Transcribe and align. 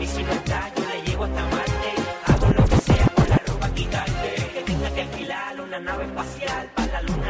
Y 0.00 0.06
si 0.06 0.22
no 0.22 0.30
está, 0.32 0.72
yo 0.76 0.84
le 0.84 1.02
llego 1.02 1.24
hasta 1.24 1.42
Marte. 1.42 1.90
Hago 2.26 2.52
lo 2.56 2.64
que 2.66 2.76
sea 2.76 3.06
con 3.16 3.28
la 3.28 3.36
ropa 3.46 3.68
quitarte. 3.74 4.50
Que 4.54 4.62
tenga 4.62 4.90
que 4.94 5.00
alquilar 5.00 5.60
una 5.60 5.80
nave 5.80 6.04
espacial 6.04 6.70
para 6.76 6.92
la 6.92 7.02
luna 7.02 7.27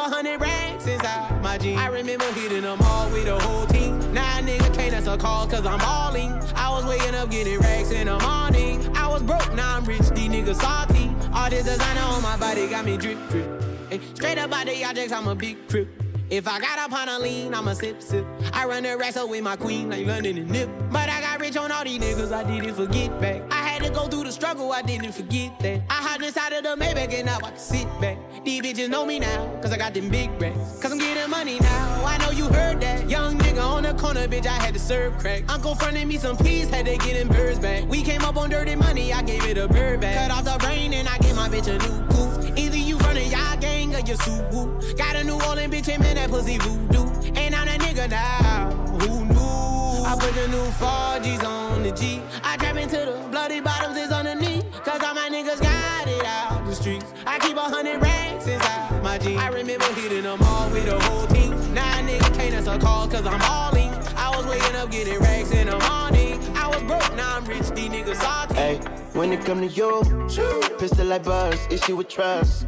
a 0.00 0.08
hundred 0.08 0.40
racks 0.40 0.86
inside 0.86 1.42
my 1.42 1.58
jeans. 1.58 1.78
I 1.78 1.88
remember 1.88 2.24
hitting 2.32 2.62
them 2.62 2.78
all 2.82 3.10
with 3.10 3.26
the 3.26 3.38
whole 3.38 3.66
team. 3.66 3.94
A 4.00 4.42
nigga 4.42 4.74
can't 4.74 4.94
answer 4.94 5.16
calls 5.16 5.50
cause 5.50 5.66
I'm 5.66 5.78
balling. 5.78 6.32
I 6.54 6.70
was 6.70 6.84
waking 6.86 7.14
up 7.14 7.30
getting 7.30 7.58
racks 7.58 7.90
in 7.90 8.06
the 8.06 8.18
morning. 8.18 8.96
I 8.96 9.06
was 9.08 9.22
broke, 9.22 9.52
now 9.54 9.76
I'm 9.76 9.84
rich, 9.84 10.08
these 10.10 10.30
niggas 10.30 10.60
salty. 10.60 11.10
All 11.34 11.50
this 11.50 11.64
designer 11.64 12.00
on 12.00 12.22
my 12.22 12.36
body 12.38 12.66
got 12.68 12.84
me 12.84 12.96
drip 12.96 13.18
drip. 13.28 13.62
Hey, 13.90 14.00
straight 14.14 14.38
up 14.38 14.52
out 14.52 14.66
the 14.66 14.84
objects, 14.84 15.12
I'm 15.12 15.28
a 15.28 15.34
big 15.34 15.68
crip. 15.68 15.88
If 16.30 16.46
I 16.46 16.60
got 16.60 16.78
up 16.78 16.92
on 16.92 17.08
a 17.08 17.18
lean, 17.18 17.54
I'ma 17.54 17.72
sip 17.72 18.00
sip. 18.00 18.24
I 18.52 18.64
run 18.64 18.84
the 18.84 18.96
wrestle 18.96 19.28
with 19.28 19.42
my 19.42 19.56
queen 19.56 19.90
like 19.90 20.06
London 20.06 20.38
and 20.38 20.48
Nip. 20.48 20.70
But 20.90 21.08
I 21.08 21.20
got 21.20 21.40
rich 21.40 21.56
on 21.56 21.72
all 21.72 21.84
these 21.84 22.00
niggas, 22.00 22.32
I 22.32 22.44
did 22.44 22.64
it 22.64 22.74
for 22.76 22.86
get 22.86 23.20
back. 23.20 23.42
I 23.52 23.59
had 23.80 23.88
to 23.88 23.98
go 23.98 24.06
through 24.06 24.24
the 24.24 24.32
struggle, 24.32 24.72
I 24.72 24.82
didn't 24.82 25.12
forget 25.12 25.58
that. 25.60 25.82
I 25.88 25.94
hopped 25.94 26.22
inside 26.22 26.52
of 26.52 26.62
the 26.62 26.76
Maybach 26.84 27.12
and 27.14 27.26
now 27.26 27.38
I 27.38 27.50
can 27.50 27.58
sit 27.58 27.86
back. 28.00 28.18
These 28.44 28.62
bitches 28.62 28.88
know 28.88 29.06
me 29.06 29.18
now, 29.18 29.46
cause 29.62 29.72
I 29.72 29.78
got 29.78 29.94
them 29.94 30.08
big 30.08 30.30
racks. 30.40 30.78
Cause 30.80 30.92
I'm 30.92 30.98
getting 30.98 31.30
money 31.30 31.58
now, 31.60 32.04
I 32.04 32.18
know 32.18 32.30
you 32.30 32.48
heard 32.48 32.80
that. 32.82 33.08
Young 33.08 33.38
nigga 33.38 33.62
on 33.62 33.84
the 33.84 33.94
corner, 33.94 34.26
bitch, 34.28 34.46
I 34.46 34.52
had 34.52 34.74
to 34.74 34.80
serve 34.80 35.16
crack. 35.18 35.44
Uncle 35.48 35.74
fronted 35.74 36.06
me 36.06 36.18
some 36.18 36.36
peas, 36.36 36.68
had 36.68 36.86
to 36.86 36.96
get 36.98 37.14
them 37.14 37.28
birds 37.28 37.58
back. 37.58 37.88
We 37.88 38.02
came 38.02 38.22
up 38.22 38.36
on 38.36 38.50
dirty 38.50 38.76
money, 38.76 39.12
I 39.12 39.22
gave 39.22 39.44
it 39.44 39.56
a 39.56 39.66
bird 39.66 40.00
back. 40.00 40.28
Cut 40.28 40.30
off 40.30 40.44
the 40.44 40.64
brain 40.64 40.92
and 40.92 41.08
I 41.08 41.18
gave 41.18 41.36
my 41.36 41.48
bitch 41.48 41.68
a 41.68 41.78
new 41.78 42.06
goof. 42.08 42.58
Either 42.58 42.76
you 42.76 42.98
running 42.98 43.30
y'all 43.30 43.58
gang 43.58 43.94
or 43.94 44.00
you 44.00 44.16
suit 44.16 44.96
Got 44.96 45.16
a 45.16 45.24
New 45.24 45.40
Orleans 45.40 45.72
bitch, 45.72 45.88
and 45.88 46.02
man, 46.02 46.16
that 46.16 46.28
pussy 46.28 46.58
voodoo. 46.58 47.08
And 47.34 47.54
I'm 47.54 47.66
that 47.66 47.80
nigga 47.80 48.10
now? 48.10 48.79
I 50.10 50.16
put 50.16 50.34
the 50.34 50.48
new 50.48 50.64
4Gs 50.82 51.44
on 51.44 51.84
the 51.84 51.92
G. 51.92 52.20
I 52.42 52.56
trap 52.56 52.74
into 52.74 52.96
the 52.96 53.28
bloody 53.30 53.60
bottoms 53.60 53.96
is 53.96 54.10
underneath. 54.10 54.64
Cause 54.82 55.00
all 55.04 55.14
my 55.14 55.28
niggas 55.30 55.62
got 55.62 56.08
it 56.08 56.24
out 56.24 56.66
the 56.66 56.74
streets. 56.74 57.14
I 57.24 57.38
keep 57.38 57.56
a 57.56 57.60
hundred 57.60 58.02
racks 58.02 58.48
inside 58.48 59.04
my 59.04 59.18
jeans. 59.18 59.40
I 59.40 59.50
remember 59.50 59.84
hitting 59.92 60.24
them 60.24 60.42
all 60.42 60.68
with 60.70 60.86
the 60.86 60.98
whole 60.98 61.28
team. 61.28 61.50
Now 61.74 62.00
a 62.00 62.02
nigga 62.02 62.34
can't 62.34 62.54
answer 62.54 62.76
calls 62.78 63.12
cause 63.12 63.24
I'm 63.24 63.38
balling. 63.38 63.90
I 64.16 64.34
was 64.36 64.46
waking 64.46 64.74
up 64.74 64.90
getting 64.90 65.20
racks 65.20 65.52
in 65.52 65.68
the 65.68 65.78
morning. 65.78 66.56
I 66.56 66.66
was 66.66 66.82
broke, 66.82 67.14
now 67.14 67.36
I'm 67.36 67.44
rich, 67.44 67.68
these 67.70 67.90
niggas 67.90 68.16
salty. 68.16 68.54
Hey, 68.54 68.76
when 69.12 69.32
it 69.32 69.44
come 69.44 69.60
to 69.60 69.68
you, 69.68 70.02
pistol 70.80 71.06
like 71.06 71.22
buzz, 71.22 71.56
issue 71.70 71.94
with 71.94 72.08
trust. 72.08 72.66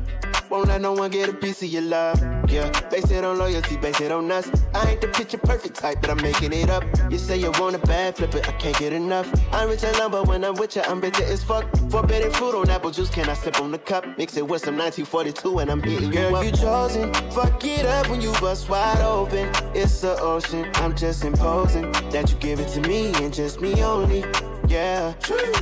Won't 0.50 0.68
let 0.68 0.80
no 0.80 0.92
one 0.92 1.10
get 1.10 1.28
a 1.28 1.32
piece 1.32 1.62
of 1.62 1.68
your 1.68 1.82
love. 1.82 2.20
Yeah, 2.50 2.68
base 2.90 3.10
it 3.10 3.24
on 3.24 3.38
loyalty, 3.38 3.76
base 3.76 4.00
it 4.00 4.12
on 4.12 4.30
us. 4.30 4.50
I 4.74 4.90
ain't 4.90 5.00
the 5.00 5.08
picture 5.08 5.38
perfect 5.38 5.76
type, 5.76 5.98
but 6.00 6.10
I'm 6.10 6.20
making 6.20 6.52
it 6.52 6.68
up. 6.68 6.84
You 7.10 7.18
say 7.18 7.38
you 7.38 7.50
want 7.52 7.76
a 7.76 7.78
bad, 7.78 8.16
flip 8.16 8.34
it, 8.34 8.48
I 8.48 8.52
can't 8.52 8.78
get 8.78 8.92
enough. 8.92 9.28
I'm 9.52 9.68
rich 9.68 9.84
and 9.84 9.96
but 10.12 10.26
when 10.26 10.44
I'm 10.44 10.54
with 10.56 10.76
you, 10.76 10.82
I'm 10.82 11.00
bitter 11.00 11.24
as 11.24 11.42
fuck. 11.42 11.64
Forbidden 11.90 12.30
fruit 12.32 12.54
on 12.54 12.68
apple 12.70 12.90
juice, 12.90 13.10
can 13.10 13.28
I 13.28 13.34
sip 13.34 13.60
on 13.60 13.70
the 13.70 13.78
cup? 13.78 14.04
Mix 14.18 14.36
it 14.36 14.46
with 14.46 14.62
some 14.64 14.76
1942 14.76 15.58
and 15.60 15.70
I'm 15.70 15.82
hitting 15.82 16.10
Girl, 16.10 16.30
you 16.30 16.36
up. 16.36 16.44
you 16.44 16.52
chosen, 16.52 17.12
fuck 17.30 17.64
it 17.64 17.86
up 17.86 18.08
when 18.10 18.20
you 18.20 18.32
bust 18.40 18.68
wide 18.68 19.00
open. 19.00 19.50
It's 19.74 20.00
the 20.00 20.18
ocean, 20.20 20.68
I'm 20.74 20.94
just 20.94 21.24
imposing 21.24 21.90
that 22.10 22.30
you 22.30 22.36
give 22.38 22.60
it 22.60 22.68
to 22.70 22.80
me 22.82 23.12
and 23.22 23.32
just 23.32 23.60
me 23.60 23.82
only. 23.82 24.24
Yeah, 24.68 25.12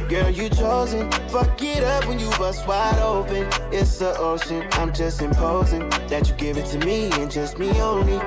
girl, 0.08 0.30
you 0.30 0.48
chosen. 0.50 1.10
Fuck 1.30 1.60
it 1.62 1.82
up 1.82 2.06
when 2.06 2.18
you 2.20 2.30
bust 2.38 2.66
wide 2.68 2.98
open. 3.00 3.48
It's 3.72 3.98
the 3.98 4.16
ocean. 4.16 4.59
I'm 4.72 4.92
just 4.92 5.22
imposing 5.22 5.88
that 6.08 6.28
you 6.28 6.34
give 6.36 6.56
it 6.56 6.66
to 6.66 6.78
me 6.78 7.10
and 7.12 7.30
just 7.30 7.58
me 7.58 7.70
only. 7.80 8.18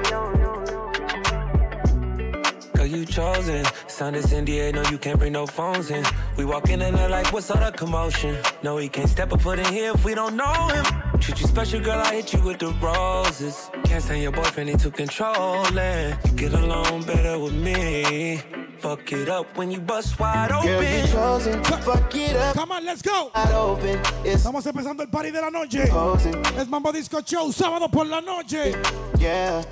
Girl, 2.74 2.86
you 2.86 3.06
chosen. 3.06 3.66
Sound 3.88 4.16
is 4.16 4.26
NDA, 4.28 4.74
no, 4.74 4.84
you 4.90 4.98
can't 4.98 5.20
bring 5.20 5.34
no 5.34 5.46
phones 5.46 5.90
in. 5.92 6.04
We 6.38 6.46
walk 6.46 6.70
in 6.70 6.82
and 6.82 6.98
they're 6.98 7.10
like, 7.10 7.32
what's 7.32 7.50
all 7.52 7.60
the 7.60 7.72
commotion? 7.72 8.38
No, 8.64 8.78
he 8.78 8.90
can't 8.90 9.10
step 9.10 9.32
a 9.32 9.38
foot 9.38 9.60
in 9.60 9.66
here 9.66 9.92
if 9.94 10.04
we 10.04 10.16
don't 10.16 10.36
know 10.36 10.68
him. 10.70 10.86
Treat 11.20 11.40
you 11.40 11.48
special, 11.48 11.80
girl, 11.80 12.00
I 12.00 12.16
hit 12.16 12.34
you 12.34 12.42
with 12.42 12.60
the 12.60 12.74
roses. 12.82 13.70
Can't 13.86 14.04
stand 14.04 14.22
your 14.22 14.32
boyfriend, 14.32 14.70
he 14.70 14.76
too 14.76 14.92
controlling. 14.92 16.16
Get 16.36 16.54
along 16.54 17.04
better 17.04 17.40
with 17.40 17.54
me. 17.54 18.63
Fuck 18.80 19.14
it 19.14 19.30
up 19.30 19.58
when 19.58 19.72
you 19.72 19.80
bust 19.80 20.20
wide 20.20 20.52
open. 20.52 20.68
Girl, 20.68 20.84
you 20.84 21.08
chosen. 21.08 21.64
Fuck 21.64 22.14
it 22.16 22.36
up. 22.36 22.56
Come 22.56 22.72
on, 22.72 22.86
let's 22.86 23.02
go. 23.02 23.32
Wide 23.34 23.54
open. 23.54 24.00
It's 24.26 24.44
Estamos 24.44 24.66
empezando 24.66 25.04
el 25.04 25.10
party 25.10 25.32
de 25.32 25.42
la 25.42 25.50
noche. 25.50 25.84
imposing. 25.84 26.36
Es 26.58 26.68
Mambo 26.68 26.92
Disco 26.92 27.22
Show, 27.22 27.52
sábado 27.54 27.90
por 27.90 28.06
la 28.06 28.20
noche. 28.22 28.76
Yeah, 29.18 29.64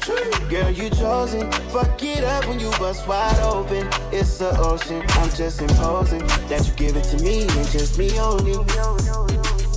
girl, 0.49 0.71
you 0.71 0.89
chosen. 0.91 1.51
Fuck 1.71 2.01
it 2.03 2.23
up 2.23 2.47
when 2.47 2.59
you 2.59 2.69
bust 2.79 3.05
wide 3.07 3.37
open. 3.43 3.87
It's 4.11 4.37
the 4.37 4.57
ocean. 4.59 5.03
I'm 5.19 5.29
just 5.35 5.61
imposing 5.61 6.25
that 6.47 6.65
you 6.65 6.73
give 6.75 6.95
it 6.95 7.03
to 7.05 7.21
me 7.23 7.43
and 7.43 7.67
just 7.69 7.97
me 7.97 8.17
only. 8.17 8.55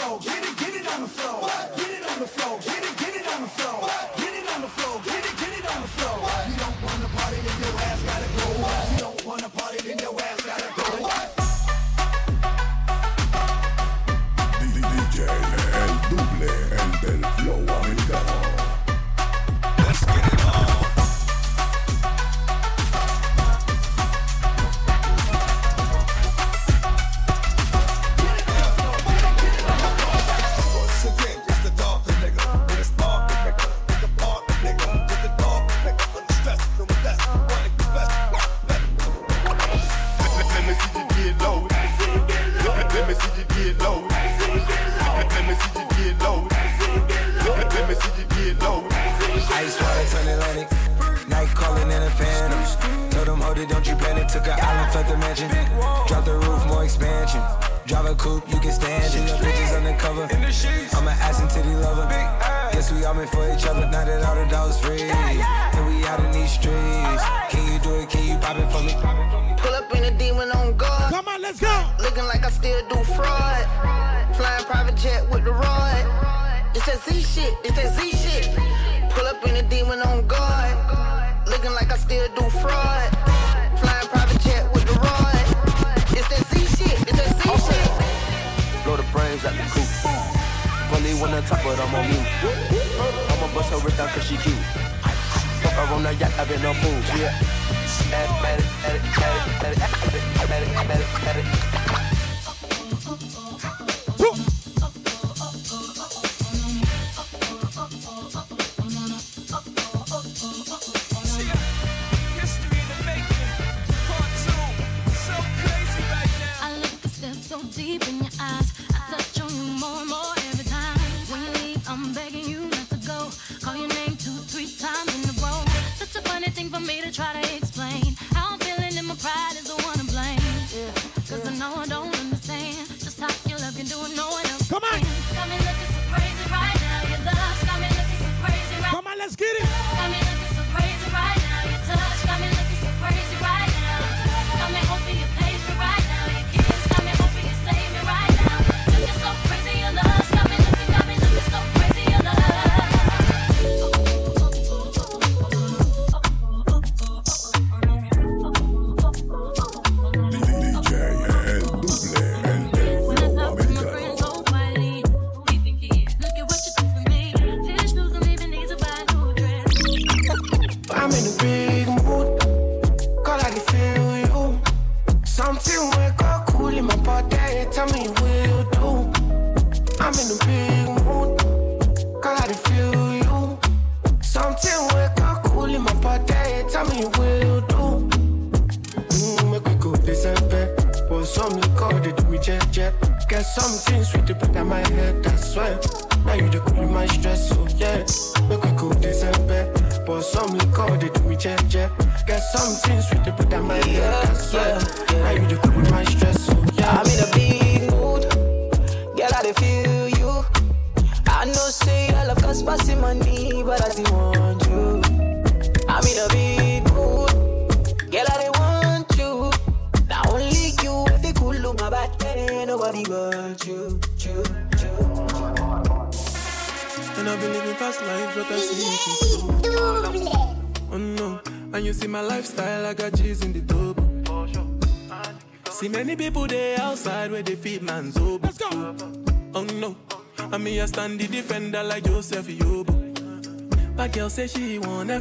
floor. 0.00 0.18
Get 0.20 0.44
it, 0.44 0.56
get 0.56 0.74
it 0.74 0.86
on 0.92 1.02
the 1.02 1.08
floor. 1.08 1.48
Get 1.76 1.90
it 1.90 2.10
on 2.10 2.18
the 2.18 2.26
floor. 2.26 2.58
Get 2.60 2.82
it, 2.82 2.96
get 2.96 3.16
it 3.16 3.26
on 3.34 3.42
the 3.42 3.48
floor. 3.48 4.19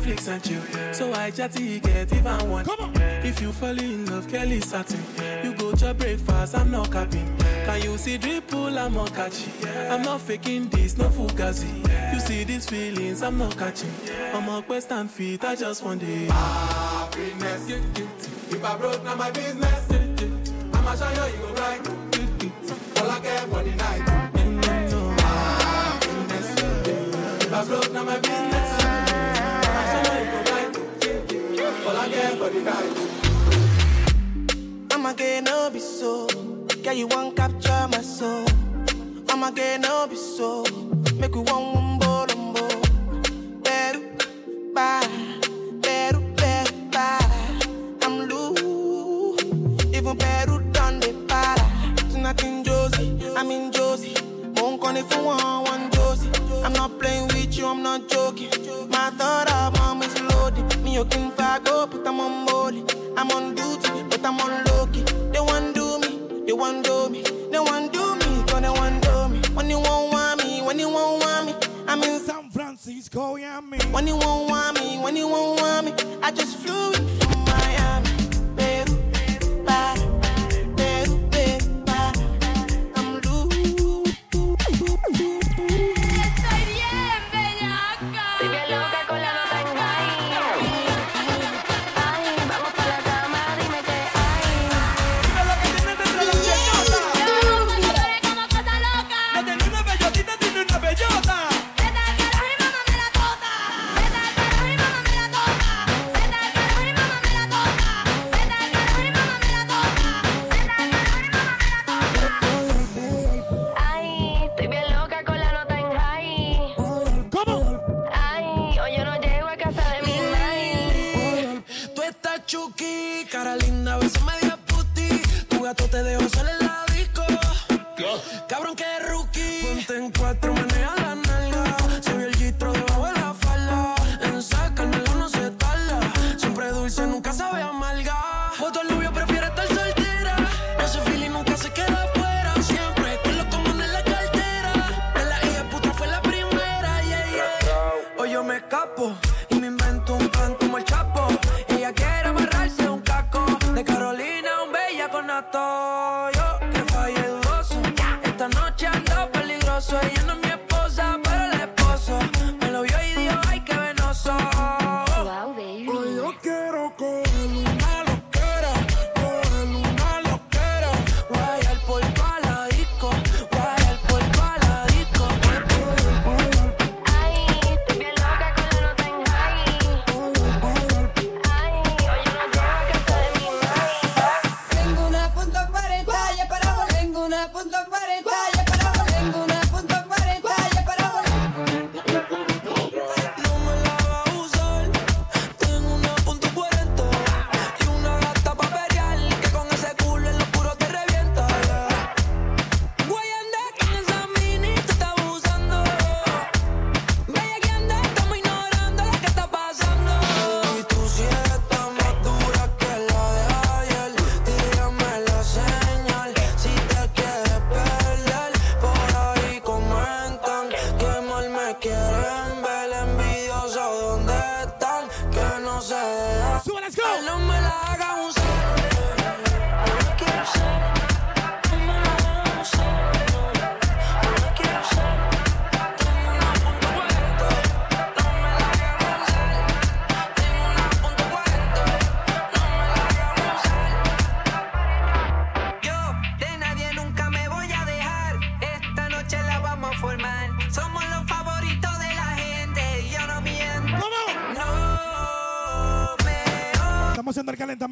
Netflix 0.09 0.27
and 0.27 0.43
chill. 0.43 0.93
So 0.93 1.13
I 1.13 1.31
chatty 1.31 1.79
get 1.79 2.11
even 2.13 2.49
one. 2.49 2.65
Come 2.65 2.79
on. 2.79 3.01
If 3.23 3.41
you 3.41 3.51
fall 3.51 3.77
in 3.77 4.05
love, 4.07 4.27
Kelly 4.27 4.61
satin. 4.61 4.99
You 5.43 5.53
go 5.53 5.71
to 5.73 5.93
breakfast, 5.93 6.55
I'm 6.55 6.71
not 6.71 6.91
capping. 6.91 7.37
Can 7.37 7.81
you 7.83 7.97
see 7.97 8.17
dripple, 8.17 8.77
I'm 8.77 8.93
not 8.93 9.13
catching. 9.13 9.53
I'm 9.89 10.01
not 10.01 10.21
faking 10.21 10.69
this, 10.69 10.97
no 10.97 11.09
fugazi. 11.09 12.13
You 12.13 12.19
see 12.19 12.43
these 12.43 12.69
feelings, 12.69 13.21
I'm 13.21 13.37
not 13.37 13.57
catching. 13.57 13.91
I'm 14.33 14.49
a 14.49 14.61
quest 14.61 14.91
and 14.91 15.09
fit, 15.09 15.43
I 15.43 15.55
just 15.55 15.83
want 15.83 16.03
it. 16.03 16.31
Happiness. 16.31 17.69
If 18.51 18.63
I 18.63 18.77
broke, 18.77 19.03
now 19.03 19.15
my 19.15 19.31
business. 19.31 19.91
I'm 20.73 20.87
a 20.87 20.97
shine, 20.97 21.31
you 21.31 21.37
go 21.39 21.53
right. 21.53 21.87
All 22.99 23.11
I 23.11 23.19
care 23.19 23.41
for 23.41 23.63
the 23.63 23.75
night. 23.75 24.01
Mm-hmm. 24.33 25.17
Happiness. 25.19 26.47
If 27.43 27.53
I 27.53 27.65
broke, 27.65 27.91
now 27.93 28.03
my 28.03 28.19
business. 28.19 28.48
for 32.39 32.49
the 32.49 32.61
night. 32.61 32.95
I'm 34.91 35.05
again, 35.05 35.43
no 35.43 35.69
be 35.69 35.79
so. 35.79 36.27
Girl, 36.83 36.93
you 36.93 37.07
won't 37.07 37.35
capture 37.35 37.87
my 37.91 38.01
soul. 38.01 38.45
I'm 39.27 39.43
again, 39.43 39.81
no 39.81 40.07
be 40.07 40.15
so. 40.15 40.63
Make 41.19 41.35
you 41.35 41.41
one 41.41 41.65
wumbo 41.73 42.27
more. 42.53 42.81
Better, 43.61 44.01
bye. 44.73 45.05
Better, 45.81 46.21
better, 46.39 46.73
bye. 46.93 47.29
I'm 48.03 48.15
loose. 48.29 49.43
Even 49.93 50.15
better, 50.17 50.59
done 50.71 51.01
the 51.01 51.11
para. 51.27 51.65
not 52.13 52.23
nothing, 52.23 52.63
Josie. 52.63 53.19
I'm 53.35 53.51
in 53.51 53.69
Josie. 53.69 54.15
Won't 54.55 54.81
for 55.11 55.23
one, 55.23 55.63
one 55.65 55.91
Josie. 55.91 56.31
I'm 56.63 56.71
not 56.71 56.97
playing 56.99 57.27
with 57.27 57.57
you, 57.57 57.65
I'm 57.67 57.83
not 57.83 58.07
joking. 58.07 58.49
My 58.89 59.09
thought 59.17 59.51
of 59.51 59.77
mom 59.77 60.03
is 60.03 60.21
loaded. 60.21 60.83
Me, 60.83 60.93
you 60.95 61.03
can 61.03 61.28
them 62.09 62.21
on 62.21 62.48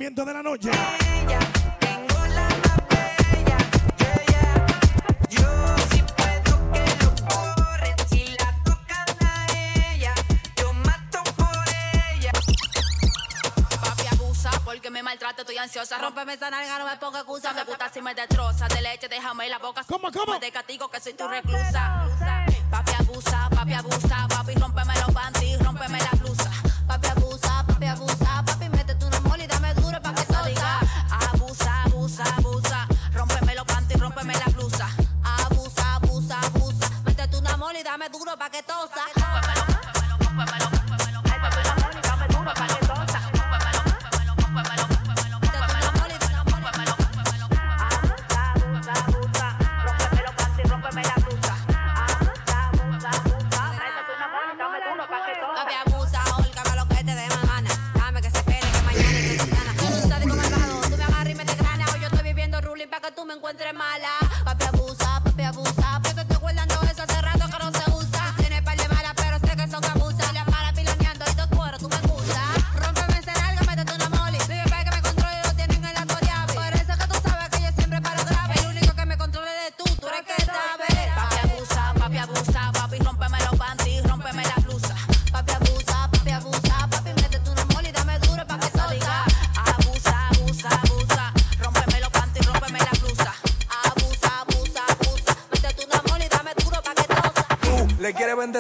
movimiento 0.08 0.26
de 0.26 0.34
la 0.34 0.44
noche. 0.44 0.70
Ella, 0.70 1.40
tengo 1.80 2.26
la 2.28 2.48
más 2.48 2.82
bella. 2.90 3.58
Yo 5.30 5.76
puedo 6.16 6.72
que 6.72 6.86
lo. 7.04 8.08
Si 8.08 8.26
la 8.38 8.56
tocan 8.64 9.08
a 9.26 9.48
ella, 9.94 10.14
yo 10.56 10.74
mato 10.74 11.24
por 11.36 11.66
ella. 12.14 12.32
Papi 13.82 14.08
abusa 14.12 14.52
porque 14.64 14.90
me 14.90 15.04
maltrata, 15.04 15.42
estoy 15.42 15.58
ansiosa. 15.58 15.98
Rómpeme 15.98 16.34
esa 16.34 16.50
nalga, 16.50 16.80
no 16.80 16.86
me 16.86 16.98
ponga 16.98 17.20
excusa. 17.20 17.54
Me 17.54 17.64
gusta 17.66 17.90
si 17.90 18.02
me 18.02 18.16
destroza. 18.16 18.68
De 18.68 18.82
leche, 18.82 19.10
déjame 19.10 19.50
la 19.50 19.60
boca. 19.60 19.84
¿Cómo, 19.88 20.12
cómo? 20.12 20.40
De 20.40 20.52
castigo 20.52 20.90
que 20.90 21.00
soy 21.02 21.14
tu 21.14 21.28
reclusa. 21.28 22.08
Papi 22.72 22.92
abusa, 23.00 23.50
papi 23.50 23.74
abusa. 23.74 24.28
Papi, 24.30 24.54
rompeme 24.56 24.94
los 24.96 25.14
panties. 25.14 25.67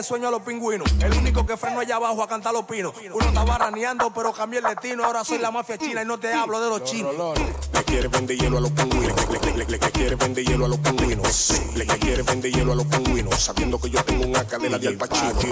sueño 0.08 0.30
a 0.30 0.32
los 0.32 0.42
pingüinos. 0.42 0.90
El 1.02 1.14
único 1.14 1.46
que 1.46 1.58
freno 1.58 1.82
allá 1.82 1.98
abajo 1.98 2.24
a 2.24 2.28
cantar 2.28 2.54
los 2.54 2.64
pinos. 2.64 2.94
Uno 3.14 3.26
está 3.26 3.44
baraneando, 3.44 4.12
pero 4.14 4.32
cambié 4.32 4.60
el 4.60 4.66
destino. 4.66 5.04
Ahora 5.04 5.26
soy 5.26 5.38
la 5.38 5.52
mafia 5.52 5.78
china 5.78 6.02
y 6.02 6.06
no 6.06 6.18
te 6.18 6.34
hablo 6.34 6.62
de 6.62 6.70
los 6.70 6.84
chinos. 6.86 7.14
Le 7.74 7.84
quiere 7.84 8.08
vender 8.08 8.38
hielo 8.38 8.58
a 8.58 8.62
los 8.62 8.72
pingüinos. 8.72 9.30
Le, 9.30 9.40
le, 9.40 9.58
le, 9.58 9.66
le 9.66 9.80
quiere 9.80 10.16
vender 10.16 10.46
hielo 10.46 10.66
a 10.66 10.68
los 10.70 10.78
pingüinos. 10.80 11.62
Le, 11.76 11.86
quiere 11.86 12.24
vender 12.24 12.52
hielo 12.52 12.72
a 12.72 12.76
los 12.76 12.86
pingüinos. 12.86 13.36
Sabiendo 13.36 13.80
que 13.80 13.90
yo 13.90 14.04
tengo 14.06 14.26
una 14.26 14.46
cadena 14.46 14.78
de 14.78 14.88
alpachino. 14.88 15.50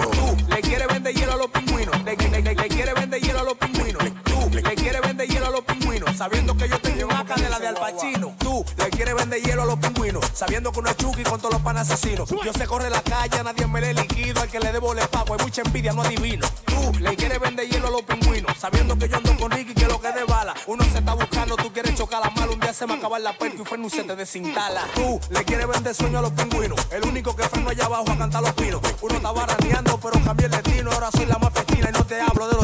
Le 0.48 0.60
quiere 0.62 0.86
vender 0.86 1.14
hielo 1.14 1.32
a 1.32 1.36
los 1.36 1.48
pingüinos. 1.48 2.02
Le, 2.04 2.16
quiere 2.16 2.94
vender 2.94 3.20
hielo 3.20 3.40
a 3.40 3.44
los 3.44 3.54
pingüinos. 3.54 4.02
Tú 4.24 4.50
le 4.54 4.62
quiere 4.62 5.00
vender 5.02 5.28
hielo 5.28 5.46
a 5.46 5.50
los 5.50 5.60
pingüinos. 5.62 6.16
Sabiendo 6.16 6.56
que 6.56 6.68
yo 6.68 6.80
tengo 6.80 7.04
una 7.04 7.24
cadena 7.26 7.58
de 7.58 7.68
alpachino. 7.68 8.34
Tú 8.38 8.64
le 8.78 8.88
quiere 8.88 9.12
vender 9.12 9.42
hielo 9.42 9.62
a 9.62 9.66
los 9.66 9.76
pingüinos 9.76 9.95
sabiendo 10.32 10.72
que 10.72 10.80
uno 10.80 10.90
es 10.90 10.96
chuki 10.96 11.22
con 11.22 11.40
todos 11.40 11.54
los 11.54 11.62
pan 11.62 11.78
asesinos. 11.78 12.28
Yo 12.28 12.52
se 12.52 12.66
corre 12.66 12.90
la 12.90 13.02
calle, 13.02 13.42
nadie 13.42 13.66
me 13.66 13.80
le 13.80 13.94
liquido, 13.94 14.40
al 14.40 14.48
que 14.48 14.60
le 14.60 14.72
debo 14.72 14.94
le 14.94 15.06
pago, 15.08 15.34
hay 15.34 15.44
mucha 15.44 15.62
envidia, 15.62 15.92
no 15.92 16.02
adivino. 16.02 16.46
Tú 16.64 16.92
le 17.00 17.16
quieres 17.16 17.40
vender 17.40 17.68
hielo 17.68 17.88
a 17.88 17.90
los 17.90 18.02
pingüinos, 18.02 18.56
sabiendo 18.58 18.96
que 18.96 19.08
yo 19.08 19.16
ando 19.16 19.36
con 19.36 19.50
Ricky, 19.50 19.74
que 19.74 19.86
lo 19.86 20.00
que 20.00 20.12
de 20.12 20.24
bala. 20.24 20.54
Uno 20.66 20.84
se 20.84 20.98
está 20.98 21.14
buscando, 21.14 21.56
tú 21.56 21.72
quieres 21.72 21.94
chocar 21.94 22.20
la 22.22 22.30
mala, 22.30 22.52
un 22.52 22.60
día 22.60 22.72
se 22.72 22.86
me 22.86 22.94
acaba 22.94 23.18
la 23.18 23.36
perca 23.36 23.62
y 23.62 23.64
freno 23.64 23.88
se 23.88 24.04
te 24.04 24.16
desintala. 24.16 24.82
Tú 24.94 25.20
le 25.30 25.44
quieres 25.44 25.66
vender 25.66 25.94
sueño 25.94 26.18
a 26.18 26.22
los 26.22 26.32
pingüinos, 26.32 26.86
el 26.90 27.04
único 27.04 27.34
que 27.34 27.44
freno 27.48 27.70
allá 27.70 27.86
abajo 27.86 28.10
a 28.10 28.18
cantar 28.18 28.42
los 28.42 28.52
pinos. 28.54 28.80
Uno 29.00 29.14
está 29.14 29.32
baraneando, 29.32 29.98
pero 30.00 30.20
cambié 30.24 30.46
el 30.46 30.52
destino, 30.52 30.90
ahora 30.92 31.10
soy 31.10 31.26
la 31.26 31.38
más 31.38 31.52
festina 31.52 31.88
y 31.88 31.92
no 31.92 32.04
te 32.04 32.20
hablo 32.20 32.48
de 32.48 32.55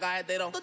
They 0.00 0.38
don't. 0.38 0.54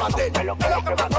Martín, 0.00 0.32
es 0.36 0.44
lo 0.44 0.56
que 0.56 1.11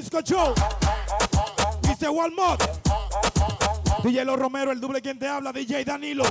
Disco 0.00 0.22
Show. 0.22 0.54
Dice 1.82 2.08
Walmart. 2.08 2.62
DJ 4.02 4.24
Lo 4.24 4.34
Romero, 4.34 4.72
el 4.72 4.80
doble 4.80 5.02
quien 5.02 5.18
te 5.18 5.28
habla, 5.28 5.52
DJ 5.52 5.84
Danilo. 5.84 6.24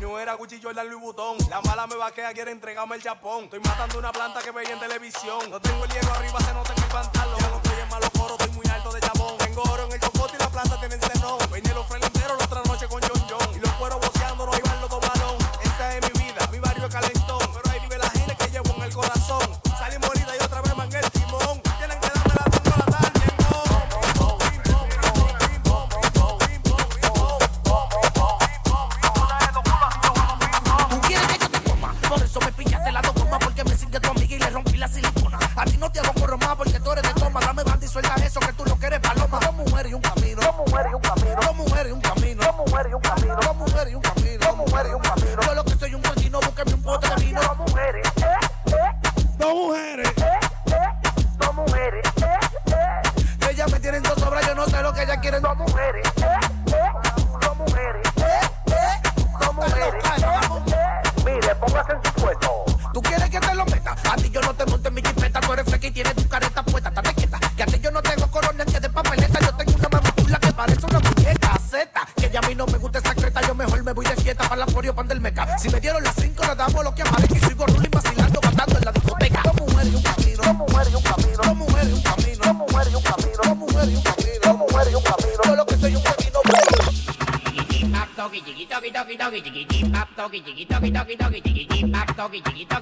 No 0.00 0.18
era 0.20 0.36
cuchillo 0.36 0.72
la 0.72 0.84
Louis 0.84 1.02
Vuitton. 1.02 1.36
La 1.50 1.60
mala 1.62 1.88
me 1.88 1.96
vaquea, 1.96 2.32
quiere 2.32 2.52
entregarme 2.52 2.94
el 2.94 3.02
chapón. 3.02 3.44
Estoy 3.44 3.58
matando 3.58 3.98
una 3.98 4.12
planta 4.12 4.40
que 4.40 4.52
veía 4.52 4.74
en 4.74 4.78
televisión. 4.78 5.50
No 5.50 5.60
tengo 5.60 5.84
el 5.84 5.90
hierro 5.90 6.14
arriba, 6.14 6.38
se 6.38 6.54
nota 6.54 6.77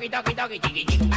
doggy 0.08 0.34
doggy 0.34 0.58
doggy 0.58 0.58
jiggy 0.58 0.84
jiggy. 0.84 1.15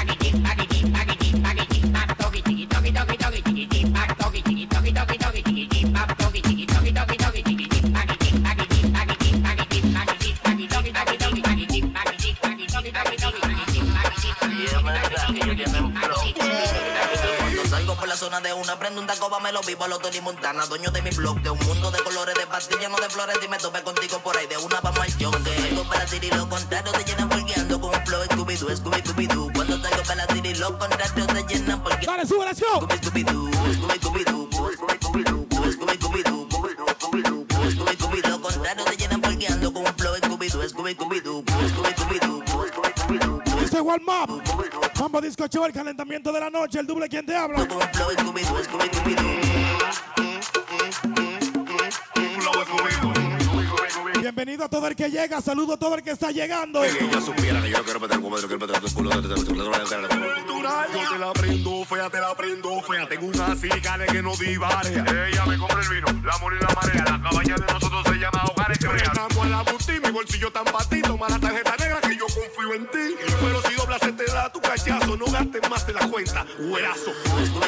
Llega, 55.29 55.41
saludo 55.41 55.73
a 55.73 55.77
todo 55.77 55.95
el 55.95 56.03
que 56.03 56.11
está 56.11 56.31
llegando. 56.31 56.81
Que 56.81 57.05
ella 57.05 57.21
supiera 57.21 57.61
que 57.61 57.69
yo 57.69 57.83
quiero 57.83 57.99
meter 57.99 58.19
culo, 58.19 58.37
quiero 58.37 58.59
meter 58.59 58.75
el 58.83 58.93
culo. 58.93 59.11
Yo 59.11 59.21
te 59.21 61.19
la 61.19 61.33
prendo, 61.33 61.85
fea, 61.85 62.09
te 62.09 62.19
la 62.19 62.35
prendo, 62.35 62.81
fea. 62.81 63.07
Tengo 63.07 63.27
una 63.27 63.55
cigale 63.55 64.05
que 64.07 64.21
no 64.21 64.35
divarea. 64.35 65.05
Ella 65.27 65.45
me 65.45 65.57
compra 65.57 65.81
el 65.81 65.89
vino, 65.89 66.07
la 66.23 66.33
amor 66.33 66.53
y 66.53 66.59
la 66.59 66.73
marea. 66.73 67.05
La 67.05 67.21
cabaña 67.21 67.55
de 67.55 67.73
nosotros 67.73 68.03
se 68.05 68.15
llama 68.15 68.43
Hogares 68.45 68.77
Crean. 68.79 68.97
Estamos 68.97 69.45
en 69.45 69.51
la 69.51 69.61
boutique, 69.61 70.01
mi 70.03 70.11
bolsillo 70.11 70.51
tan 70.51 70.65
patito. 70.65 71.17
Mala 71.17 71.39
tarjeta 71.39 71.75
negra 71.77 72.01
que 72.01 72.17
yo 72.17 72.25
confío 72.25 72.73
en 72.73 72.87
ti. 72.87 73.15
Pero 73.39 73.61
si 73.61 73.73
doblas 73.75 73.99
se 74.01 74.11
te 74.13 74.25
da 74.25 74.51
tu 74.51 74.59
cachazo. 74.59 75.15
No 75.15 75.25
gastes 75.25 75.69
más 75.69 75.85
de 75.85 75.93
la 75.93 76.07
cuenta, 76.09 76.45
huerazo. 76.59 77.11
Lo 77.59 77.65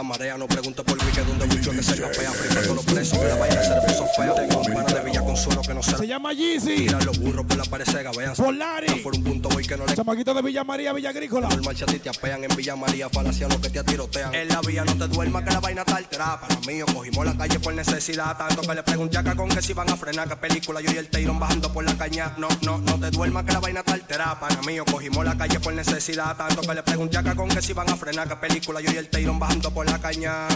la 0.00 0.08
marea, 0.08 0.38
no 0.38 0.46
pregunte 0.46 0.82
por 0.82 0.96
mí 1.04 1.12
que 1.12 1.20
donde 1.22 1.44
mucho 1.46 1.70
que 1.72 1.82
se 1.82 2.00
capea. 2.00 2.32
Primero 2.32 2.74
los 2.74 2.84
presos 2.86 3.18
que 3.18 3.28
la 3.28 3.34
vaina 3.36 3.62
se 3.62 3.74
le 3.74 3.80
puso 3.82 4.06
fea. 4.16 4.34
Tengo 4.34 4.60
un 4.60 4.72
pana 4.72 4.94
de 4.94 5.00
Villa 5.00 5.20
Consuelo 5.20 5.60
que 5.60 5.74
no 5.74 5.82
se 5.82 5.96
Se 5.96 6.06
llama 6.06 6.32
Yeezy. 6.32 6.76
Tiran 6.76 7.04
los 7.04 7.18
burros 7.18 7.44
por 7.44 7.58
la 7.58 7.64
pared 7.64 7.84
cega, 7.84 8.10
vean. 8.16 8.34
Polari. 8.34 9.00
Por 9.00 9.14
un 9.14 9.22
punto 9.22 9.48
voy 9.50 9.66
que 9.66 9.76
no 9.76 9.84
le 9.84 9.94
Chamaquito 9.94 10.32
de 10.32 10.42
Villa 10.42 10.64
María, 10.64 10.94
Villa 10.94 11.10
Agrícola. 11.10 11.48
Normal 11.48 11.76
si 11.76 11.82
a 11.82 11.86
ti 11.86 11.98
te 11.98 12.08
apean 12.08 12.44
en 12.44 12.56
Villa 12.56 12.76
María, 12.76 13.10
falacia 13.10 13.46
que 13.48 13.68
te 13.68 13.84
tirotean. 13.84 14.34
En 14.34 14.48
la 14.48 14.60
vía 14.62 14.84
no 14.84 14.96
te 14.96 15.06
duermas 15.08 15.44
que 15.44 15.50
la 15.50 15.60
vaina 15.60 15.82
está 15.82 15.96
alterada. 15.96 16.40
Para 16.40 16.60
mí, 16.60 16.80
cogimos 16.80 17.26
la 17.26 17.36
calle 17.36 17.60
por 17.60 17.74
necesidad. 17.74 18.36
Tanto 18.38 18.62
que 18.62 18.74
le 18.74 18.82
pregunté 18.82 19.18
a 19.18 19.34
con 19.34 19.48
que 19.50 19.60
si 19.60 19.74
van 19.74 19.90
a 19.90 19.96
frenar, 19.96 20.28
qué 20.28 20.36
película. 20.36 20.80
Yo 20.80 20.92
y 20.92 20.96
el 20.96 21.08
Teiron 21.08 21.38
bajando 21.38 21.70
por 21.72 21.84
la 21.84 21.94
caña. 21.98 22.34
No, 22.38 22.48
no, 22.62 22.78
no 22.78 22.98
te 22.98 23.10
duermas 23.10 23.44
que 23.44 23.52
la 23.52 23.60
vaina 23.60 23.80
está 23.80 23.94
alterada. 23.94 24.40
Para 24.40 24.62
mí, 24.62 24.78
cogimos 24.90 25.24
la 25.26 25.36
calle 25.36 25.60
por 25.60 25.74
necesidad. 25.74 26.36
Tanto 26.36 26.62
que 26.62 26.74
le 26.74 26.82
pregunté 26.82 27.18
a 27.18 27.34
con 27.34 27.48
que 27.50 27.60
si 27.60 27.74
van 27.74 27.90
a 27.90 27.96
frenar, 27.96 28.26
qué 28.28 28.36
película. 28.36 28.80
Yo 28.80 28.90
y 28.92 28.96
el 28.96 29.08
Teiron 29.08 29.38
bajando 29.38 29.72
por 29.74 29.84
la 29.84 29.89
caña. 29.98 30.48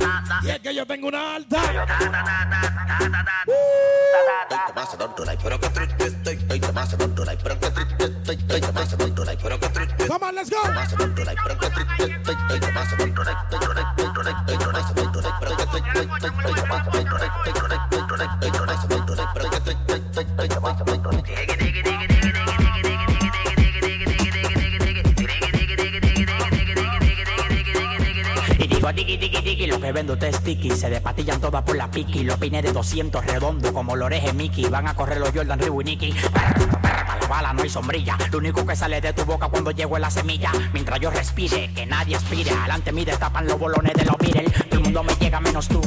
alta. 0.06 0.40
Y 0.42 0.50
yo 0.74 0.86
tengo 0.86 1.08
una 1.08 1.36
alta. 1.36 1.62
Estoy 1.62 1.76
estoy. 6.06 6.34
Estoy 6.34 6.36
estoy. 6.36 6.36
Estoy 6.36 6.58
estoy. 6.58 6.62
Estoy 6.62 6.92
estoy 6.92 7.22
estoy 7.32 7.32
estoy 7.32 7.72
estoy. 7.72 8.12
Estoy 8.12 8.36
estoy 8.36 8.58
estoy 8.58 8.82
estoy 8.82 9.10
estoy. 9.10 9.22
Estoy 9.22 9.71
Y 28.58 28.66
digo 28.66 28.92
tiki 28.94 29.18
tiki 29.18 29.42
tiki, 29.42 29.66
lo 29.68 29.80
que 29.80 29.92
vendo 29.92 30.14
es 30.14 30.36
sticky. 30.36 30.70
Se 30.70 30.90
despatillan 30.90 31.40
todas 31.40 31.62
por 31.62 31.76
la 31.76 31.88
piqui. 31.88 32.24
Los 32.24 32.38
pines 32.38 32.64
de 32.64 32.72
200 32.72 33.24
redondo 33.24 33.72
como 33.72 33.94
los 33.94 34.06
orejes 34.06 34.34
Mickey. 34.34 34.64
Van 34.64 34.88
a 34.88 34.94
correr 34.94 35.18
los 35.18 35.30
Jordan 35.30 35.60
Reebok 35.60 35.82
y 35.82 35.84
Nicky. 35.84 36.14
No 37.28 37.62
hay 37.62 37.68
sombrilla. 37.68 38.16
Lo 38.30 38.38
único 38.38 38.64
que 38.64 38.74
sale 38.74 39.00
de 39.00 39.12
tu 39.12 39.24
boca 39.24 39.48
cuando 39.48 39.72
llego 39.72 39.96
es 39.96 40.00
la 40.00 40.10
semilla. 40.10 40.50
Mientras 40.72 40.98
yo 41.00 41.10
respire, 41.10 41.70
que 41.74 41.84
nadie 41.84 42.16
aspire. 42.16 42.50
Adelante 42.50 42.92
me 42.92 43.04
destapan 43.04 43.46
los 43.46 43.58
bolones 43.58 43.92
de 43.92 44.04
los 44.06 44.16
Beatles. 44.16 44.52
Todo 44.70 44.78
el 44.78 44.80
mundo 44.84 45.02
me 45.02 45.14
llega 45.16 45.38
menos 45.38 45.68
tú. 45.68 45.80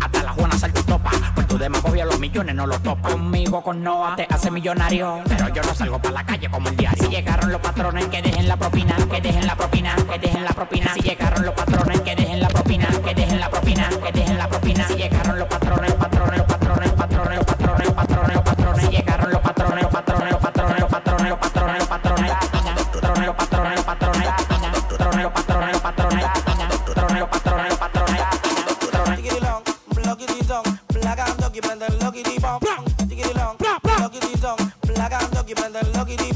Hasta 0.00 0.22
la 0.22 0.32
Juana 0.32 0.56
salta 0.56 0.80
y 0.80 0.82
topa. 0.84 1.10
Por 1.34 1.44
tu 1.44 1.58
demagogia 1.58 2.06
los 2.06 2.18
millones 2.18 2.54
no 2.54 2.66
los 2.66 2.82
topa. 2.82 3.10
Conmigo 3.10 3.62
con 3.62 3.82
Noah 3.82 4.16
te 4.16 4.26
hace 4.30 4.50
millonario. 4.50 5.20
Pero 5.28 5.48
yo 5.48 5.62
no 5.62 5.74
salgo 5.74 5.98
para 6.00 6.14
la 6.14 6.24
calle 6.24 6.48
como 6.48 6.70
el 6.70 6.76
diario. 6.76 7.04
Si 7.04 7.10
llegaron 7.10 7.52
los 7.52 7.60
patrones, 7.60 8.06
que 8.06 8.22
dejen 8.22 8.48
la 8.48 8.56
propina, 8.56 8.96
que 9.10 9.20
dejen 9.20 9.46
la 9.46 9.56
propina, 9.56 9.94
que 10.10 10.18
dejen 10.18 10.44
la 10.44 10.52
propina. 10.52 10.94
Si 10.94 11.00
llegaron 11.00 11.44
los 11.44 11.54
patrones, 11.54 12.00
que 12.00 12.16
dejen 12.16 12.40
la 12.40 12.48
propina, 12.48 12.88
que 13.04 13.14
dejen 13.14 13.40
la 13.40 13.50
propina, 13.50 13.90
que 13.90 14.12
dejen 14.12 14.38
la 14.38 14.48
propina. 14.48 14.88
Si 14.88 14.94
llegaron 14.94 15.38
los 15.38 15.48
patrones, 15.48 15.92
patrones, 15.94 16.42
patrones, 16.42 16.92
patrones, 16.92 17.40
patrones, 17.44 17.44
patrones, 17.44 17.90
patrones. 17.90 18.44
Si 18.44 18.53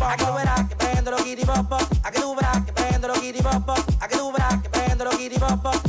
A 0.09 0.17
que 0.17 0.25
tú 0.25 0.33
verás 0.33 0.67
que 0.67 0.77
prendo 0.77 1.11
los 1.11 1.23
kiribopos. 1.23 1.87
A 2.03 2.11
que 2.11 2.19
tú 2.19 2.35
verás 2.35 2.65
que 2.65 2.73
prendo 2.73 3.09
los 3.09 3.19
kiribopos. 3.19 3.81
A 4.01 4.09
que 4.09 4.17
tú 4.17 4.33
verás 4.33 4.63
que 4.63 4.71
prendo 4.71 5.05
los 5.05 5.17
kiribopos. 5.17 5.88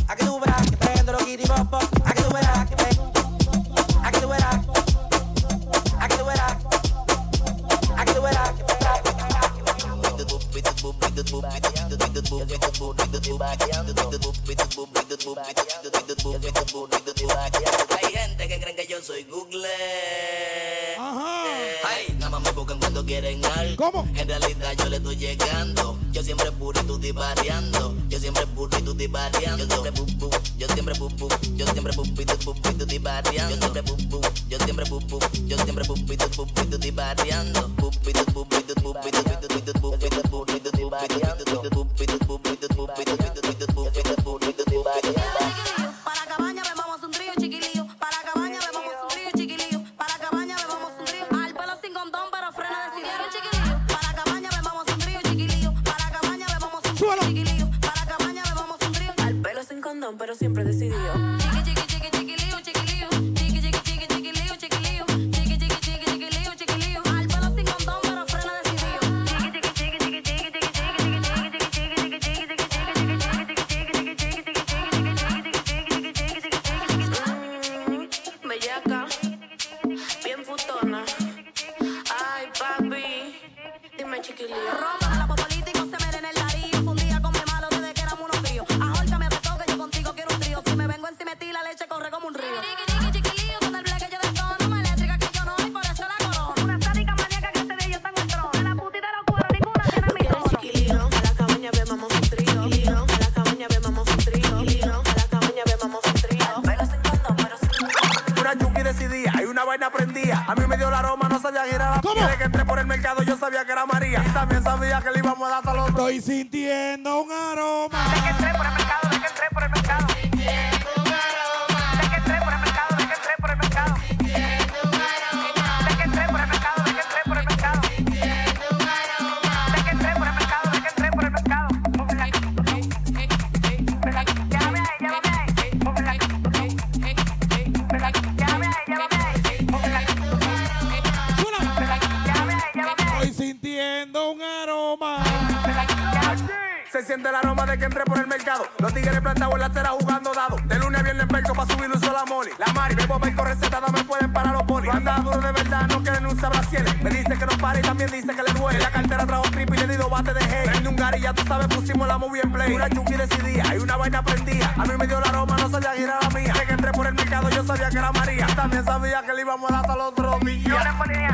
Sabes, 161.50 161.68
pusimos 161.68 162.08
la 162.08 162.18
movie 162.18 162.42
en 162.44 162.52
play. 162.52 162.74
Una 162.74 162.90
chuki 162.90 163.16
decidía, 163.16 163.64
hay 163.70 163.80
una 163.80 163.98
vaina 163.98 164.24
prendía. 164.24 164.72
A 164.78 164.86
mí 164.86 164.94
me 164.98 165.08
dio 165.08 165.18
el 165.18 165.26
aroma, 165.26 165.58
no 165.58 165.70
sabía 165.70 165.92
que 165.94 166.04
era 166.04 166.18
la 166.22 166.30
mía. 166.30 166.54
De 166.54 166.66
que 166.66 166.74
entré 166.74 166.92
por 166.92 167.08
el 167.08 167.14
mercado, 167.16 167.50
yo 167.50 167.64
sabía 167.64 167.90
que 167.90 167.98
era 167.98 168.12
María. 168.12 168.48
También 168.56 168.86
sabía 168.86 169.22
que 169.24 169.34
le 169.34 169.42
íbamos 169.42 169.70
a 169.70 169.74
dar 169.74 169.82
hasta 169.82 169.96
los 169.96 170.14
por 170.14 170.44
línea, 170.46 171.29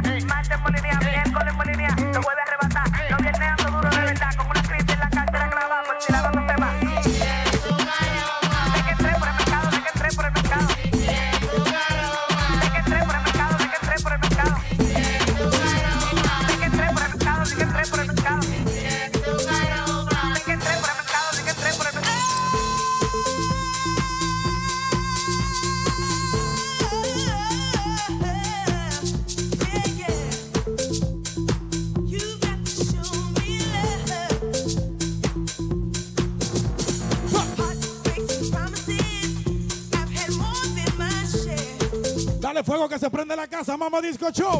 casa, 43.57 43.77
Mambo 43.77 44.01
Disco 44.01 44.29
Show. 44.31 44.59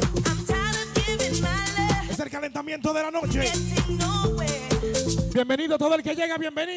Es 2.10 2.18
el 2.18 2.30
calentamiento 2.30 2.94
de 2.94 3.04
la 3.04 3.12
noche. 3.12 3.52
Bienvenido 5.34 5.78
todo 5.78 5.96
el 5.96 6.02
que 6.02 6.16
llega, 6.16 6.38
bienvenido. 6.38 6.75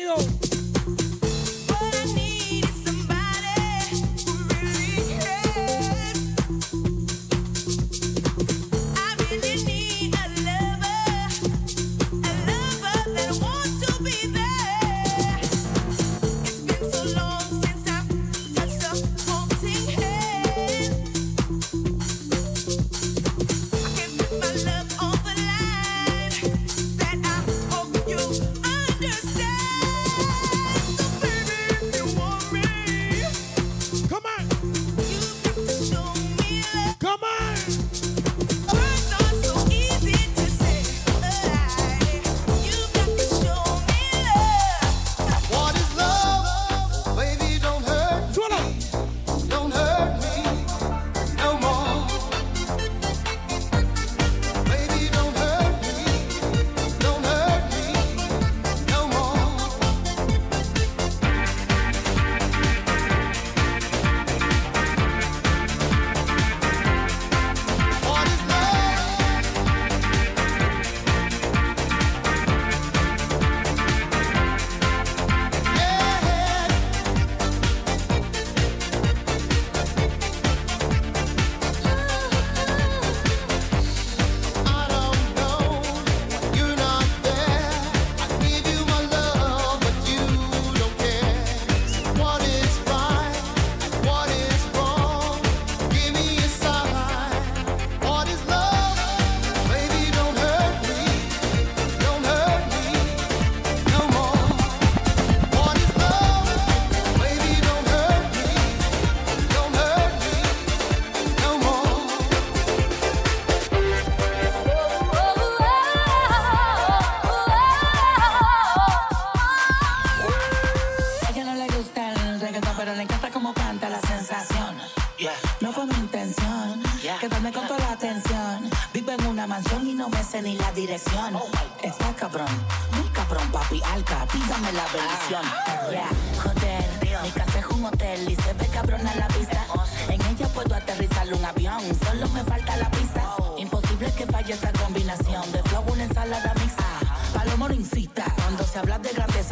Sé 130.39 130.43
ni 130.43 130.57
la 130.57 130.71
dirección. 130.73 131.37
Está 131.83 132.15
cabrón, 132.15 132.49
muy 132.93 133.09
cabrón, 133.11 133.51
papi 133.51 133.81
alca, 133.95 134.27
pídame 134.33 134.73
la 134.73 134.87
bendición. 134.95 135.43
Yeah, 135.91 136.09
joder, 136.43 137.23
mi 137.23 137.31
casa 137.31 137.59
es 137.59 137.67
un 137.67 137.85
hotel 137.85 138.31
y 138.31 138.37
se 138.37 138.53
ve 138.55 138.67
cabrón 138.69 139.07
a 139.07 139.15
la 139.15 139.29
vista. 139.29 139.67
En 140.09 140.21
ella 140.23 140.49
puedo 140.49 140.75
aterrizar 140.75 141.33
un 141.33 141.45
avión, 141.45 141.83
solo 142.05 142.29
me 142.29 142.45
falta 142.45 142.77
la 142.77 142.91
pista. 142.91 143.23
Imposible 143.57 144.13
que 144.13 144.27
falle 144.27 144.53
esta 144.53 144.73
combinación 144.73 145.53
de 145.53 145.63
flow, 145.65 145.85
una 145.93 146.05
ensalada 146.05 146.53
mixta. 146.55 146.85
Palomo 147.33 147.69
no 147.69 147.75
incita, 147.75 148.25
cuando 148.37 148.65
se 148.65 148.79
habla 148.79 148.99
de 148.99 149.13
grandeza 149.13 149.48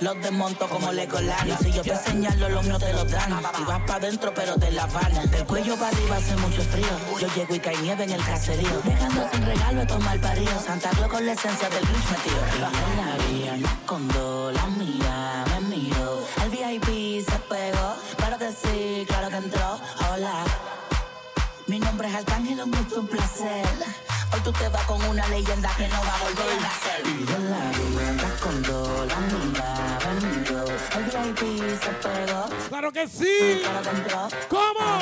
los 0.00 0.20
desmonto 0.22 0.68
como 0.68 0.92
Legoland. 0.92 1.48
Y 1.48 1.64
si 1.64 1.72
yo 1.72 1.82
te 1.82 1.96
señalo, 1.96 2.48
los 2.48 2.64
míos 2.64 2.78
te 2.78 2.92
lo 2.92 3.04
dan. 3.04 3.40
Y 3.60 3.64
vas 3.64 3.82
pa' 3.86 3.98
dentro, 3.98 4.32
pero 4.34 4.54
te 4.56 4.70
la 4.70 4.86
van. 4.86 5.30
Del 5.30 5.44
cuello 5.44 5.76
para 5.76 5.88
arriba 5.88 6.16
hace 6.16 6.36
mucho 6.36 6.62
frío. 6.62 7.18
Yo 7.20 7.28
llego 7.34 7.54
y 7.54 7.60
cae 7.60 7.76
nieve 7.78 8.04
en 8.04 8.10
el 8.10 8.24
caserío. 8.24 8.80
Dejando 8.84 9.28
sin 9.32 9.46
regalo 9.46 9.82
estos 9.82 10.04
mal 10.04 10.20
paridos. 10.20 10.64
Santa 10.64 10.90
Claus 10.90 11.10
con 11.10 11.26
la 11.26 11.32
esencia 11.32 11.68
del 11.68 11.84
Grinch 11.84 12.10
metido. 12.10 12.38
En 12.54 12.60
la 12.60 13.26
vía, 13.26 13.56
no 13.56 13.68
escondo 13.68 14.52
la 14.52 14.66
mira, 14.66 15.44
me 15.52 15.76
miro. 15.76 16.24
El 16.42 16.50
VIP 16.50 17.28
se 17.28 17.38
pegó, 17.48 17.96
claro 18.16 18.38
que 18.38 18.52
sí, 18.52 19.04
claro 19.06 19.28
que 19.28 19.36
entró. 19.36 19.80
Hola. 20.12 20.44
Mi 21.66 21.78
nombre 21.78 22.08
es 22.08 22.14
Arcángel, 22.14 22.60
un 22.62 22.70
gusto, 22.70 23.00
un 23.00 23.08
placer. 23.08 23.66
Hoy 24.32 24.40
tú 24.44 24.52
te 24.52 24.68
vas 24.68 24.84
con 24.84 25.02
una 25.04 25.26
leyenda 25.28 25.70
que 25.76 25.88
no 25.88 26.00
va 26.00 26.14
a 26.14 26.22
volver 26.22 26.64
a 26.64 26.70
ser. 26.70 27.06
Y 27.06 27.24
yo 27.24 27.38
la 27.48 27.70
vivienda 27.78 28.28
con 28.40 28.62
dos, 28.62 29.06
la 29.06 29.16
miraba 29.20 30.10
en. 30.10 30.38
El 30.98 31.32
VIP 31.32 31.80
se 31.80 31.90
pegó. 32.02 32.48
¡Claro 32.68 32.92
que 32.92 33.08
sí! 33.08 33.62
¿Cómo? 34.48 35.00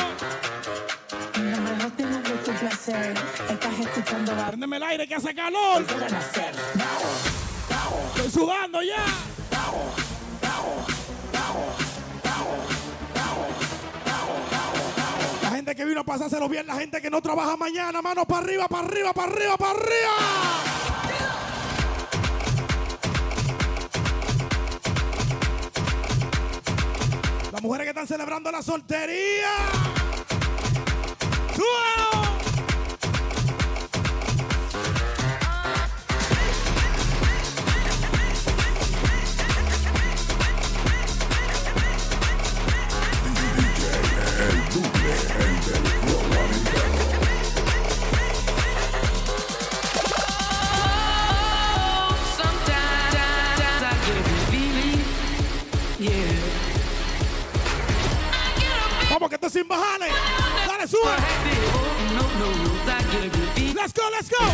Lo 1.34 1.60
mejor 1.60 1.90
te 1.96 2.04
lo 2.04 2.18
tu 2.20 2.52
placer. 2.52 3.14
Estás 3.50 3.78
escuchando 3.80 4.34
la... 4.34 4.46
Préndeme 4.48 4.76
el 4.76 4.82
aire 4.82 5.08
que 5.08 5.14
hace 5.14 5.34
calor. 5.34 5.84
Estoy 8.14 8.30
sudando 8.30 8.82
ya. 8.82 9.04
gente 15.66 15.82
que 15.82 15.84
vino 15.84 16.00
a 16.02 16.04
pasárselo 16.04 16.48
bien, 16.48 16.64
la 16.64 16.76
gente 16.76 17.02
que 17.02 17.10
no 17.10 17.20
trabaja 17.20 17.56
mañana. 17.56 18.00
Manos 18.00 18.24
para 18.26 18.44
arriba, 18.44 18.68
para 18.68 18.86
arriba, 18.86 19.12
para 19.12 19.32
arriba, 19.32 19.56
para 19.56 19.70
arriba. 19.72 20.12
Las 27.50 27.62
mujeres 27.62 27.84
que 27.84 27.90
están 27.90 28.06
celebrando 28.06 28.52
la 28.52 28.62
soltería. 28.62 29.50
¡Wow! 31.56 32.25
to 59.46 59.52
sing 59.52 59.68
behind. 59.68 60.00
Dale, 60.02 60.86
sube. 60.88 61.16
Let's 63.74 63.92
go, 63.92 64.08
let's 64.12 64.28
go. 64.28 64.44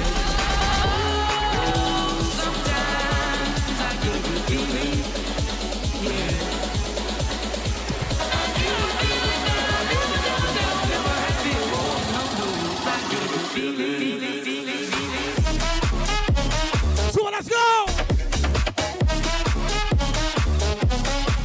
Let's 17.31 17.49
go. 17.49 17.87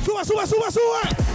Suba, 0.04 0.46
suba, 0.46 0.72
suba. 0.72 1.27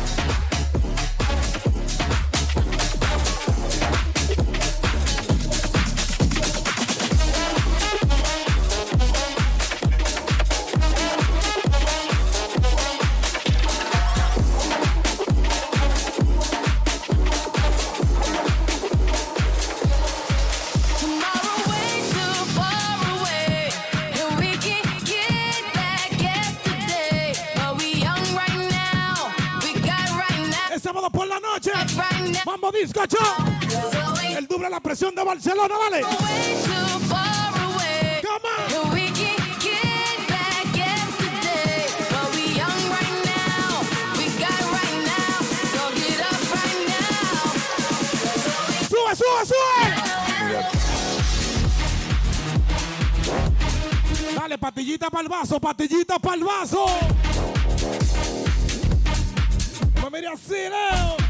El 32.83 34.49
doble 34.49 34.69
la 34.69 34.81
presión 34.81 35.15
de 35.15 35.23
Barcelona, 35.23 35.75
¿vale? 35.79 36.01
Come 36.01 36.19
on. 38.43 38.93
Sube, 48.89 49.47
sube. 49.47 49.87
Dale, 54.35 54.59
patillita 54.59 55.09
para 55.09 55.23
el 55.23 55.29
vaso, 55.29 55.61
patillita 55.61 56.19
para 56.19 56.35
el 56.35 56.43
vaso. 56.43 56.87
Vamos 59.95 60.21
a 60.25 60.33
así, 60.33 60.55
Leo. 60.69 61.22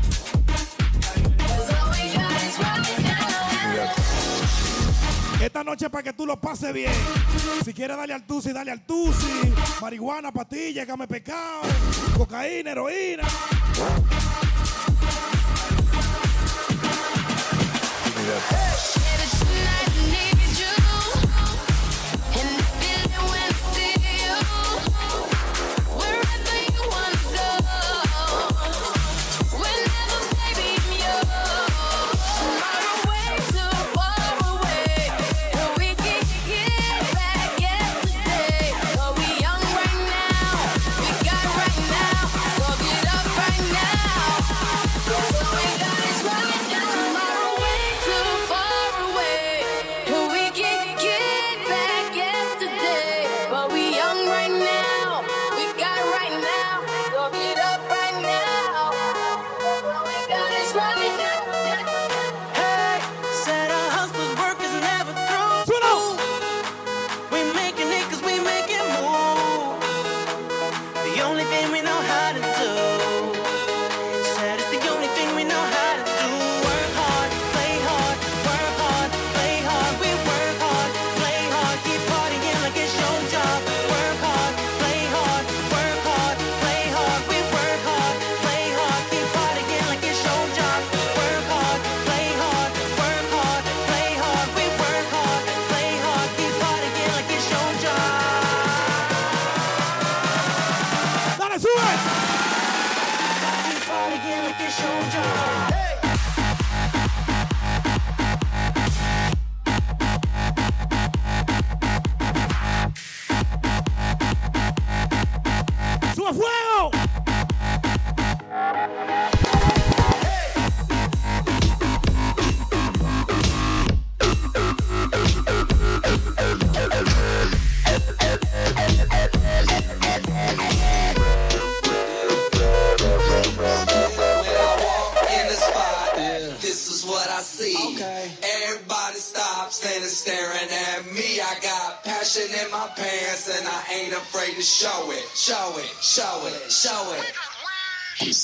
Esta 5.43 5.65
noche 5.65 5.91
para 5.91 6.05
que 6.05 6.13
tú 6.13 6.25
lo 6.25 6.41
pases 6.41 6.73
bien. 6.73 6.93
Si 7.65 7.75
quieres 7.75 7.97
darle 7.97 8.15
al 8.15 8.25
tusi, 8.25 8.53
dale 8.53 8.71
al 8.71 8.87
tusi. 8.87 9.53
Marihuana, 9.81 10.31
patilla, 10.31 10.85
game 10.85 11.09
pecado, 11.09 11.63
cocaína, 12.17 12.71
heroína. 12.71 13.25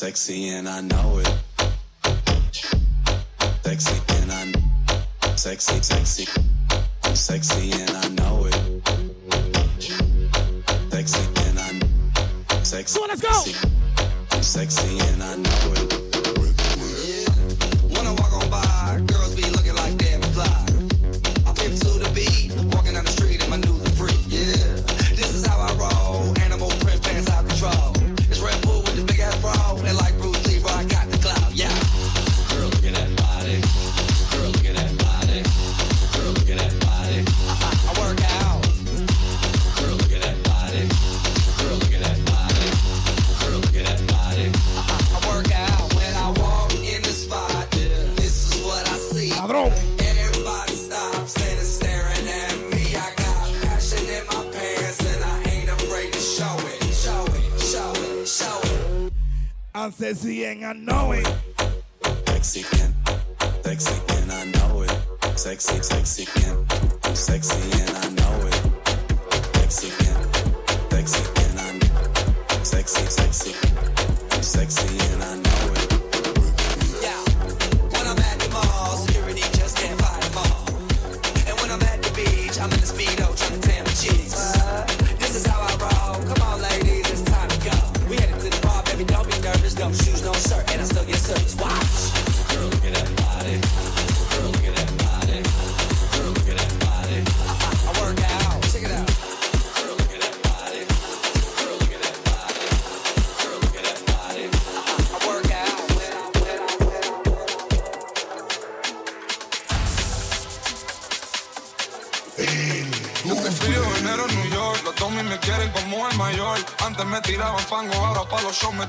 sexy 0.08 0.48
and 0.48 0.66
I 0.66 0.80
know 0.80 1.18
it. 1.18 1.27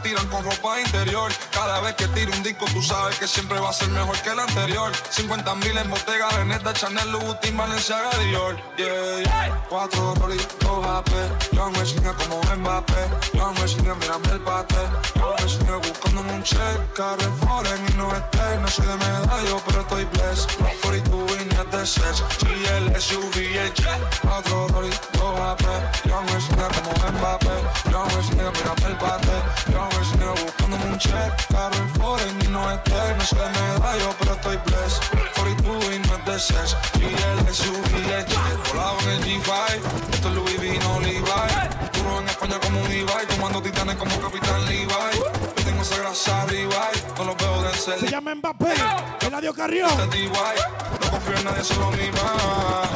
tiran 0.10 0.28
con 0.28 0.44
ropa 0.44 0.80
interior. 0.80 1.32
Cada 1.52 1.80
vez 1.82 1.94
que 1.96 2.08
tiro 2.08 2.32
un 2.34 2.42
disco, 2.42 2.66
tú 2.74 2.82
sabes 2.82 3.18
que 3.20 3.28
siempre 3.28 3.60
va 3.60 3.70
a 3.70 3.74
ser 3.74 3.90
mejor 3.90 4.18
que 4.22 4.30
el 4.30 4.40
anterior. 4.40 4.92
50 5.10 5.56
mil 5.56 5.78
en 5.78 5.90
Bottega, 5.90 6.28
Veneta, 6.38 6.74
Chanel, 6.74 7.12
Louboutin, 7.12 7.56
Valenciaga, 7.56 8.10
Dior. 8.18 8.56
Yeah, 8.78 9.20
yeah. 9.24 9.66
Cuatro 9.70 10.16
Rolly, 10.16 10.40
AP. 10.40 11.12
Yo 11.52 11.70
no 11.70 11.80
enseñé 11.80 12.12
como 12.14 12.42
Mbappé. 12.42 13.04
Yo 13.34 13.52
no 13.52 13.62
enseñé, 13.62 13.92
el 14.32 14.40
pate. 14.42 14.76
Yo 15.16 15.36
no 15.38 15.44
enseñé 15.44 15.76
buscando 15.76 16.22
un 16.22 16.44
check. 16.44 16.94
Carrefour 16.96 17.68
en 17.68 17.98
no 17.98 18.16
esté. 18.16 18.58
No 18.62 18.68
soy 18.68 18.88
de 18.88 18.96
medallo, 18.96 19.62
pero 19.66 19.82
estoy 19.82 20.06
blessed. 20.06 20.50
No 20.60 20.70
42 20.82 21.38
líneas 21.38 21.72
de 21.72 21.86
sex. 21.86 22.24
GL, 22.42 23.00
SUV, 23.00 23.38
el 23.38 23.74
jet. 23.74 24.02
Cuatro 24.22 24.68
Rolly, 24.70 24.94
dos 25.14 25.40
AP. 25.40 25.66
Yo 26.06 26.22
no 26.22 26.32
enseñé 26.34 26.64
como 26.76 27.20
Mbappé 27.20 27.39
parte. 27.50 27.90
Yo 27.90 28.00
hago 28.00 28.20
ese 28.20 28.36
nigga, 28.36 28.52
pero 28.54 28.72
apértate. 28.72 29.72
Yo 29.72 29.82
hago 29.82 30.02
ese 30.02 30.18
nigga 30.18 30.32
buscándome 30.32 30.86
un 30.86 30.98
check. 30.98 31.48
Caro 31.52 31.76
en 31.76 31.90
foreign 31.90 32.42
y 32.42 32.48
no 32.48 32.72
es 32.72 32.84
tech. 32.84 33.18
No 33.18 33.24
se 33.24 33.36
me 33.36 33.42
da 33.80 33.98
yo, 33.98 34.16
pero 34.20 34.34
estoy 34.34 34.58
blessed. 34.66 35.02
42 35.36 35.96
y 35.96 36.00
no 36.00 36.16
es 36.16 36.26
de 36.26 36.40
sex. 36.40 36.78
GL, 36.94 37.54
SUV, 37.54 38.14
H. 38.18 38.36
Volaba 38.74 39.02
en 39.02 39.10
el 39.10 39.24
G5. 39.24 39.52
Esto 40.14 40.28
es 40.30 40.36
Louis 40.36 40.58
V, 40.60 40.80
no 40.80 41.00
Levi. 41.00 41.22
Duro 41.94 42.20
en 42.20 42.30
España 42.30 42.60
como 42.60 42.82
un 42.82 42.90
Levi. 42.90 43.26
Tomando 43.30 43.62
titanes 43.62 43.96
como 43.96 44.20
Capitán 44.20 44.66
Levi. 44.66 44.88
Yo 44.88 45.64
tengo 45.64 45.82
esa 45.82 45.98
grasa 45.98 46.46
Levi. 46.46 46.74
No 47.18 47.24
lo 47.26 47.36
veo 47.36 47.62
de 47.64 47.74
ser. 47.74 48.00
Se 48.00 48.08
llama 48.08 48.36
Mbappé. 48.36 48.74
Eladio 49.22 49.54
Carrión. 49.54 49.90
Este 50.00 50.30
no 50.30 51.12
confío 51.12 51.38
en 51.38 51.46
nadie, 51.46 51.64
solo 51.64 51.92
mi 51.92 52.12
mamá. 52.12 52.90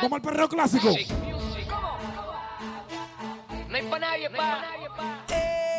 Como 0.00 0.16
el 0.16 0.22
perreo 0.22 0.48
clásico. 0.48 0.88
No 3.68 3.76
hay 3.76 3.82
pa' 3.82 3.98
nadie, 3.98 4.30
pa'. 4.30 4.62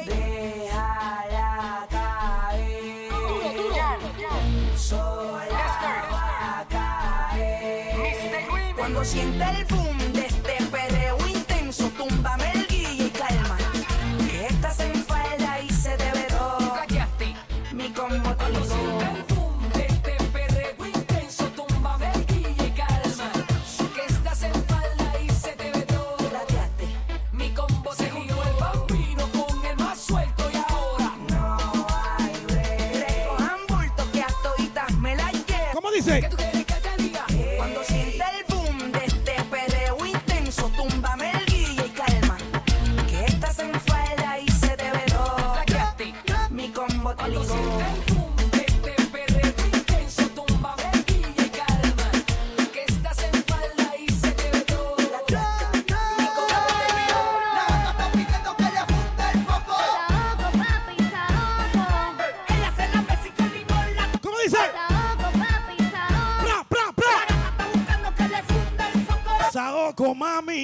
Déjala 0.06 1.88
caer. 1.90 3.10
Duro, 3.10 3.50
duro. 3.58 3.98
Sola 4.78 6.68
caer. 6.70 8.46
Cuando 8.78 9.04
sienta 9.04 9.50
el 9.52 9.66
boom 9.66 9.98
de 10.14 10.28
este 10.28 10.64
perreo 10.72 11.18
intenso, 11.28 11.90
túmbame 11.98 12.49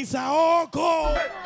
Isaoco. 0.01 1.44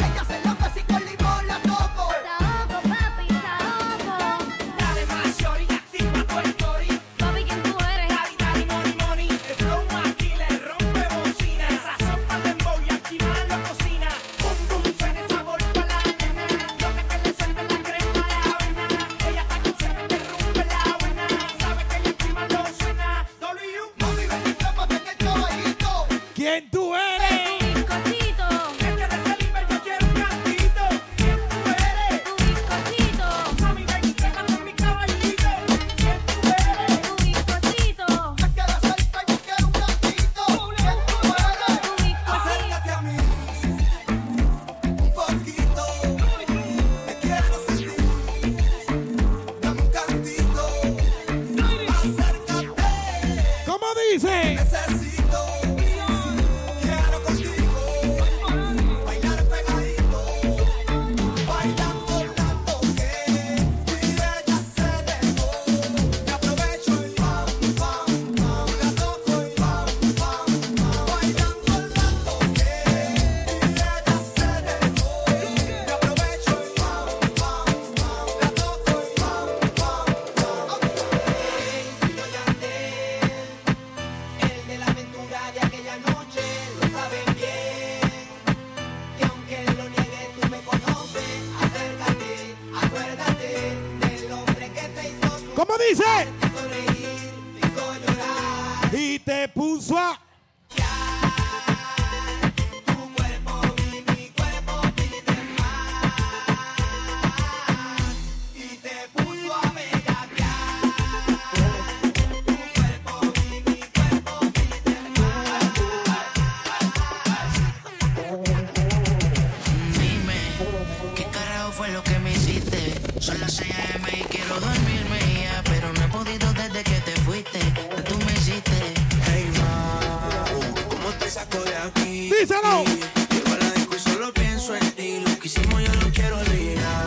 díselo. 132.50 132.84
Llego 133.30 133.96
a 133.96 134.00
solo 134.00 134.34
pienso 134.34 134.76
en 134.76 134.92
ti. 134.94 135.20
Lo 135.26 135.40
que 135.40 135.48
hicimos 135.48 135.84
yo 135.84 135.94
lo 136.02 136.10
quiero 136.12 136.38
olvidar. 136.40 137.06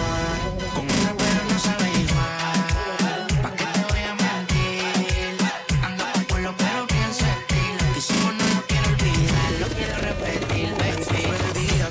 Con 0.74 0.84
una 0.84 1.14
pero 1.16 1.40
no 1.50 1.58
sabe 1.58 1.90
igual. 2.04 3.26
¿Pa' 3.42 3.50
qué 3.56 3.64
te 3.64 3.80
voy 3.90 4.02
a 4.10 4.14
mentir? 4.14 5.36
Ando 5.82 6.04
con 6.12 6.24
pueblo 6.24 6.86
pienso 6.86 7.24
en 7.24 7.46
ti. 7.50 7.62
Lo 7.78 7.92
que 7.92 7.98
hicimos 7.98 8.34
no 8.34 8.44
lo 8.54 8.62
quiero 8.66 8.88
olvidar. 8.94 9.52
Lo 9.60 9.66
quiero 9.68 9.96
repetir, 10.08 10.68
baby. 10.78 11.02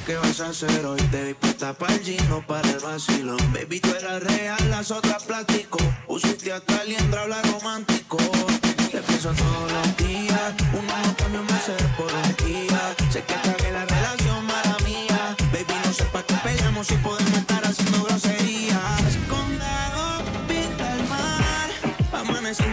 ¿Qué 0.05 0.15
vas 0.17 0.39
a 0.41 0.47
hacer 0.49 0.85
hoy? 0.85 0.99
Te 1.11 1.23
vi 1.23 1.33
puesta 1.35 1.73
para 1.73 1.93
el 1.93 2.01
gino, 2.01 2.43
para 2.45 2.69
el 2.69 2.79
vacilón. 2.79 3.37
Baby, 3.53 3.79
tú 3.79 3.89
eres 3.91 4.00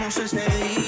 consciousness 0.09 0.78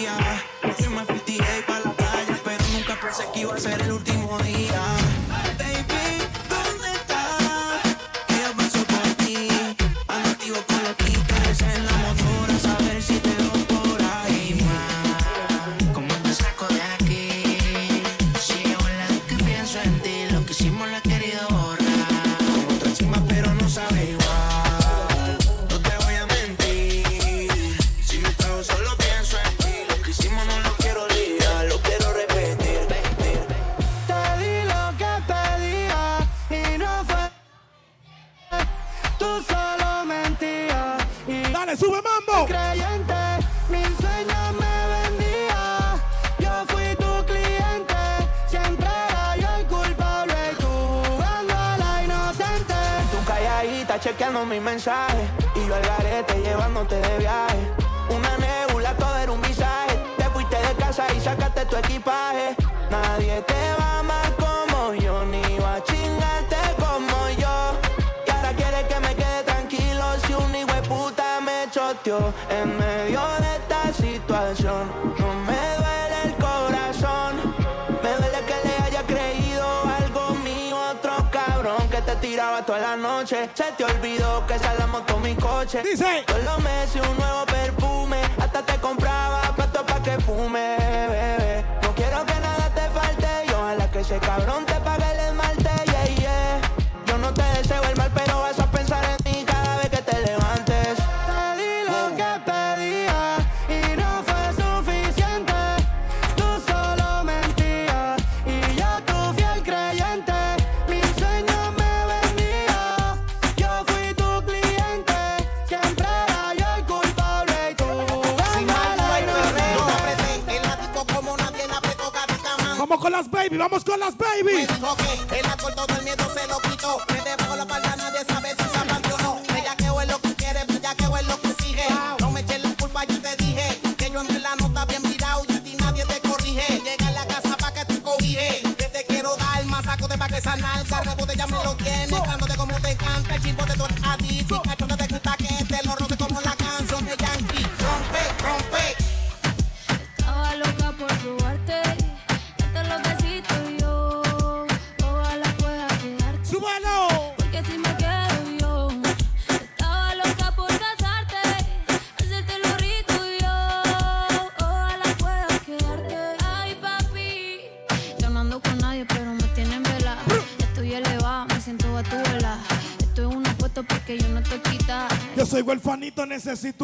necesitamos. 176.32 176.81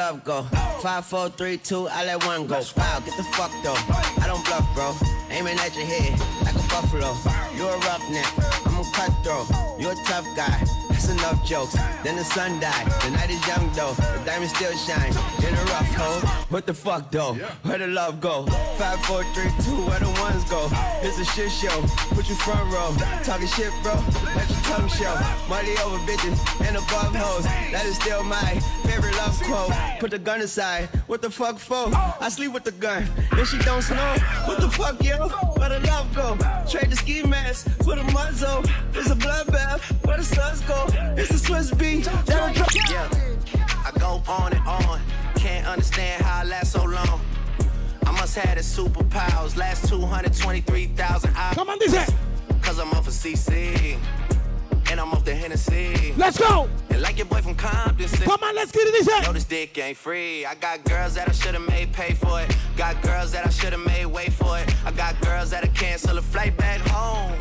love 0.00 0.24
go. 0.24 0.42
Five, 0.80 1.04
four, 1.04 1.28
three, 1.28 1.58
two, 1.58 1.86
I 1.88 2.06
let 2.06 2.24
one 2.24 2.46
go. 2.46 2.62
Wow, 2.74 3.00
get 3.04 3.14
the 3.18 3.26
fuck 3.36 3.52
though. 3.62 3.76
I 4.22 4.24
don't 4.26 4.42
bluff, 4.46 4.66
bro. 4.74 4.96
Aiming 5.28 5.58
at 5.58 5.76
your 5.76 5.84
head 5.84 6.18
like 6.40 6.56
a 6.56 6.66
buffalo. 6.72 7.12
You're 7.54 7.74
a 7.76 7.84
roughneck, 7.84 8.32
I'm 8.64 8.80
a 8.80 8.84
cutthroat. 8.96 9.46
You're 9.78 9.92
a 9.92 10.04
tough 10.08 10.24
guy. 10.34 10.56
That's 10.88 11.10
enough 11.10 11.44
jokes. 11.44 11.76
Then 12.02 12.16
the 12.16 12.24
sun 12.24 12.60
died. 12.60 12.86
The 13.02 13.10
night 13.10 13.28
is 13.28 13.46
young 13.46 13.70
though. 13.74 13.92
The 13.92 14.22
diamond 14.24 14.50
still 14.50 14.74
shine. 14.88 15.12
In 15.46 15.52
a 15.54 15.64
rough 15.72 15.92
hole. 15.94 16.20
What 16.48 16.64
the 16.66 16.72
fuck 16.72 17.10
though? 17.10 17.34
Where 17.64 17.76
the 17.76 17.86
love 17.86 18.20
go? 18.22 18.46
Five, 18.80 19.00
four, 19.04 19.22
three, 19.34 19.52
two. 19.64 19.80
Where 19.88 20.00
the 20.00 20.12
ones 20.24 20.44
go? 20.48 20.68
It's 21.04 21.18
a 21.18 21.26
shit 21.26 21.52
show. 21.52 21.76
Put 22.16 22.26
you 22.28 22.36
front 22.36 22.64
row. 22.72 22.90
Talking 23.22 23.48
shit, 23.48 23.72
bro. 23.82 23.94
Let 24.36 24.48
your 24.48 24.62
tongue 24.70 24.88
show. 24.88 25.14
Money 25.48 25.76
over 25.84 26.00
bitches 26.08 26.40
and 26.66 26.76
above 26.76 27.14
hoes. 27.14 27.44
That 27.72 27.84
is 27.84 27.96
still 27.96 28.22
my 28.22 28.60
love 29.20 29.42
quote. 29.42 29.72
Put 30.00 30.10
the 30.10 30.18
gun 30.18 30.40
aside. 30.40 30.88
What 31.06 31.22
the 31.22 31.30
fuck 31.30 31.58
for? 31.58 31.90
I 32.20 32.28
sleep 32.30 32.52
with 32.52 32.64
the 32.64 32.72
gun. 32.72 33.06
And 33.32 33.46
she 33.46 33.58
don't 33.58 33.82
snow. 33.82 34.16
What 34.46 34.60
the 34.60 34.70
fuck, 34.70 35.02
yo? 35.02 35.28
Where 35.58 35.68
the 35.68 35.80
love 35.86 36.14
go? 36.14 36.36
Trade 36.68 36.90
the 36.90 36.96
ski 36.96 37.22
mask 37.22 37.68
for 37.84 37.96
the 37.96 38.04
muzzle. 38.12 38.62
It's 38.94 39.10
a 39.10 39.14
bloodbath. 39.14 39.80
Where 40.06 40.16
the 40.16 40.24
suns 40.24 40.60
go? 40.62 40.86
It's 41.20 41.30
a 41.30 41.38
Swiss 41.38 41.70
beat. 41.72 42.04
That'll 42.04 42.54
drop. 42.54 42.70
Yeah. 42.88 43.08
I 43.86 43.90
go 43.98 44.22
on 44.28 44.52
and 44.52 44.66
on. 44.66 45.00
Can't 45.36 45.66
understand 45.66 46.22
how 46.22 46.40
I 46.40 46.44
last 46.44 46.72
so 46.72 46.84
long. 46.84 47.20
I 48.06 48.12
must 48.12 48.36
have 48.36 48.56
the 48.56 48.62
superpowers. 48.62 49.56
Last 49.56 49.88
223,000 49.88 51.34
hours. 51.36 51.54
Come 51.54 51.68
on, 51.68 51.78
this 51.78 52.10
Cause 52.62 52.78
I'm 52.78 52.90
off 52.90 53.06
a 53.06 53.08
of 53.08 53.14
CC. 53.14 53.98
And 54.90 55.00
I'm 55.00 55.12
off 55.12 55.24
the 55.24 55.34
Hennessy. 55.34 56.14
Let's 56.16 56.38
go. 56.38 56.68
Like 57.00 57.16
your 57.16 57.26
boy 57.26 57.40
from 57.40 57.54
Compton. 57.54 58.08
Say, 58.08 58.24
Come 58.24 58.42
on, 58.42 58.54
let's 58.54 58.72
get 58.72 58.86
it 58.86 58.92
this 58.92 59.08
up. 59.08 59.22
No, 59.24 59.32
this 59.32 59.44
dick 59.44 59.76
ain't 59.78 59.96
free. 59.96 60.44
I 60.44 60.54
got 60.54 60.84
girls 60.84 61.14
that 61.14 61.28
I 61.28 61.32
should've 61.32 61.66
made 61.66 61.92
pay 61.92 62.12
for 62.12 62.40
it. 62.42 62.54
Got 62.76 63.00
girls 63.00 63.32
that 63.32 63.46
I 63.46 63.50
should've 63.50 63.84
made 63.86 64.06
wait 64.06 64.32
for 64.32 64.58
it. 64.58 64.74
I 64.84 64.90
got 64.92 65.18
girls 65.22 65.50
that 65.50 65.64
I 65.64 65.68
cancel 65.68 66.18
a 66.18 66.22
flight 66.22 66.56
back 66.58 66.80
home. 66.80 67.36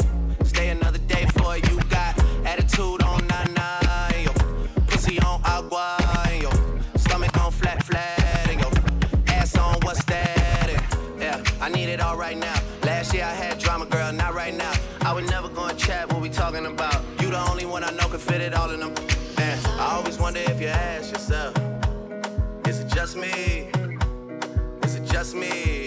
Stay 0.45 0.69
another 0.69 0.99
day 0.99 1.25
for 1.37 1.57
you 1.57 1.79
me. 25.35 25.78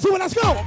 sube, 0.00 0.18
go. 0.18 0.66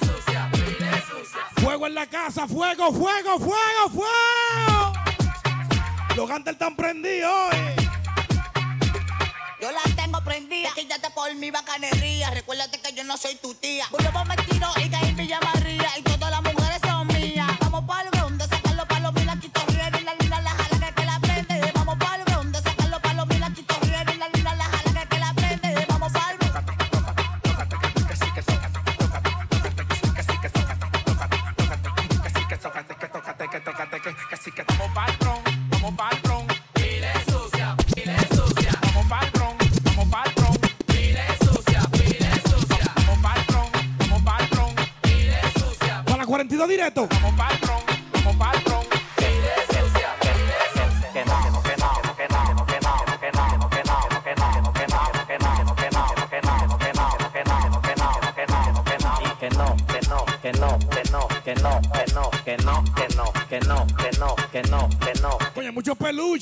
Sucia, 0.00 0.50
pide 0.52 1.02
sucia. 1.08 1.40
Fuego 1.56 1.86
en 1.86 1.94
la 1.94 2.06
casa, 2.06 2.46
fuego, 2.46 2.92
fuego, 2.92 3.38
fuego, 3.38 3.90
fuego. 3.90 4.92
Los 6.16 6.28
gantes 6.28 6.52
están 6.52 6.76
prendidos. 6.76 7.54
Yo 9.60 9.70
la 9.70 9.82
tengo 9.94 10.22
prendida, 10.24 10.70
quítate 10.74 11.10
por 11.10 11.34
mi 11.34 11.50
bacanería. 11.50 12.30
Recuérdate 12.30 12.80
que 12.80 12.92
yo 12.94 13.04
no 13.04 13.16
soy 13.16 13.36
tu 13.36 13.54
tía. 13.54 13.86
Volvemos 13.90 14.26
mentiros 14.26 14.76
y 14.78 14.88
caí 14.88 15.08
en 15.08 15.16
Villa 15.16 15.38
María. 15.40 15.90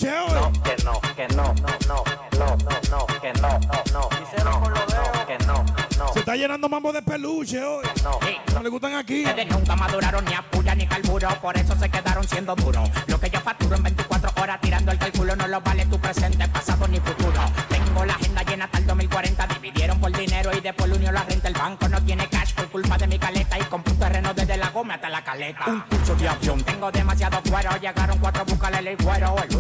No, 0.01 0.53
que 0.63 0.77
no, 0.85 1.01
que 1.17 1.29
no, 1.35 1.43
no, 1.55 1.55
no, 1.89 2.05
no, 2.39 2.57
no, 2.57 2.81
no, 2.89 3.07
que 3.21 3.33
no, 3.33 3.49
no, 3.49 3.83
no, 3.93 4.09
no, 4.13 5.27
que 5.27 5.39
no, 5.45 5.65
no. 5.99 6.13
Se 6.13 6.21
está 6.21 6.37
llenando 6.37 6.69
mambo 6.69 6.93
de 6.93 7.03
peluche 7.03 7.61
hoy. 7.65 7.85
No, 8.05 8.21
no 8.55 8.63
le 8.63 8.69
gustan 8.69 8.95
aquí. 8.95 9.25
Ustedes 9.25 9.49
nunca 9.49 9.75
maduraron 9.75 10.25
ni 10.25 10.35
a 10.35 10.43
puya 10.43 10.77
ni 10.77 10.87
carburo, 10.87 11.29
por 11.43 11.59
eso 11.59 11.75
se 11.77 11.89
quedaron 11.89 12.23
siendo 12.29 12.55
duros. 12.55 12.89
Lo 13.09 13.19
que 13.19 13.29
yo 13.29 13.41
facturo 13.41 13.75
en 13.75 13.83
24 13.83 14.31
horas 14.41 14.61
tirando 14.61 14.93
el 14.93 14.99
cálculo 14.99 15.35
no 15.35 15.49
lo 15.49 15.61
vale 15.63 15.85
tu 15.87 15.99
presente, 15.99 16.47
pasado 16.47 16.87
ni 16.87 17.01
futuro. 17.01 17.41
Tengo 17.69 18.05
la 18.05 18.13
agenda 18.13 18.43
llena 18.45 18.65
hasta 18.67 18.79
el 18.79 18.87
2040, 18.87 19.47
dividieron 19.49 20.01
por 20.01 20.17
dinero 20.17 20.57
y 20.57 20.61
después 20.61 20.93
unió 20.93 21.11
la 21.11 21.25
renta. 21.25 21.49
El 21.49 21.55
banco 21.55 21.89
no 21.89 22.01
tiene 22.05 22.29
cash 22.29 22.55
por 22.55 22.69
culpa 22.69 22.97
de 22.99 23.09
mi 23.09 23.19
caleta 23.19 23.59
y 23.59 23.63
compré 23.65 23.95
un 23.95 23.99
terreno 23.99 24.33
desde 24.33 24.57
la 24.57 24.71
goma 24.71 24.95
hasta 24.95 25.09
la 25.09 25.25
caleta. 25.25 25.65
Un 25.67 25.81
curso 25.81 26.15
de 26.15 26.29
avión, 26.29 26.63
tengo 26.63 26.93
demasiado 26.93 27.43
cuero, 27.51 27.71
llegaron 27.81 28.17
cuatro, 28.19 28.45
búscale 28.45 28.93
el 28.93 28.97
cuero. 28.97 29.35
El 29.43 29.57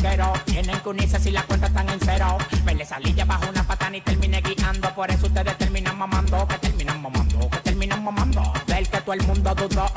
banquero. 0.00 0.32
Tienen 0.44 0.80
que 0.80 0.88
unirse 0.88 1.18
si 1.18 1.30
la 1.30 1.42
cuenta 1.44 1.66
están 1.66 1.88
en 1.88 2.00
cero. 2.00 2.38
Me 2.64 2.74
le 2.74 2.84
salí 2.84 3.14
ya 3.14 3.24
bajo 3.24 3.48
una 3.48 3.62
patana 3.62 3.96
y 3.96 4.00
terminé 4.00 4.40
guiando. 4.40 4.92
Por 4.94 5.10
eso 5.10 5.26
ustedes 5.26 5.56
terminan 5.58 5.98
mamando, 5.98 6.46
que 6.48 6.58
terminan 6.58 7.02
mamando, 7.02 7.50
que 7.50 7.58
terminan 7.58 8.04
mamando. 8.04 8.52
Del 8.66 8.88
que 8.88 9.00
todo 9.00 9.12
el 9.14 9.22
mundo 9.22 9.54
dudó 9.54 9.89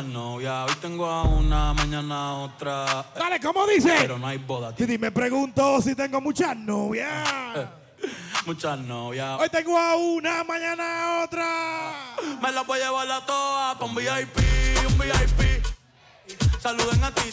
muchas. 0.00 0.64
Hoy 0.64 0.74
tengo 0.80 1.06
a 1.06 1.24
una, 1.24 1.74
mañana 1.74 2.34
otra. 2.38 3.04
Dale, 3.14 3.38
¿cómo 3.40 3.66
dice? 3.66 3.94
Pero 4.00 4.18
no 4.18 4.26
hay 4.26 4.38
boda. 4.38 4.74
Titi 4.74 4.96
me 4.96 5.10
pregunto 5.10 5.82
si 5.82 5.94
tengo 5.94 6.20
muchas 6.20 6.56
novias. 6.56 7.28
Muchas 8.46 8.76
novias. 8.78 9.38
Hoy 9.38 9.48
tengo 9.50 9.78
a 9.78 9.94
una, 9.94 10.42
mañana 10.42 11.20
a 11.20 11.24
otra. 11.24 11.46
Me 12.42 12.50
las 12.50 12.66
voy 12.66 12.80
a 12.80 12.86
llevar 12.86 13.08
a 13.08 13.24
todas 13.24 13.74
para 13.76 13.84
un 13.84 13.94
VIP, 13.94 14.38
un 14.88 14.98
VIP. 14.98 15.64
Saluden 16.58 17.04
a 17.04 17.12
ti, 17.12 17.31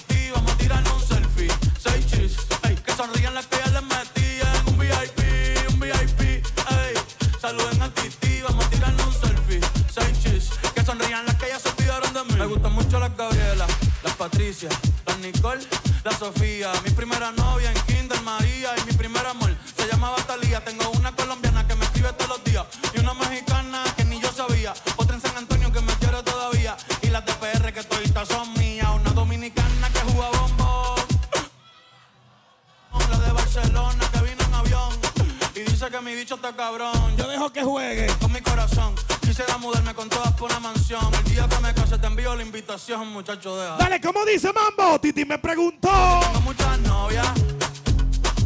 que 36.00 36.06
mi 36.06 36.16
bicho 36.16 36.36
está 36.36 36.56
cabrón. 36.56 37.18
Yo 37.18 37.28
dejo 37.28 37.52
que 37.52 37.64
juegue. 37.64 38.08
Con 38.20 38.32
mi 38.32 38.41
corazón. 38.41 38.95
Quisiera 39.22 39.58
mudarme 39.58 39.93
con 39.93 40.08
todas 40.10 40.32
por 40.34 40.50
una 40.50 40.60
mansión. 40.60 41.14
El 41.14 41.24
día 41.26 41.47
que 41.47 41.60
me 41.60 41.74
case 41.74 41.97
te 41.97 42.08
envío 42.08 42.36
la 42.36 42.43
invitación, 42.43 43.12
muchacho, 43.12 43.58
deja. 43.58 43.78
Dale, 43.78 44.00
¿cómo 44.02 44.26
dice 44.26 44.52
Mambo? 44.54 45.00
Titi 45.00 45.26
me 45.26 45.38
preguntó. 45.38 45.89
Tengo 46.22 46.41
muchas 46.41 46.80
novias. 46.80 47.28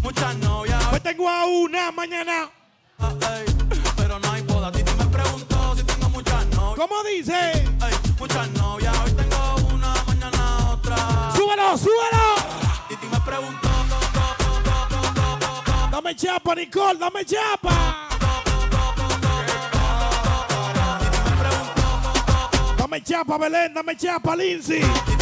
Muchas 0.01 0.36
novias. 0.38 0.84
Pues 0.89 1.04
tengo 1.04 1.30
a 1.30 1.45
una 1.45 1.91
mañana. 1.91 2.49
Ah, 2.99 3.14
pero 3.97 4.20
no 4.20 4.32
hay 4.32 4.41
boda. 4.41 4.72
Titi 4.72 4.91
me 4.97 5.06
preguntó 5.06 5.76
si 5.76 5.84
tengo 5.84 6.10
muchas 6.10 6.45
novias. 6.47 6.88
¿Cómo 6.88 7.04
dice? 7.04 7.66
Muchas 8.20 8.49
novias. 8.51 8.95
Hoy 9.06 9.12
tengo 9.12 9.56
una, 9.74 9.93
mañana 10.08 10.72
otra. 10.72 10.97
¡Súbelo, 11.36 11.78
súbelo! 11.78 12.22
Dame 16.14 16.20
chapa, 16.20 16.55
Nicole, 16.55 16.97
dame 16.99 17.24
chapa. 17.24 18.07
Dame 22.78 22.99
chapa, 23.01 23.38
Belén, 23.39 23.74
dame 23.74 23.95
chapa, 23.95 24.36
Lindsay. 24.36 25.12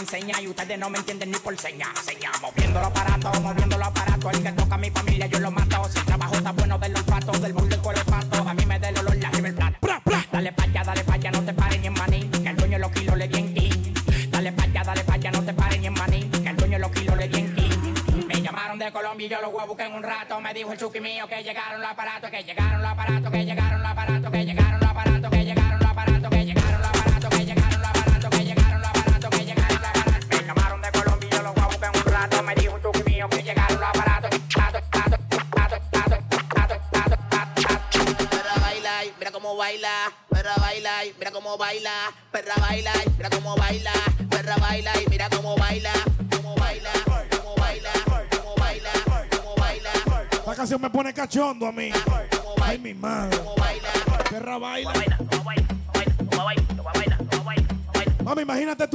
enseña 0.00 0.40
y 0.40 0.48
ustedes 0.48 0.78
no 0.78 0.90
me 0.90 0.98
entienden. 0.98 1.19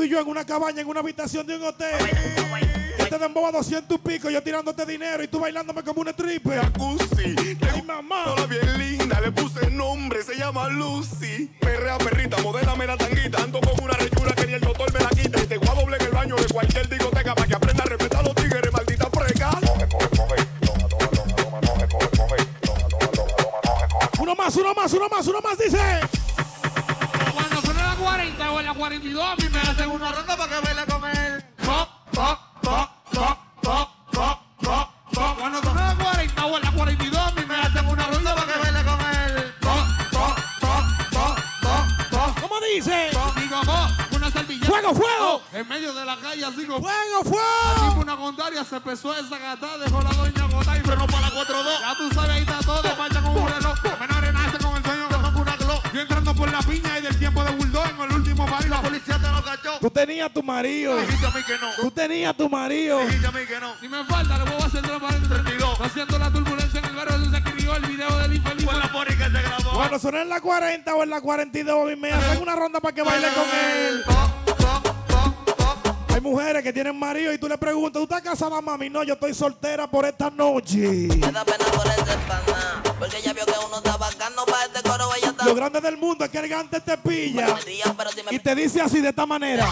Y 0.06 0.10
yo 0.10 0.20
en 0.20 0.28
una 0.28 0.46
cabaña, 0.46 0.82
en 0.82 0.88
una 0.88 1.00
habitación 1.00 1.48
de 1.48 1.58
un 1.58 1.64
hotel. 1.64 1.98
Yo 3.00 3.08
te 3.08 3.18
demboba 3.18 3.52
200 3.52 3.98
y 3.98 4.00
pico, 4.00 4.30
yo 4.30 4.42
tirándote 4.42 4.86
dinero 4.86 5.24
y 5.24 5.28
tú 5.28 5.40
bailándome 5.40 5.84
como 5.84 6.02
un 6.02 6.08
stripper. 6.10 6.62
Jacuzzi. 6.62 7.36
Ay, 7.74 7.82
mamá. 7.82 8.24
Toda 8.26 8.46
bien 8.48 8.78
linda, 8.78 9.20
le 9.22 9.32
puse 9.32 9.70
nombre, 9.72 10.24
se 10.24 10.36
llama 10.36 10.70
Lucy. 10.70 11.52
Perrea 11.60 11.98
perrita, 11.98 12.38
modélame 12.42 12.88
la 12.88 12.98
tanguita. 12.98 13.44
Ando 13.44 13.60
con 13.62 13.84
una 13.84 13.94
rechura 13.94 14.34
que 14.34 14.48
ni 14.48 14.54
el 14.54 14.62
doctor 14.62 14.92
me 14.94 15.00
la 15.00 15.10
quita. 15.10 15.44
Y 15.44 15.48
te 15.48 15.58
voy 15.58 15.68
a 15.68 15.74
doble 15.74 15.98
en 15.98 16.04
el 16.04 16.12
baño 16.12 16.36
de 16.36 16.48
cualquier 16.48 16.90
discoteca 16.90 17.36
para 17.36 17.48
que 17.48 17.56
aprenda 17.56 17.84
a 17.84 17.88
respetar 17.88 18.20
a 18.20 18.24
los 18.24 18.36
tigres, 18.36 18.72
maldita 18.72 19.10
freca. 19.10 19.60
Uno 24.20 24.36
más, 24.36 24.56
uno 24.56 24.74
más, 24.74 24.94
uno 24.94 25.10
más, 25.10 25.28
uno 25.28 25.42
más, 25.42 25.58
dice. 25.58 26.00
Cuando 27.34 27.62
son 27.62 27.78
las 27.78 27.96
40 27.96 28.52
o 28.52 28.60
en 28.60 28.65
las 28.65 28.65
42, 28.76 29.24
a 29.24 29.36
mí 29.36 29.50
me 29.52 29.60
hacen 29.60 29.90
una 29.90 30.12
ronda 30.12 30.36
para 30.38 30.50
que 30.50 30.60
baile 30.66 30.86
con 30.86 31.06
él. 31.10 31.44
Po, 31.66 31.88
po, 32.12 32.38
po, 32.62 32.90
po, 33.12 33.38
po, 33.62 33.90
po, 34.12 34.40
po, 34.62 34.90
po. 35.14 35.36
Cuando 35.40 35.62
son 35.62 35.76
las 35.76 35.96
40 35.96 36.46
o 36.46 36.58
en 36.58 36.64
las 36.64 36.72
42, 36.74 37.18
a 37.20 37.32
mí 37.32 37.46
me 37.48 37.56
hacen 37.56 37.88
una 37.88 38.08
ronda 38.08 38.36
para 38.36 38.54
que 38.54 38.60
baile 38.60 38.84
con 38.84 39.00
él. 39.02 39.54
¿Cómo 42.42 42.56
dice? 42.74 43.10
Digo, 43.40 43.62
po, 43.62 44.16
una 44.16 44.32
servilleta. 44.32 44.66
¡Fuego, 44.68 44.94
fuego! 44.94 45.42
En 45.54 45.68
medio 45.70 45.94
de 45.94 46.06
la 46.06 46.18
calle, 46.18 46.46
así 46.46 46.66
como. 46.66 46.82
¡Fuego, 46.82 47.22
Así 47.22 47.30
fuego! 47.30 47.90
como 47.90 48.02
una 48.02 48.18
contraria 48.18 48.64
se 48.66 48.76
empezó 48.76 49.16
dejó 49.78 50.02
la 50.02 50.10
marido. 60.46 60.98
Dijiste 60.98 61.26
a 61.26 61.32
mí 61.32 61.44
que 61.44 61.58
no. 61.58 61.72
Tú 61.82 61.92
tenías 61.92 62.38
tu 62.38 62.50
marido. 62.50 63.00
Dijiste 63.00 63.28
a 63.28 63.32
mí 63.32 63.40
que 63.46 63.60
no. 63.60 63.74
Si 63.82 63.88
me 63.88 64.06
falta, 64.06 64.38
le 64.38 64.52
voy 64.52 64.62
a 64.62 64.66
hacer 64.66 64.82
transparente 64.82 65.28
32. 65.28 65.82
Haciendo 65.82 66.20
la 66.20 66.32
turbulencia 66.32 66.80
en 66.80 66.86
el 66.86 66.96
barrio 66.96 67.30
se 67.30 67.38
escribió 67.38 67.76
el 67.76 67.86
video 67.86 68.18
del 68.20 68.36
infeliz. 68.36 68.66
Fue 68.66 68.74
la 68.74 69.06
que 69.06 69.24
se 69.24 69.30
grabó. 69.30 69.72
Cuando 69.74 70.00
son 70.00 70.16
en 70.16 70.30
la 70.30 70.40
40 70.40 70.96
o 70.96 71.04
en 71.04 71.10
la 71.10 71.22
42, 71.22 71.82
a 71.82 71.86
mí 71.90 71.96
me 71.96 72.12
hacen 72.12 72.42
una 72.42 72.56
ronda 72.56 72.80
para 72.80 72.96
que 72.96 73.02
baile 73.02 73.28
con 73.34 73.46
él. 73.60 74.06
Hay 76.14 76.22
mujeres 76.22 76.64
que 76.64 76.72
tienen 76.72 76.98
marido 76.98 77.34
y 77.34 77.38
tú 77.38 77.50
le 77.50 77.58
preguntas, 77.58 78.00
¿tú 78.00 78.04
estás 78.04 78.22
casada, 78.22 78.62
mami? 78.62 78.90
No, 78.90 79.04
yo 79.04 79.16
estoy 79.16 79.34
soltera 79.34 79.86
por 79.86 80.06
esta 80.06 80.30
noche. 80.30 81.10
Me 81.10 81.32
da 81.32 81.44
pena 81.44 81.66
por 81.76 81.86
ese 81.88 82.18
pana, 82.26 82.82
porque 82.98 83.18
ella 83.18 83.34
vio 83.34 83.46
que 83.46 83.52
uno 83.68 83.75
Lo 85.46 85.54
grande 85.54 85.80
del 85.80 85.98
mundo 85.98 86.26
es 86.26 86.32
que 86.32 86.40
el 86.40 86.50
gante 86.50 86.80
te 86.82 86.98
pilla 86.98 87.56
y 88.32 88.40
te 88.40 88.56
dice 88.56 88.82
así 88.82 89.00
de 89.00 89.10
esta 89.10 89.28
manera. 89.28 89.72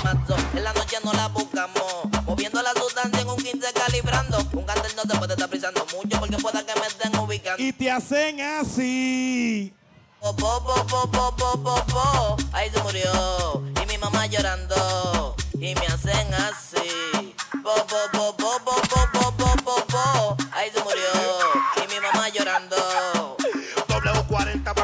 en 0.54 0.64
la 0.64 0.72
noche 0.72 0.98
no 1.04 1.12
la 1.14 1.28
buscamos, 1.30 1.84
moviendo 2.26 2.62
la 2.62 2.74
sustancia 2.74 3.22
en 3.22 3.28
un 3.28 3.38
15 3.38 3.74
calibrando, 3.74 4.38
un 4.54 4.66
cartel 4.66 4.92
no 4.96 5.02
se 5.02 5.18
puede 5.18 5.34
estar 5.34 5.50
prisando 5.50 5.84
mucho 5.96 6.20
porque 6.20 6.38
pueda 6.38 6.64
que 6.64 6.80
me 6.80 6.86
estén 6.86 7.16
ubicando. 7.18 7.64
Y 7.64 7.74
te 7.74 7.90
hacen 7.90 8.40
así. 8.40 9.74
Po, 10.20 10.36
po, 10.36 10.64
po, 10.64 10.86
po, 10.86 11.12
po, 11.12 11.36
po, 11.36 11.64
po, 11.64 11.86
po. 11.88 12.38
Ahí 12.52 12.70
se 12.70 12.82
murió. 12.84 13.64
Y 13.82 13.86
mi 13.88 13.98
mamá 13.98 14.28
llorando. 14.28 15.36
Y 15.56 15.74
me 15.74 15.88
hacen 15.88 16.34
así. 16.36 17.34
Po, 17.64 17.74
po, 17.88 17.98
po, 18.12 18.38
po, 18.38 18.60
po, 18.64 18.83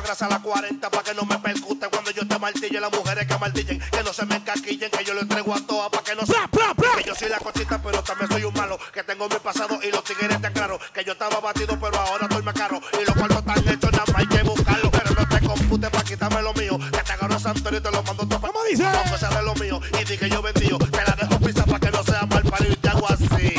a 0.09 0.27
las 0.27 0.39
40 0.39 0.89
para 0.89 1.03
que 1.03 1.13
no 1.13 1.23
me 1.23 1.37
percute 1.37 1.87
cuando 1.87 2.09
yo 2.09 2.27
te 2.27 2.39
martillo. 2.39 2.79
Las 2.79 2.91
mujeres 2.91 3.27
que 3.27 3.37
martillen, 3.37 3.79
que 3.79 4.03
no 4.03 4.11
se 4.11 4.25
me 4.25 4.37
encaquillen, 4.37 4.89
que 4.89 5.03
yo 5.03 5.13
lo 5.13 5.21
entrego 5.21 5.53
a 5.53 5.59
todas 5.61 5.89
para 5.91 6.03
que 6.03 6.15
no 6.15 6.25
se. 6.25 6.33
Que 6.33 7.03
yo 7.03 7.13
soy 7.13 7.29
la 7.29 7.37
cosita, 7.37 7.79
pero 7.79 8.01
también 8.01 8.27
soy 8.31 8.43
un 8.43 8.53
malo. 8.55 8.79
Que 8.91 9.03
tengo 9.03 9.29
mi 9.29 9.35
pasado 9.35 9.79
y 9.83 9.91
los 9.91 10.03
tigres 10.03 10.41
te 10.41 10.47
aclaro. 10.47 10.79
Que 10.95 11.03
yo 11.03 11.11
estaba 11.11 11.39
batido, 11.39 11.79
pero 11.79 11.99
ahora 11.99 12.25
estoy 12.25 12.41
más 12.41 12.55
caro. 12.55 12.81
Y 12.99 13.05
los 13.05 13.15
cuartos 13.15 13.37
están 13.37 13.67
hechos, 13.67 13.91
nada 13.91 14.03
más 14.07 14.15
hay 14.15 14.27
que 14.27 14.41
buscarlo. 14.41 14.89
Pero 14.89 15.13
no 15.13 15.27
te 15.29 15.47
compute 15.47 15.89
para 15.91 16.03
quitarme 16.03 16.41
lo 16.41 16.53
mío. 16.55 16.79
Que 16.91 17.03
te 17.03 17.11
agarro 17.11 17.39
Santorio 17.39 17.79
y 17.79 17.83
te 17.83 17.91
lo 17.91 18.01
mando 18.01 18.27
todo 18.27 18.41
para. 18.41 18.53
dice? 18.67 18.83
No, 18.83 19.03
que 19.03 19.17
sale 19.19 19.43
lo 19.43 19.53
mío. 19.55 19.79
Y 20.01 20.05
di 20.05 20.17
que 20.17 20.27
yo 20.27 20.41
vendío. 20.41 20.79
Te 20.79 21.03
la 21.05 21.15
dejo 21.21 21.39
pista 21.39 21.65
para 21.65 21.79
que 21.79 21.91
no 21.91 22.03
sea 22.03 22.25
mal 22.25 22.43
parido. 22.43 22.73
Y 22.73 22.77
te 22.77 22.89
hago 22.89 23.07
así. 23.11 23.53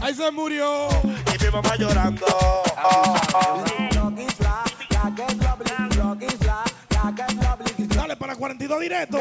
Ahí 0.00 0.14
se 0.14 0.30
murió 0.32 0.88
mamá 1.52 1.76
llorando. 1.76 2.26
Dale 7.94 8.16
para 8.16 8.34
42 8.36 8.80
directo. 8.80 9.18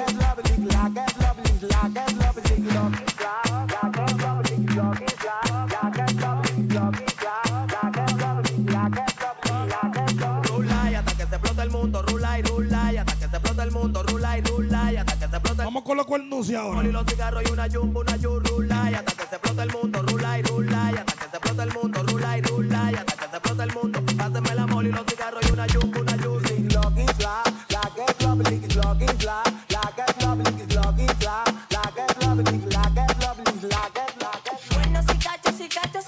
Vamos 15.58 15.84
con 15.84 15.98
los 15.98 16.06
cuernos 16.06 16.50
y 16.50 16.56
ahora. 16.56 16.82
Con 16.82 16.92
los 16.92 17.06
cigarros 17.06 17.44
y 17.48 17.52
una 17.52 17.68
yumbo, 17.68 18.02
una 18.02 18.16
yurrula. 18.18 18.92
Y 18.92 18.94
hasta 18.96 19.12
que 19.14 19.26
se 19.26 19.36
explota 19.36 19.64
el 19.64 19.72
mundo, 19.72 20.02
rula 20.02 20.40
y 20.40 20.42
rula. 20.44 20.92
Y 20.92 20.98
hasta 20.98 21.14
que 21.14 21.30
se 21.30 21.38
explota 21.38 21.64
el 21.64 21.74
mundo, 21.74 22.04
todo 23.62 23.70
el 23.70 23.74
mundo. 23.76 24.00
Amor 24.62 24.86
y 24.86 24.92
los 24.92 25.06
cigarros 25.06 25.42
y 25.48 25.52
una 25.52 25.68
yuca, 25.68 26.00
una 26.00 26.14
juicy. 26.14 26.68
Que 27.94 28.04
es 28.06 28.18
lick 28.50 28.62
que 28.62 29.06
es 29.06 29.16
lick 29.16 29.26
la, 29.26 29.44
que 29.44 29.86
la 32.20 32.36
lick, 32.36 32.62
la 32.72 32.84
que 32.94 33.02
y 33.02 33.58
cuernos 34.74 35.06
y 35.08 35.14
y 35.14 35.18
cachos 35.18 35.60
y 35.60 35.68
cachos 35.68 36.06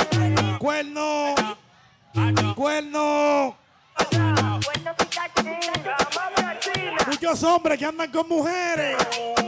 y. 0.00 0.56
Cuerno. 2.54 3.56
Muchos 7.08 7.42
hombres 7.42 7.78
que 7.78 7.84
andan 7.86 8.10
con 8.10 8.28
mujeres 8.28 8.96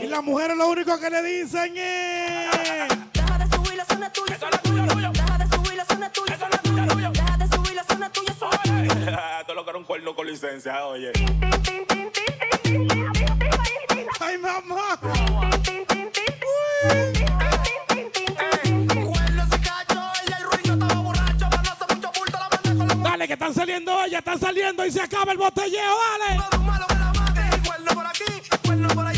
y 0.01 0.07
las 0.07 0.23
mujeres 0.23 0.57
lo 0.57 0.69
único 0.69 0.99
que 0.99 1.09
le 1.09 1.23
dicen 1.23 1.77
es. 1.77 2.89
La. 5.01 5.14
Subir 5.75 5.87
la 5.87 5.93
zona 5.93 6.09
tuya, 6.09 6.37
zona 6.37 6.57
tuya. 6.87 7.09
Deja 7.09 7.37
de 7.37 7.47
subir 7.47 7.75
la 7.75 7.83
zona 7.83 8.09
tuya, 8.09 8.33
zona 8.33 8.61
tuya. 8.63 9.37
Esto 9.41 9.53
lo 9.53 9.63
que 9.65 9.69
era 9.71 9.79
un 9.79 9.83
cuerno 9.83 10.15
con 10.15 10.25
licencia, 10.25 10.85
oye. 10.85 11.11
¡Ay, 14.21 14.37
mamá! 14.37 14.97
Dale, 23.03 23.27
que 23.27 23.33
están 23.33 23.53
saliendo 23.53 24.03
ellas, 24.03 24.19
están 24.19 24.39
saliendo 24.39 24.85
y 24.85 24.91
se 24.91 25.01
acaba 25.01 25.33
el 25.33 25.37
botelleo, 25.37 25.93
dale. 26.19 26.41
Cuerno 27.65 27.89
por 27.93 28.07
aquí, 28.07 28.23
cuerno 28.65 28.87
por 28.89 29.07
allá, 29.07 29.14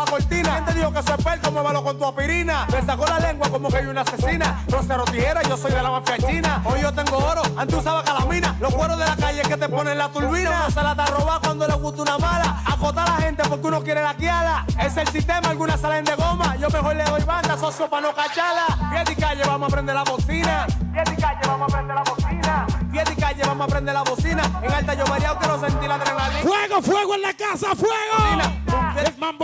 sola 0.00 0.10
cortina. 0.10 0.54
Gente 0.54 0.74
dijo 0.74 0.92
que 0.92 1.02
se 1.02 1.12
experto, 1.12 1.50
muévalo 1.50 1.82
con 1.82 1.98
tu 1.98 2.04
aspirina. 2.06 2.66
Me 2.72 2.82
sacó 2.82 3.04
la 3.06 3.18
lengua 3.18 3.48
como 3.50 3.68
que 3.68 3.78
hay 3.78 3.86
una 3.86 4.02
asesina. 4.02 4.62
Rosero 4.68 5.04
tijera, 5.04 5.42
yo 5.42 5.56
soy 5.56 5.72
de 5.72 5.82
la 5.82 5.90
mafia 5.90 6.18
china. 6.18 6.62
Hoy 6.64 6.80
yo 6.80 6.92
tengo 6.92 7.18
oro, 7.18 7.42
antes 7.56 7.78
usaba 7.78 8.02
calamina. 8.02 8.56
Los 8.60 8.74
cueros 8.74 8.98
de 8.98 9.04
la 9.04 9.16
calle 9.16 9.42
que 9.42 9.56
te 9.56 9.68
ponen 9.68 9.98
la 9.98 10.08
turbina. 10.08 10.70
Se 10.70 10.82
la 10.82 10.92
está 10.92 11.06
roba 11.06 11.40
cuando 11.42 11.66
le 11.66 11.74
gusta 11.74 12.02
una 12.02 12.18
mala. 12.18 12.62
Acota 12.66 13.02
a 13.04 13.10
la 13.10 13.16
gente 13.16 13.42
porque 13.48 13.66
uno 13.66 13.82
quiere 13.82 14.02
la 14.02 14.14
guiala. 14.14 14.64
Es 14.78 14.96
el 14.96 15.08
sistema, 15.08 15.48
algunas 15.48 15.80
salen 15.80 16.04
de 16.04 16.14
goma. 16.14 16.56
Yo 16.56 16.68
mejor 16.70 16.96
le 16.96 17.04
doy 17.04 17.22
banda, 17.24 17.56
socio, 17.56 17.88
para 17.88 18.02
no 18.02 18.14
cacharla. 18.14 18.66
Fiesta 18.90 19.12
y 19.12 19.16
calle, 19.16 19.42
vamos 19.46 19.68
a 19.68 19.72
prender 19.72 19.94
la 19.94 20.04
bocina. 20.04 20.66
Fiesta 20.92 21.12
y 21.12 21.16
calle, 21.16 21.40
vamos 21.46 21.72
a 21.72 21.76
prender 21.76 21.96
la 21.96 22.02
bocina. 22.02 22.66
Fiesta 22.90 23.12
y 23.12 23.16
calle, 23.16 23.42
vamos 23.46 23.64
a 23.64 23.70
prender 23.70 23.94
la 23.94 24.02
bocina. 24.02 24.42
En 24.62 24.72
alta 24.72 24.94
yo 24.94 25.04
variado 25.04 25.38
quiero 25.38 25.60
sentir 25.60 25.88
la 25.88 25.94
adrenalina. 25.96 26.40
Fuego, 26.40 26.82
fuego 26.82 27.14
en 27.14 27.22
la 27.22 27.34
casa, 27.34 27.68
fuego. 27.74 28.09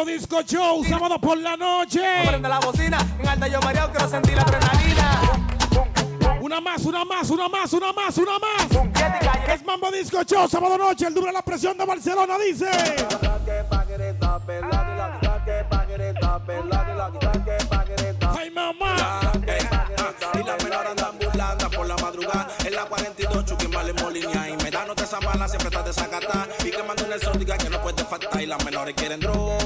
Es 0.06 0.12
Mambo 0.12 0.38
Disco 0.38 0.42
Show, 0.42 0.84
sábado 0.84 1.20
por 1.20 1.36
la 1.36 1.56
noche. 1.56 2.00
Prende 2.26 2.48
la 2.48 2.60
bocina. 2.60 2.98
En 3.18 3.28
alta 3.28 3.48
yo 3.48 3.60
variado 3.60 3.90
quiero 3.90 4.08
sentir 4.08 4.36
la 4.36 4.42
adrenalina. 4.42 5.20
Una 6.40 6.60
más, 6.60 6.84
una 6.84 7.04
más, 7.04 7.28
una 7.30 7.48
más, 7.48 7.72
una 7.72 7.92
más, 7.92 8.18
una 8.18 8.38
más. 8.38 8.68
Es 9.52 9.64
Mambo 9.64 9.90
Disco 9.90 10.22
Show, 10.22 10.48
sábado 10.48 10.78
noche, 10.78 11.06
el 11.06 11.14
de 11.14 11.32
la 11.32 11.42
presión 11.42 11.76
de 11.76 11.84
Barcelona 11.84 12.34
dice. 12.38 12.68
Ay, 18.38 18.50
mamá. 18.50 19.32
Y 20.34 20.42
las 20.44 20.64
menores 20.64 20.90
andan 20.90 21.18
burlando 21.18 21.70
por 21.70 21.86
la 21.86 21.96
madrugada. 21.96 22.48
En 22.64 22.74
la 22.74 22.84
42 22.84 23.44
Chucky 23.44 23.66
vale 23.66 23.92
Molinia. 23.94 24.50
Y 24.50 24.56
me 24.62 24.70
da 24.70 24.84
nota 24.84 25.04
esa 25.04 25.20
mala, 25.20 25.48
siempre 25.48 25.68
está 25.68 25.82
desacata. 25.82 26.48
Y 26.64 26.70
que 26.70 26.82
manden 26.82 27.12
el 27.12 27.20
sol, 27.20 27.38
diga 27.38 27.56
que 27.58 27.70
no 27.70 27.80
puede 27.82 28.04
faltar. 28.04 28.40
Y 28.40 28.46
las 28.46 28.64
menores 28.64 28.94
quieren 28.94 29.20
droga. 29.20 29.65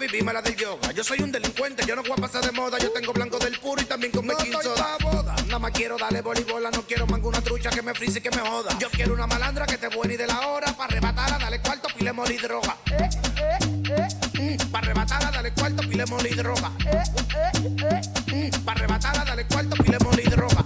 Vivirme 0.00 0.32
la 0.32 0.42
del 0.42 0.56
yoga. 0.56 0.90
Yo 0.92 1.04
soy 1.04 1.20
un 1.20 1.30
delincuente, 1.30 1.84
yo 1.86 1.94
no 1.94 2.02
voy 2.02 2.12
a 2.12 2.16
pasar 2.16 2.44
de 2.44 2.50
moda. 2.52 2.78
Yo 2.78 2.90
tengo 2.90 3.12
blanco 3.12 3.38
del 3.38 3.58
puro 3.60 3.80
y 3.80 3.84
también 3.84 4.10
con 4.10 4.26
baking 4.26 4.54
soda. 4.62 4.96
Nada 5.46 5.58
más 5.58 5.70
quiero 5.72 5.96
darle 5.98 6.22
voleibola, 6.22 6.70
no 6.70 6.82
quiero 6.82 7.06
manga 7.06 7.28
una 7.28 7.40
trucha 7.42 7.70
que 7.70 7.82
me 7.82 7.94
frise 7.94 8.18
y 8.18 8.22
que 8.22 8.30
me 8.30 8.38
joda. 8.38 8.76
Yo 8.78 8.90
quiero 8.90 9.12
una 9.14 9.26
malandra 9.26 9.66
que 9.66 9.76
te 9.76 9.88
buena 9.88 10.14
y 10.14 10.16
de 10.16 10.26
la 10.26 10.40
hora. 10.48 10.72
Para 10.72 10.84
arrebatarla, 10.84 11.38
dale 11.38 11.60
cuarto, 11.60 11.88
pile 11.96 12.12
moli 12.12 12.36
droga. 12.38 12.76
Para 14.72 14.86
arrebatarla, 14.86 15.30
dale 15.30 15.52
cuarto, 15.52 15.82
pile 15.82 16.06
moli 16.06 16.30
droga. 16.30 16.72
Para 18.64 18.80
arrebatarla, 18.80 19.24
dale 19.24 19.46
cuarto, 19.46 19.76
pile 19.76 19.98
moli 19.98 20.22
droga. 20.22 20.64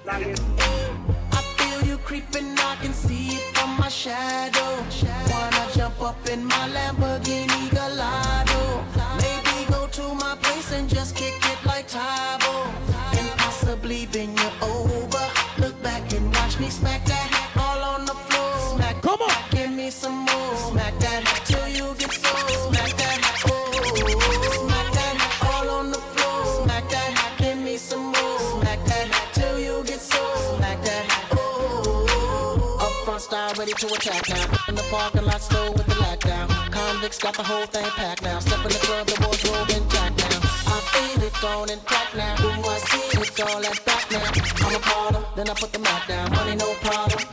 lång, 0.06 0.24
lång. 0.24 0.60
I 1.32 1.42
feel 1.58 1.90
you 1.90 1.98
creeping, 1.98 2.54
I 2.54 2.76
can 2.82 2.94
see 2.94 3.36
it 3.36 3.44
from 3.54 3.78
my 3.78 3.90
shadow. 3.90 4.72
Wanna 5.32 5.66
jump 5.76 6.02
up 6.02 6.30
in 6.30 6.46
my 6.46 6.68
Lamborghini. 6.74 7.19
To 33.80 33.88
attack 33.94 34.28
now. 34.28 34.68
In 34.68 34.76
the 34.76 34.84
parking 34.92 35.24
lot 35.24 35.42
slow 35.42 35.72
with 35.72 35.86
the 35.86 35.96
lockdown. 36.04 36.48
Convicts 36.70 37.18
got 37.18 37.34
the 37.34 37.44
whole 37.44 37.66
thing 37.66 37.86
packed 37.96 38.24
now. 38.24 38.40
Step 38.40 38.60
in 38.60 38.72
the 38.76 38.82
club, 38.84 39.08
the 39.08 39.16
boys 39.24 39.40
wardrobe 39.48 39.70
intact 39.70 40.18
now. 40.20 40.40
I 40.68 40.78
feel 40.92 41.24
it 41.24 41.34
going 41.42 41.70
and 41.72 41.86
crack 41.86 42.14
now. 42.14 42.36
Ooh, 42.44 42.68
I 42.68 42.78
see 42.90 43.20
it 43.22 43.40
all 43.40 43.62
that 43.62 43.80
back 43.86 44.04
now. 44.12 44.28
I'm 44.68 44.76
a 44.76 44.80
parter, 44.84 45.24
then 45.36 45.50
I 45.50 45.54
put 45.54 45.72
the 45.72 45.80
mat 45.80 46.04
down. 46.10 46.30
Money 46.32 46.56
no 46.58 46.74
problem, 46.84 47.24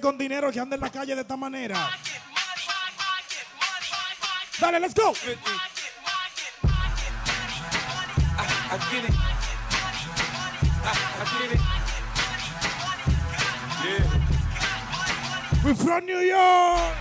con 0.00 0.18
dinero 0.18 0.50
que 0.50 0.58
anda 0.60 0.74
en 0.76 0.80
la 0.80 0.90
calle 0.90 1.14
de 1.14 1.20
esta 1.20 1.36
manera. 1.36 1.90
Dale, 4.58 4.80
let's 4.80 4.94
go. 4.94 5.12
I 8.72 8.78
get 8.90 9.04
it. 9.04 9.14
I, 10.84 10.92
I 11.20 11.24
get 11.38 11.52
it. 11.54 11.60
Yeah. 13.84 14.06
We 15.64 15.74
from 15.74 16.06
New 16.06 16.20
York. 16.20 16.96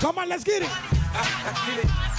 Come 0.00 0.18
on, 0.18 0.28
let's 0.28 0.44
get 0.44 0.62
it. 0.62 2.09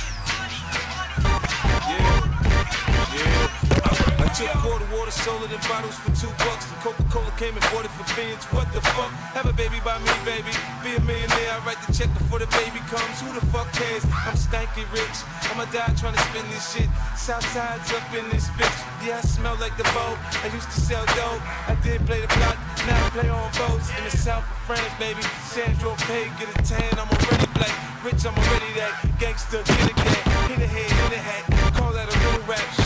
Took 4.36 4.54
a 4.54 4.58
quarter 4.60 4.88
water, 4.96 5.12
sold 5.12 5.44
it 5.44 5.52
in 5.52 5.60
bottles 5.68 5.96
for 6.00 6.12
two 6.16 6.32
bucks. 6.44 6.70
And 6.72 6.80
Coca-Cola 6.82 7.32
came 7.38 7.56
and 7.56 7.66
bought 7.72 7.86
it 7.86 7.94
for 7.96 8.08
beans. 8.16 8.44
What 8.56 8.72
the 8.72 8.82
fuck? 8.96 9.12
Have 9.36 9.46
a 9.46 9.54
baby 9.54 9.80
by 9.84 10.00
me, 10.00 10.12
baby. 10.24 10.52
Be 10.84 10.96
a 10.96 11.02
millionaire. 11.04 11.52
I 11.52 11.60
write 11.66 11.82
the 11.86 11.92
check 11.94 12.12
before 12.16 12.40
the 12.40 12.50
baby 12.56 12.80
comes. 12.88 13.20
Who 13.22 13.34
the 13.34 13.44
fuck 13.52 13.72
cares? 13.74 14.04
I'm 14.28 14.36
stanky 14.36 14.88
rich. 14.92 15.18
I'ma 15.52 15.66
die 15.72 15.92
trying 16.00 16.16
to 16.16 16.24
spend 16.32 16.48
this 16.52 16.64
shit. 16.72 16.88
Southside's 17.16 17.92
up 17.92 18.08
in 18.16 18.28
this 18.32 18.48
bitch. 18.56 18.80
Yeah, 19.04 19.20
I 19.20 19.22
smell 19.22 19.58
like 19.60 19.76
the 19.76 19.88
boat. 19.92 20.18
I 20.44 20.48
used 20.54 20.72
to 20.72 20.80
sell 20.80 21.06
dope. 21.18 21.44
I 21.68 21.76
did 21.84 22.06
play 22.08 22.22
the 22.22 22.32
block. 22.40 22.58
Now 22.88 22.98
I 22.98 23.10
play 23.12 23.30
on 23.30 23.52
boats 23.60 23.92
in 23.98 24.04
the 24.06 24.16
south 24.16 24.48
of 24.48 24.58
France, 24.66 24.94
baby. 25.00 25.22
Sandro 25.44 25.96
Pay, 26.08 26.32
get 26.40 26.50
a 26.50 26.58
tan. 26.64 26.94
I'm 26.98 27.10
already 27.10 27.48
black. 27.58 27.76
Rich, 28.04 28.26
I'm 28.26 28.34
already 28.34 28.72
that. 28.80 28.96
Gangster, 29.20 29.62
get 29.62 29.92
a 29.92 29.94
cat. 29.94 30.24
Hit 30.50 30.62
a 30.64 30.68
head, 30.68 30.90
hit 30.90 31.14
a 31.14 31.22
hat. 31.22 31.44
Call 31.76 31.92
that 31.94 32.08
a 32.10 32.16
real 32.18 32.42
rap. 32.48 32.81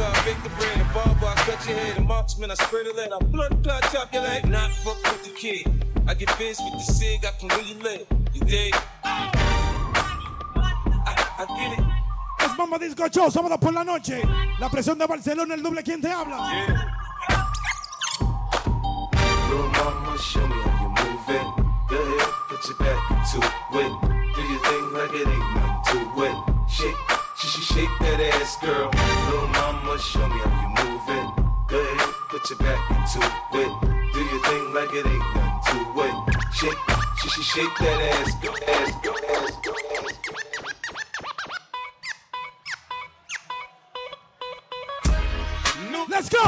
Gun, 0.00 0.12
bake 0.24 0.42
the 0.42 0.50
bread. 0.56 0.80
The 0.80 0.86
barber, 0.94 1.26
I 1.26 1.34
cut 1.46 1.60
your 1.68 1.76
head. 1.76 1.96
The 1.96 2.02
marksman, 2.02 2.50
I 2.50 2.54
spread 2.54 2.86
a 2.86 2.92
lead. 2.94 3.12
I 3.12 3.18
blood 3.24 3.62
clot, 3.62 3.82
chop 3.92 4.12
your 4.12 4.22
leg. 4.22 4.48
Not 4.48 4.70
fuck 4.82 4.98
with 5.04 5.24
the 5.24 5.32
kid. 5.42 5.64
I 6.08 6.14
get 6.14 6.30
biz 6.38 6.58
with 6.64 6.74
the 6.80 6.92
cig. 6.92 7.24
I 7.24 7.32
can 7.38 7.48
really 7.56 7.74
live. 7.86 8.06
You 8.34 8.40
dig? 8.40 8.74
I, 9.04 9.10
I 11.42 11.44
get 11.58 11.78
it. 11.78 11.84
Es 12.40 12.56
Mambo 12.56 12.78
Disco 12.78 13.08
Show, 13.08 13.30
sábado 13.30 13.58
por 13.60 13.72
la 13.72 13.84
noche. 13.84 14.22
La 14.58 14.70
presión 14.70 14.98
de 14.98 15.06
Barcelona, 15.06 15.54
el 15.54 15.62
doble, 15.62 15.82
¿quién 15.82 16.00
te 16.00 16.10
habla? 16.10 16.38
Little 19.50 19.68
mama, 19.68 20.16
show 20.18 20.46
me 20.46 20.54
how 20.54 20.80
you 20.80 20.88
move 20.88 21.28
it. 21.28 21.46
Go 21.90 21.96
ahead, 21.96 22.28
put 22.48 22.64
your 22.66 22.78
back 22.78 23.10
into 23.10 23.38
it. 23.78 23.92
Do 24.34 24.42
your 24.42 24.60
thing 24.64 24.84
like 24.94 25.14
it 25.20 25.28
ain't 25.28 25.54
nothing 25.54 26.08
to 26.14 26.24
it. 26.24 26.36
Shake, 26.70 26.96
she 27.40 27.62
shake 27.62 27.88
that 28.00 28.20
ass, 28.20 28.56
girl. 28.60 28.90
Little 28.92 29.48
mama, 29.48 29.98
show 29.98 30.28
me 30.28 30.38
how 30.44 30.60
you 30.60 30.68
move 30.76 31.08
it. 31.08 31.28
Go 31.68 31.80
ahead, 31.80 32.14
put 32.28 32.50
your 32.50 32.58
back 32.58 32.78
into 32.90 33.18
it. 33.56 33.72
Do 34.12 34.20
your 34.20 34.42
thing 34.44 34.74
like 34.74 34.92
it 34.92 35.06
ain't 35.06 35.24
nothing 35.34 35.60
to 35.64 36.04
it. 36.04 36.14
Shake, 36.52 36.76
she, 37.22 37.28
she 37.30 37.42
shake 37.42 37.74
that 37.78 37.98
ass, 38.12 38.34
girl, 38.44 38.54
ass, 38.68 38.92
girl, 39.02 39.16
ass. 39.30 39.40
Let's 46.10 46.28
go. 46.28 46.44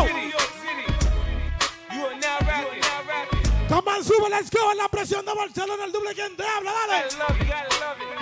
Come 3.69 3.89
on, 3.89 4.05
sube, 4.05 4.29
let's 4.29 4.51
go. 4.51 4.75
La 4.77 4.89
presión 4.89 5.25
de 5.25 5.33
Barcelona, 5.33 5.85
el 5.87 5.93
doble 5.93 6.15
que 6.15 6.27
entra, 6.27 6.47
habla, 6.59 6.73
dale. 6.87 8.22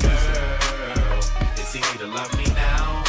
to 2.01 2.07
love 2.07 2.35
me 2.35 2.45
now. 2.55 3.03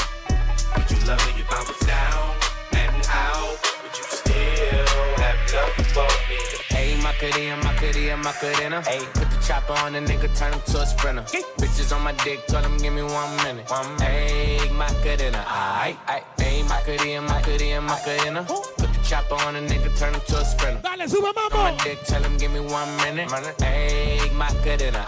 Would 0.77 0.91
you 0.91 0.99
love 1.09 1.23
me 1.27 1.41
if 1.41 1.51
I 1.51 1.61
was 1.65 1.81
down 1.87 2.37
and 2.73 3.07
out? 3.09 3.57
Would 3.83 3.97
you 3.97 4.05
still 4.05 5.09
have 5.17 5.39
love 5.55 5.87
for 5.97 6.11
me? 6.29 6.37
Hey, 6.69 7.01
Macarena, 7.03 7.57
Macarena, 7.65 8.17
Macarena. 8.19 8.83
Hey, 8.83 9.01
put 9.15 9.31
the 9.31 9.39
chopper 9.47 9.73
on 9.73 9.95
the 9.95 10.01
nigga, 10.01 10.29
turn 10.37 10.53
him 10.53 10.61
to 10.67 10.83
a 10.83 10.87
sprinter. 10.87 11.23
Bitches 11.23 11.97
on 11.97 12.03
my 12.03 12.13
dick, 12.25 12.47
tell 12.47 12.63
him 12.63 12.77
give 12.77 12.93
me 12.93 13.03
one 13.03 13.35
minute. 13.39 13.71
One 13.71 13.99
Hey, 13.99 14.71
Macarena, 14.75 15.43
aight, 15.49 15.97
aight. 16.07 16.25
Hey, 16.39 16.63
Macarena, 16.63 17.23
Macarena, 17.23 17.81
Macarena. 17.81 18.45
Put 18.45 18.77
the 18.77 18.92
chopper 19.03 19.35
on 19.47 19.57
a 19.57 19.61
nigga, 19.61 19.97
turn 19.99 20.15
him 20.15 20.21
to 20.29 20.39
a 20.39 20.45
sprinter. 20.45 20.81
Dale, 20.83 21.09
sube, 21.09 21.25
On 21.25 21.35
mambo. 21.35 21.57
my 21.59 21.77
dick, 21.85 22.03
tell 22.05 22.23
him 22.23 22.37
give 22.39 22.53
me 22.53 22.61
one 22.61 22.89
minute. 22.99 23.31
Hey, 23.61 24.31
Macarena. 24.35 25.05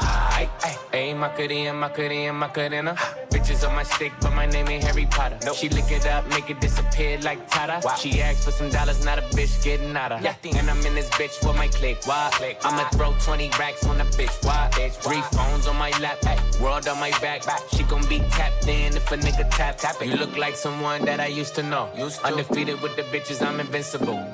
Hey, 0.92 1.14
Macarena, 1.14 1.72
Macarena, 1.72 2.32
Macarena. 2.32 2.94
Bitches 3.30 3.66
on 3.68 3.74
my 3.74 3.82
stick, 3.82 4.12
but 4.20 4.32
my 4.32 4.46
name 4.46 4.68
ain't 4.68 4.84
Harry 4.84 5.06
Potter. 5.06 5.38
She 5.54 5.68
lick 5.68 5.90
it 5.90 6.06
up, 6.06 6.26
make 6.28 6.50
it 6.50 6.60
disappear 6.60 7.18
like 7.20 7.48
Tata. 7.50 7.80
She 7.98 8.20
asked 8.22 8.44
for 8.44 8.52
some 8.52 8.70
dollars, 8.70 9.04
not 9.04 9.18
a 9.18 9.22
bitch 9.22 9.62
getting 9.64 9.92
nada. 9.92 10.16
And 10.16 10.70
I'm 10.70 10.84
in 10.86 10.94
this 10.94 11.08
bitch 11.10 11.44
with 11.46 11.56
my 11.56 11.68
click. 11.68 11.98
Why? 12.06 12.30
I'ma 12.62 12.84
throw 12.90 13.12
20 13.20 13.50
racks 13.58 13.84
on 13.86 14.00
a 14.00 14.04
bitch. 14.04 14.44
Why? 14.44 14.70
Three 15.02 15.20
phones 15.32 15.66
on 15.66 15.76
my 15.76 15.90
lap, 16.00 16.18
ay, 16.24 16.38
world 16.62 16.86
on 16.88 16.98
my 17.00 17.10
back. 17.20 17.42
She 17.72 17.82
gon' 17.84 18.06
be 18.08 18.18
tapped 18.30 18.68
in 18.68 18.96
if 18.96 19.10
a 19.10 19.16
nigga 19.16 19.48
tap. 19.50 19.76
tap 19.78 20.00
it. 20.00 20.06
You 20.08 20.16
look 20.16 20.36
like 20.36 20.54
someone 20.54 21.04
that 21.04 21.20
I 21.20 21.26
used 21.26 21.54
to 21.56 21.62
know. 21.62 21.88
Undefeated 22.24 22.80
with 22.82 22.94
the 22.96 23.02
bitches, 23.02 23.44
I'm 23.44 23.60
invincible. 23.60 23.84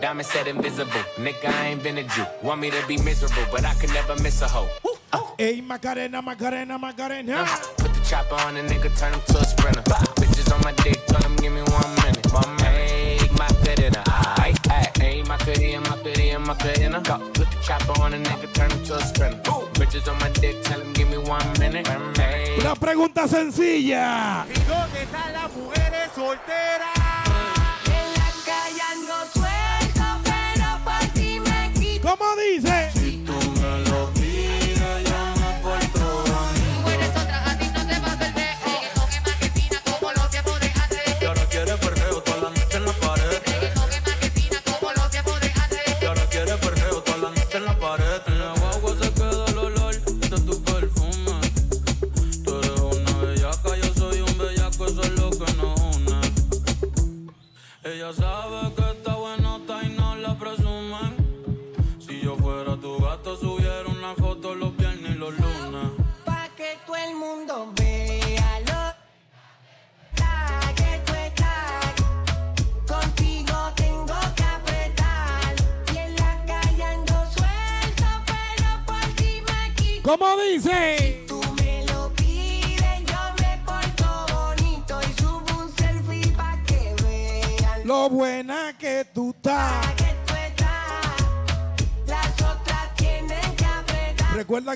Diamond 0.01 0.27
said 0.27 0.47
invisible. 0.47 0.93
Nigga, 1.17 1.47
I 1.47 1.67
ain't 1.69 1.83
been 1.83 1.99
a 1.99 2.05
Jew. 2.05 2.25
Want 2.43 2.61
me 2.61 2.71
to 2.71 2.87
be 2.87 2.97
miserable, 2.99 3.45
but 3.51 3.65
I 3.65 3.75
can 3.75 3.93
never 3.93 4.15
miss 4.23 4.43
a 4.43 4.49
hoe. 4.49 4.69
Hey, 5.39 5.61
Macarena, 5.61 6.23
Macarena, 6.23 6.79
Macarena. 6.79 7.45
Put 7.77 7.93
the 7.93 8.01
chopper 8.05 8.37
on 8.47 8.55
the 8.55 8.61
nigga, 8.61 8.97
turn 8.97 9.13
him 9.13 9.21
to 9.27 9.39
a 9.39 9.45
sprinter. 9.45 9.83
Bitches 10.21 10.55
on 10.55 10.61
my 10.63 10.73
dick, 10.85 11.05
tell 11.07 11.21
him 11.23 11.35
give 11.37 11.53
me 11.53 11.63
one 11.63 11.95
minute. 11.97 12.33
One 12.33 12.57
minute. 12.57 13.33
Macarena, 13.37 14.03
aight, 14.39 14.57
aight. 14.69 14.97
Hey, 14.99 15.23
Macarena, 15.23 15.81
Macarena, 15.81 16.39
Macarena. 16.39 17.01
Put 17.35 17.51
the 17.51 17.59
chopper 17.63 18.01
on 18.01 18.13
the 18.13 18.19
nigga, 18.19 18.53
turn 18.55 18.71
him 18.71 18.85
to 18.85 18.97
a 18.97 19.01
sprinter. 19.01 19.41
Bitches 19.75 20.09
on 20.09 20.19
my 20.21 20.31
dick, 20.31 20.63
tell 20.63 20.81
him 20.81 20.93
give 20.93 21.11
me 21.11 21.19
one 21.19 21.53
minute. 21.59 21.89
Hey. 22.17 22.57
Una 22.61 22.75
pregunta 22.77 23.27
sencilla. 23.27 24.47
¿Y 24.49 24.61
dónde 24.69 25.03
están 25.03 25.33
las 25.33 25.51
mujeres 25.53 26.11
solteras? 26.15 27.30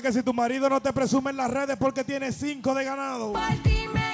Que 0.05 0.13
si 0.13 0.21
tu 0.21 0.35
marido 0.35 0.69
no 0.69 0.79
te 0.79 0.93
presume 0.93 1.31
en 1.31 1.37
las 1.37 1.49
redes 1.49 1.77
porque 1.79 2.03
tiene 2.03 2.31
cinco 2.31 2.75
de 2.75 2.83
ganado. 2.83 3.33
Por 3.33 3.63
ti 3.63 3.87
me 3.91 4.05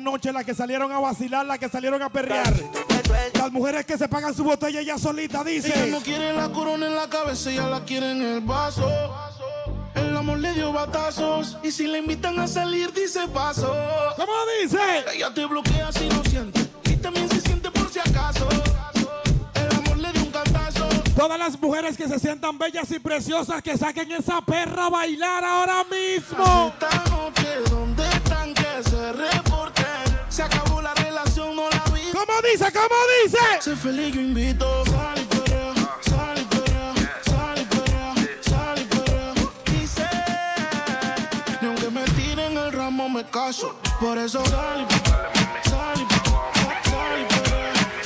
noche, 0.00 0.32
las 0.32 0.44
que 0.44 0.54
salieron 0.54 0.90
a 0.92 0.98
vacilar, 0.98 1.46
las 1.46 1.58
que 1.58 1.68
salieron 1.68 2.02
a 2.02 2.08
perrear. 2.10 2.52
Las 3.34 3.52
mujeres 3.52 3.84
que 3.86 3.96
se 3.98 4.08
pagan 4.08 4.34
su 4.34 4.44
botella 4.44 4.82
ya 4.82 4.98
solita, 4.98 5.42
Ella 5.42 5.50
dice. 5.50 5.90
no 5.90 6.00
quiere 6.00 6.32
la 6.32 6.48
corona 6.50 6.86
en 6.86 6.94
la 6.94 7.08
cabeza, 7.08 7.50
ella 7.50 7.66
la 7.68 7.84
quiere 7.84 8.12
en 8.12 8.22
el 8.22 8.40
vaso. 8.40 8.88
El 9.94 10.16
amor 10.16 10.38
le 10.38 10.52
dio 10.52 10.72
batazos. 10.72 11.58
Y 11.62 11.70
si 11.70 11.86
le 11.86 11.98
invitan 11.98 12.38
a 12.38 12.46
salir, 12.46 12.92
dice 12.92 13.26
paso. 13.28 13.74
¿Cómo 14.16 14.32
dice? 14.62 14.78
Ella 15.14 15.32
te 15.34 15.44
bloquea 15.44 15.90
si 15.92 16.08
lo 16.08 16.22
siente. 16.24 16.60
Y 16.84 16.96
también 16.96 17.28
se 17.28 17.40
siente 17.40 17.70
por 17.70 17.90
si 17.90 17.98
acaso. 17.98 18.48
El 19.54 19.76
amor 19.78 19.98
le 19.98 20.12
dio 20.12 20.22
un 20.22 20.30
cantazo. 20.30 20.88
Todas 21.16 21.38
las 21.38 21.60
mujeres 21.60 21.96
que 21.96 22.08
se 22.08 22.18
sientan 22.18 22.56
bellas 22.58 22.90
y 22.92 22.98
preciosas, 22.98 23.62
que 23.62 23.76
saquen 23.76 24.10
esa 24.12 24.40
perra 24.42 24.86
a 24.86 24.90
bailar 24.90 25.44
ahora 25.44 25.84
mismo. 25.84 26.72
Dice? 32.52 32.72
¿Cómo 32.72 32.94
dice? 33.24 33.38
Sé 33.60 33.76
feliz, 33.76 34.14
yo 34.14 34.20
invito. 34.20 34.84
Sal 34.86 35.18
y 35.20 35.24
perrea, 35.24 35.74
sal 36.00 36.38
y 36.38 36.44
perrea, 36.44 36.94
sal 37.24 37.58
y 37.60 37.64
perrea, 37.64 38.14
sal 38.40 38.78
y 38.80 38.84
perrea. 38.84 39.32
Y 39.82 39.86
sé, 39.86 40.08
ni 41.60 41.68
aunque 41.68 41.90
me 41.90 42.04
tiren 42.04 42.56
el 42.56 42.72
ramo 42.72 43.08
me 43.08 43.24
caso. 43.24 43.74
Por 44.00 44.16
eso 44.18 44.44
sal 44.46 44.82
y 44.82 44.84
perrea, 44.86 45.30
sal 45.64 45.98
y 45.98 46.02
y. 46.02 46.06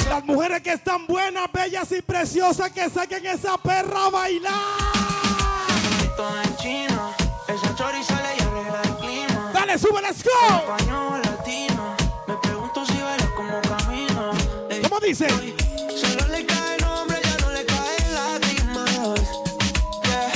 Las 0.08 0.24
mujeres 0.24 0.62
que 0.62 0.72
están 0.72 1.06
buenas, 1.06 1.50
bellas 1.52 1.90
y 1.92 2.00
preciosas, 2.02 2.70
que 2.70 2.88
saquen 2.88 3.26
esa 3.26 3.58
perra 3.58 4.06
a 4.06 4.10
bailar. 4.10 4.54
todo 6.16 6.40
en 6.42 6.56
China. 6.56 7.10
Esa 7.48 7.74
chori 7.74 8.02
sale 8.02 8.34
y 8.38 8.42
arregla 8.42 8.80
el 8.84 8.94
clima. 8.96 9.50
Dale, 9.52 9.78
sube, 9.78 10.00
let's 10.00 10.22
go. 10.22 10.30
Español, 10.56 11.20
latino. 11.22 11.94
Me 12.26 12.36
pregunto 12.36 12.84
si 12.86 12.98
baila 13.00 13.26
como 13.34 13.60
¿Cómo 14.94 15.06
dice? 15.06 15.26
Solo 15.28 16.28
le 16.28 16.46
cae 16.46 16.78
nombre, 16.78 17.18
ya 17.20 17.36
no 17.44 17.50
le 17.50 17.64
caen 17.64 18.14
lágrimas. 18.14 19.20
Yeah. 20.04 20.32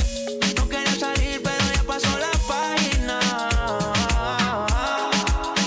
No 0.56 0.68
quería 0.68 0.96
salir, 0.98 1.40
pero 1.44 1.64
ya 1.76 1.82
pasó 1.84 2.18
la 2.18 2.32
página. 2.48 3.20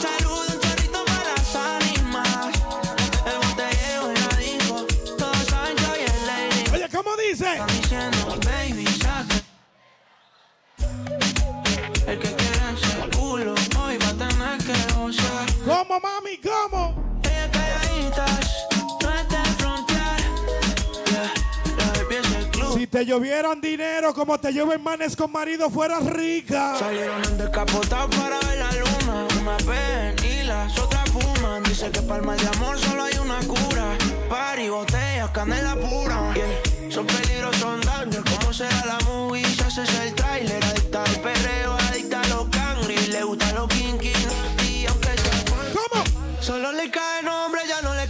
Saludo 0.02 0.44
un 0.46 0.60
chorrito 0.60 1.06
para 1.06 1.24
las 1.24 1.56
ánimas. 1.56 2.52
El 3.26 3.38
botellero 3.38 4.12
ya 4.14 4.30
dijo. 4.36 4.86
Todos 5.18 5.46
saben 5.48 5.76
que 5.78 5.86
hoy 5.86 6.02
es 6.06 6.22
lady. 6.28 6.64
Oye, 6.74 6.90
¿cómo 6.90 7.16
dice? 7.16 7.50
Están 7.50 7.68
diciendo, 7.68 8.40
baby, 8.44 8.86
saca. 8.88 9.38
El 12.08 12.20
que 12.20 12.36
quiere 12.36 12.74
ese 12.76 13.18
culo, 13.18 13.56
hoy 13.80 13.98
va 14.00 14.10
a 14.10 14.14
tener 14.18 14.58
que 14.58 14.94
gozar. 14.96 15.46
¿Cómo, 15.64 15.98
mami? 16.02 16.38
¿Cómo? 16.44 17.01
Te 22.92 23.06
llovieran 23.06 23.62
dinero 23.62 24.14
como 24.14 24.38
te 24.38 24.52
llueven 24.52 24.84
manes 24.84 25.16
con 25.16 25.32
marido, 25.32 25.70
fueras 25.70 26.06
rica. 26.06 26.76
Salieron 26.78 27.24
en 27.24 27.38
descapotado 27.38 28.10
para 28.10 28.38
ver 28.42 28.60
la 28.60 28.72
luna. 28.74 29.28
Una 29.40 29.58
ven 29.66 30.16
y 30.26 30.44
las 30.44 30.78
otras 30.78 31.10
fuman. 31.10 31.64
Dice 31.64 31.90
que 31.90 32.02
para 32.02 32.20
el 32.20 32.26
mal 32.26 32.38
de 32.38 32.48
amor 32.50 32.78
solo 32.78 33.04
hay 33.04 33.18
una 33.18 33.40
cura. 33.48 33.98
Party, 34.30 34.68
botellas, 34.68 35.30
canela 35.32 35.76
pura. 35.76 36.34
Yeah. 36.34 36.92
Son 36.92 37.08
peligros, 37.08 37.56
son 37.56 37.80
daños. 37.80 38.24
¿Cómo 38.30 38.52
será 38.52 38.86
la 38.86 39.00
movie? 39.06 39.46
Si 39.46 39.62
haces 39.62 40.00
el 40.02 40.14
trailer. 40.14 40.62
Adicta 40.62 41.04
al 41.04 41.16
perreo, 41.22 41.78
adicta 41.90 42.20
a 42.20 42.28
los 42.28 42.50
cangri. 42.50 42.98
Le 43.08 43.24
gusta 43.24 43.54
los 43.54 43.70
kinky. 43.70 44.12
Y 44.68 44.86
aunque 44.86 45.08
sea 45.18 45.72
¿Cómo? 45.72 46.04
Solo 46.42 46.74
le 46.74 46.92
cae 46.92 47.24
nombre, 47.24 47.62
ya 47.70 47.82
no 47.82 47.96
le. 47.96 48.01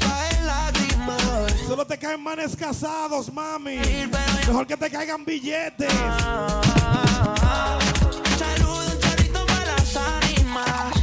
Solo 1.71 1.87
te 1.87 1.97
caen 1.97 2.21
manes 2.21 2.53
casados, 2.53 3.31
mami. 3.31 3.77
Mejor 4.45 4.67
que 4.67 4.75
te 4.75 4.91
caigan 4.91 5.23
billetes. 5.23 5.89
Saludo 8.37 8.91
un 8.91 8.99
chorrito 8.99 9.45
para 9.45 9.77
las 9.77 9.95
ánimas. 9.95 10.93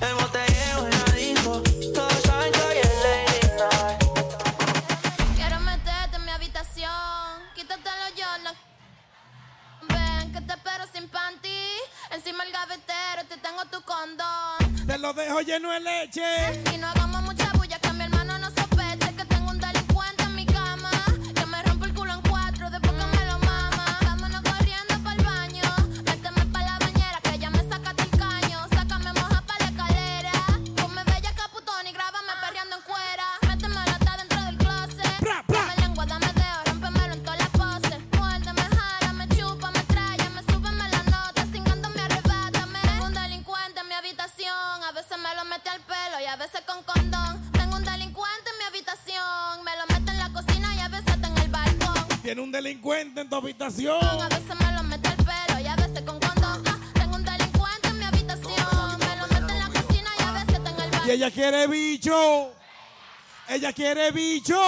El 0.00 0.14
botellero 0.14 0.88
ya 0.88 1.12
dijo. 1.12 1.60
Todos 1.92 2.22
saben 2.22 2.52
que 2.52 2.60
hoy 2.60 2.76
es 2.84 2.92
Lady 3.02 3.40
Night. 3.58 4.04
Quiero 5.34 5.58
meterte 5.58 6.16
en 6.18 6.24
mi 6.24 6.30
habitación. 6.30 7.42
Quítatelo 7.56 8.06
yo. 8.16 8.26
No. 8.44 8.52
Ven 9.88 10.32
que 10.32 10.40
te 10.40 10.52
espero 10.52 10.84
sin 10.94 11.08
panty. 11.08 11.80
Encima 12.12 12.44
el 12.44 12.52
gavetero 12.52 13.24
te 13.28 13.38
tengo 13.38 13.64
tu 13.72 13.82
condón. 13.82 14.86
Te 14.86 14.98
lo 14.98 15.12
dejo 15.12 15.40
lleno 15.40 15.72
de 15.72 15.80
leche. 15.80 16.62
Y 16.72 16.78
no 16.78 16.86
hagamos 16.86 17.22
mucha 17.22 17.55
Tiene 52.26 52.40
un 52.40 52.50
delincuente 52.50 53.20
en 53.20 53.28
tu 53.28 53.36
habitación. 53.36 54.02
A 54.02 54.26
veces 54.26 54.48
me 54.58 54.72
lo 54.72 54.82
mete 54.82 55.08
al 55.08 55.16
pelo 55.16 55.60
y 55.60 55.66
a 55.68 55.76
veces 55.76 56.02
con 56.02 56.18
condón. 56.18 56.60
Ah, 56.66 56.76
tengo 56.94 57.14
un 57.14 57.24
delincuente 57.24 57.86
en 57.86 57.98
mi 58.00 58.04
habitación. 58.04 58.98
Me 58.98 59.16
lo 59.16 59.28
mete 59.28 59.52
en 59.52 59.58
la 59.60 59.68
cocina 59.68 60.10
y 60.18 60.22
a 60.24 60.32
veces 60.32 60.48
está 60.48 60.70
en 60.70 60.80
el 60.80 60.90
balcón. 60.90 61.08
Y 61.08 61.10
ella 61.12 61.30
quiere 61.30 61.68
bicho. 61.68 62.52
Ella 63.48 63.72
quiere 63.72 64.10
bicho. 64.10 64.60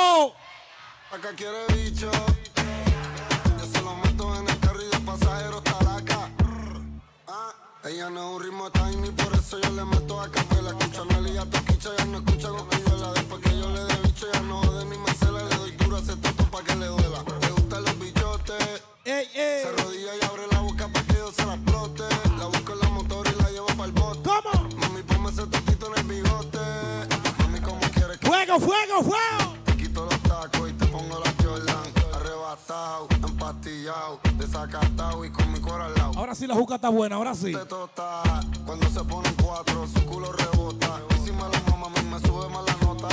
Acá 1.10 1.30
quiere 1.36 1.66
bicho. 1.74 2.12
Yo 3.59 3.66
se 3.66 3.82
lo 3.82 3.97
meto 3.97 4.36
en 4.36 4.48
el 4.48 4.59
carro 4.60 4.80
y 4.80 4.86
de 4.86 5.01
pasajero 5.01 5.59
está 5.59 5.82
la 5.82 5.97
acá. 5.97 6.30
Ah, 7.26 7.52
ella 7.86 8.09
no 8.09 8.20
es 8.20 8.36
un 8.36 8.43
ritmo 8.44 8.70
tiny, 8.70 9.10
por 9.10 9.35
eso 9.35 9.60
yo 9.60 9.70
le 9.72 9.85
meto 9.85 10.20
a 10.20 10.30
capela. 10.30 10.70
Escucha 10.78 11.05
Nelly 11.06 11.32
y 11.32 11.39
a 11.39 11.44
Toquicha, 11.44 11.90
ya 11.98 12.05
no 12.05 12.18
escucha 12.18 12.51
con. 12.51 12.68
Después 12.70 13.43
que 13.43 13.59
yo 13.59 13.68
le 13.68 13.80
dé 13.80 13.97
bicho, 14.05 14.26
ya 14.32 14.40
no 14.43 14.62
jode 14.62 14.85
ni 14.85 14.97
Marcela. 14.98 15.43
Le 15.43 15.56
doy 15.56 15.70
duro 15.72 15.97
a 15.97 15.98
ese 15.98 16.14
toto 16.18 16.44
pa' 16.52 16.62
que 16.62 16.76
le 16.76 16.86
duela. 16.86 17.24
Los 19.09 19.18
bichotes. 19.20 19.62
Se 19.62 19.68
arrodilla 19.68 20.12
y 20.20 20.24
abre 20.26 20.43
la 20.52 20.60
boca 20.60 20.89
pa' 20.89 21.02
que 21.02 21.14
yo 21.14 21.32
se 21.32 21.47
la 21.47 21.55
explote. 21.55 22.02
La 22.39 22.47
busco 22.47 22.72
en 22.74 22.78
la 22.78 22.89
motor 22.90 23.26
y 23.26 23.43
la 23.43 23.51
llevo 23.51 23.66
pa'l 23.68 23.93
bote. 23.93 24.20
¿Cómo? 24.22 24.68
Mami, 24.76 25.02
ponme 25.02 25.30
ese 25.30 25.47
totito 25.47 25.86
en 25.94 25.98
el 25.98 26.05
bigote. 26.05 26.59
Mami, 27.39 27.60
como 27.60 27.80
quieres 27.80 28.18
que 28.18 28.26
Fuego, 28.26 28.60
fuego, 28.60 29.02
fuego. 29.02 29.55
te 29.64 29.76
quito 29.78 30.05
los 30.05 30.20
tacos 30.20 30.68
y 30.68 30.72
te 30.74 30.86
pongo 30.86 31.20
la 31.20 31.32
Jordan. 31.43 31.93
Arrebatado, 32.14 33.09
empastillado, 33.10 34.20
desacatado 34.35 35.24
y 35.24 35.30
con 35.30 35.52
mi 35.52 35.60
cora 35.60 35.86
al 35.86 35.94
lado. 35.94 36.12
Ahora 36.16 36.35
sí 36.35 36.47
la 36.47 36.55
juca 36.55 36.74
está 36.74 36.90
buena, 36.90 37.16
ahora 37.16 37.35
sí. 37.35 37.52
Te 37.52 37.64
tota, 37.64 38.22
cuando 38.66 38.90
se 38.90 39.02
ponen 39.05 39.35
cuatro, 39.43 39.86
su 39.86 40.05
culo 40.05 40.32
rebota. 40.32 41.01
Y 41.16 41.24
si 41.24 41.32
me 41.32 41.43
la 41.48 41.60
mama, 41.70 41.89
me 42.02 42.20
sube 42.28 42.48
más 42.51 42.64
la 42.66 42.76
nota. 42.86 43.09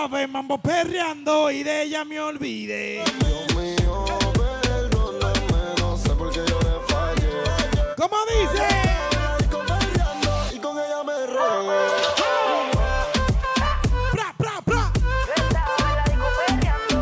grave, 0.00 0.26
mambo 0.26 0.58
perreando 0.58 1.50
y 1.50 1.62
de 1.62 1.82
ella 1.82 2.04
me 2.04 2.18
olvidé. 2.20 3.04
Dios 3.04 3.54
mío, 3.54 4.04
perdóname, 4.32 5.74
no 5.78 5.96
sé 5.96 6.10
por 6.10 6.30
qué 6.30 6.40
yo 6.46 6.58
le 6.60 6.92
fallé. 6.92 7.94
¿Cómo 7.96 8.16
dice? 8.28 8.66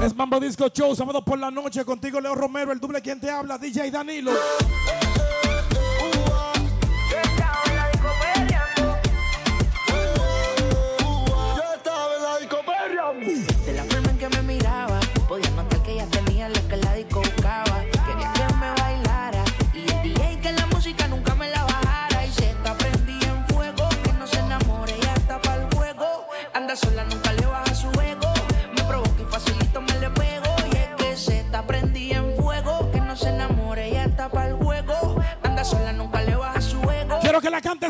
Es 0.02 0.14
Mambo 0.14 0.40
Disco 0.40 0.68
Show, 0.68 0.94
sábado 0.96 1.22
por 1.24 1.38
la 1.38 1.50
noche, 1.50 1.84
contigo 1.84 2.20
Leo 2.20 2.34
Romero, 2.34 2.72
el 2.72 2.80
doble 2.80 3.02
quien 3.02 3.20
te 3.20 3.30
habla, 3.30 3.58
DJ 3.58 3.90
Danilo. 3.90 4.32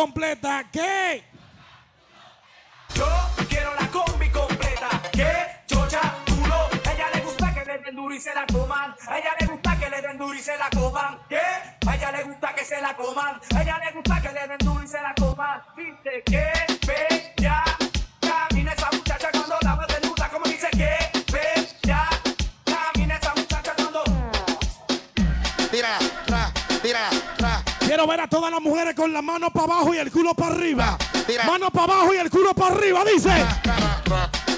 completo. 0.00 0.39
abajo 31.84 32.14
y 32.14 32.18
el 32.18 32.30
culo 32.30 32.54
para 32.54 32.74
arriba, 32.74 33.04
dice. 33.04 33.44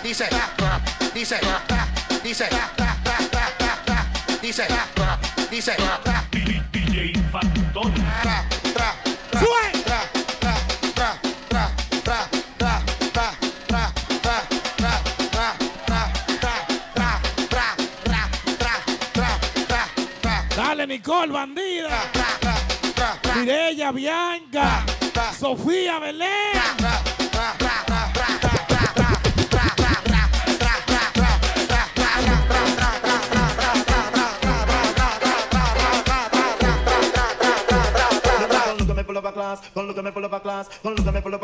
Dice, 0.02 0.26
dice, 1.14 1.38
dice, 2.22 2.48
dice, 4.40 4.66
dice. 5.50 5.72
DJ 6.72 7.12
Factor. 7.30 7.92
Dale, 20.56 20.86
Nicole, 20.86 21.32
bandida. 21.32 22.10
Mireya, 23.34 23.92
Bianca, 23.92 24.84
Sofía, 25.38 25.98
Belén. 25.98 26.31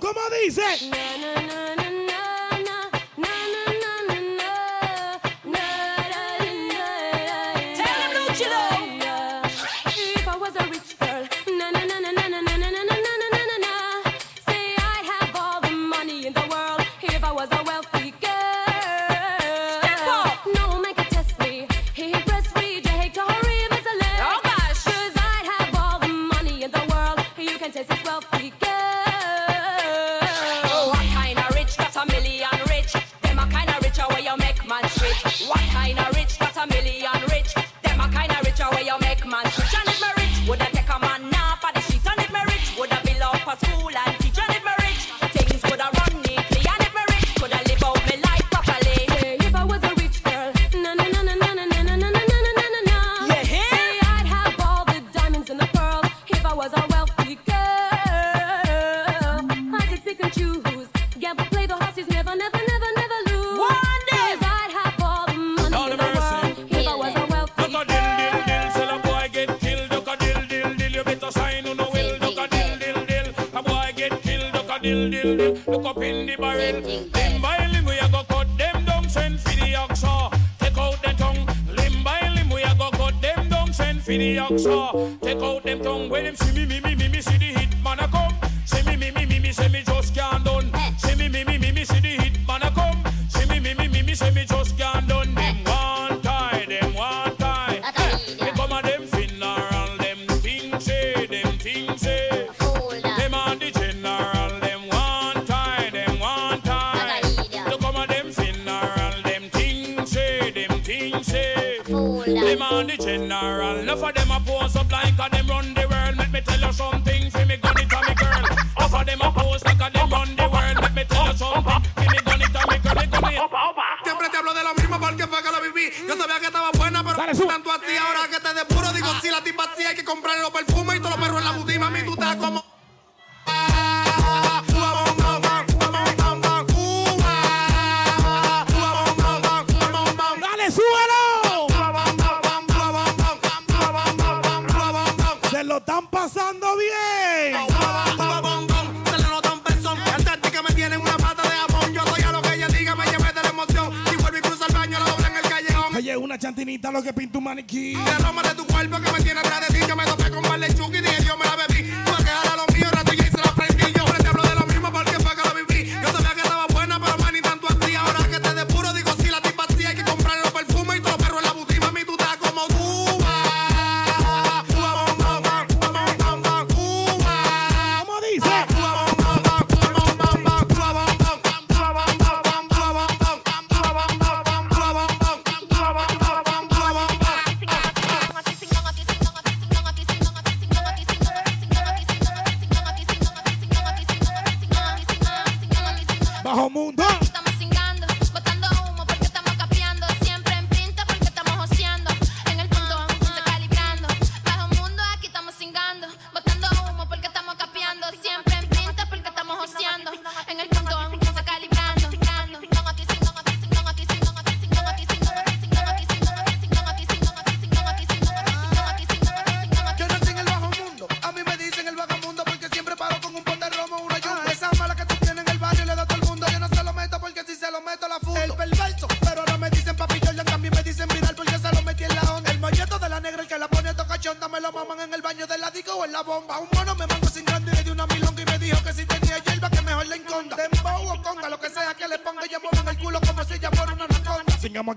¿cómo 0.00 0.20
dice? 0.44 0.62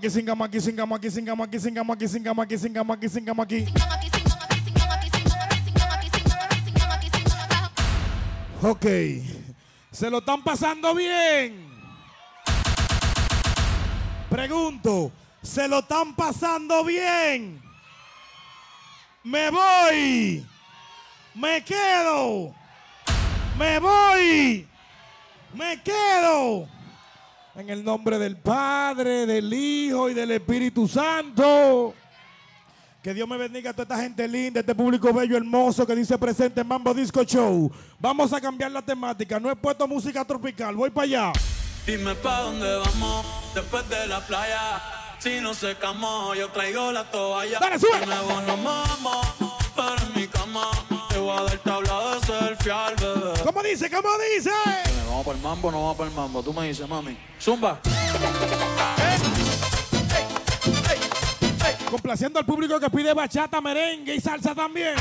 aquí, 0.08 0.58
aquí, 0.58 0.70
aquí, 0.70 0.90
aquí, 0.90 1.08
aquí, 1.08 1.30
aquí, 1.30 3.30
aquí, 3.30 3.42
aquí. 3.42 3.66
Ok, 8.62 8.86
se 9.92 10.10
lo 10.10 10.18
están 10.18 10.44
pasando 10.44 10.96
bien. 10.96 11.68
Pregunto, 14.30 15.12
¿se 15.44 15.68
lo 15.68 15.80
están 15.80 16.16
pasando 16.16 16.84
bien? 16.84 17.62
Me 19.24 19.52
voy, 19.52 20.44
me 21.36 21.64
quedo, 21.64 22.56
me 23.60 23.80
voy, 23.80 24.68
me 25.54 25.80
quedo. 25.84 26.68
En 27.58 27.72
el 27.72 27.84
nombre 27.84 28.20
del 28.20 28.38
Padre, 28.38 29.26
del 29.26 29.52
Hijo 29.52 30.12
y 30.12 30.14
del 30.14 30.30
Espíritu 30.30 30.88
Santo. 30.88 31.92
Que 33.02 33.16
Dios 33.16 33.28
me 33.28 33.36
bendiga 33.36 33.72
a 33.72 33.74
toda 33.74 33.84
esta 33.84 33.98
gente 33.98 34.28
linda, 34.28 34.60
este 34.60 34.76
público 34.76 35.12
bello, 35.12 35.36
hermoso 35.36 35.88
que 35.88 35.96
dice 35.96 36.20
presente 36.20 36.62
en 36.62 36.68
Mambo 36.68 36.94
Disco 36.94 37.24
Show. 37.24 37.72
Vamos 37.98 38.32
a 38.32 38.40
cambiar 38.40 38.70
la 38.70 38.84
temática. 38.84 39.40
No 39.40 39.50
he 39.50 39.56
puesto 39.56 39.88
música 39.88 40.24
tropical, 40.24 40.76
voy 40.76 40.92
para 40.92 41.06
allá. 41.06 41.34
Dime 41.88 42.14
para 42.14 42.42
dónde 42.42 42.78
vamos 42.78 43.26
después 43.56 43.90
de 43.90 44.06
la 44.06 44.24
playa. 44.28 44.80
Si 45.18 45.42
no 45.42 45.56
se 45.56 45.76
camó, 45.78 46.36
yo 46.36 46.50
traigo 46.50 46.92
la 46.92 47.10
toalla. 47.10 47.58
Dale, 47.60 47.80
sube 47.80 48.06
te 51.18 51.24
voy 51.24 51.36
a 51.36 51.42
dar 51.42 51.58
tabla 51.58 52.16
de 52.16 52.26
selfie 52.28 52.72
al 52.72 52.96
bebé. 52.96 53.34
¿Cómo 53.44 53.64
dice? 53.64 53.90
¿Cómo 53.90 54.10
dice? 54.36 54.52
Vamos 55.10 55.26
para 55.26 55.38
el 55.38 55.44
mambo, 55.44 55.72
no 55.72 55.82
vamos 55.82 55.98
para 55.98 56.10
el 56.10 56.16
mambo. 56.16 56.44
Tú 56.44 56.54
me 56.54 56.68
dices, 56.68 56.88
mami. 56.88 57.18
Zumba. 57.42 57.80
Complaciendo 61.90 62.38
al 62.38 62.46
público 62.46 62.80
que 62.80 62.90
pide 62.92 63.14
bachata, 63.16 63.60
merengue 63.62 64.14
y 64.14 64.22
salsa 64.22 64.54
también. 64.54 64.94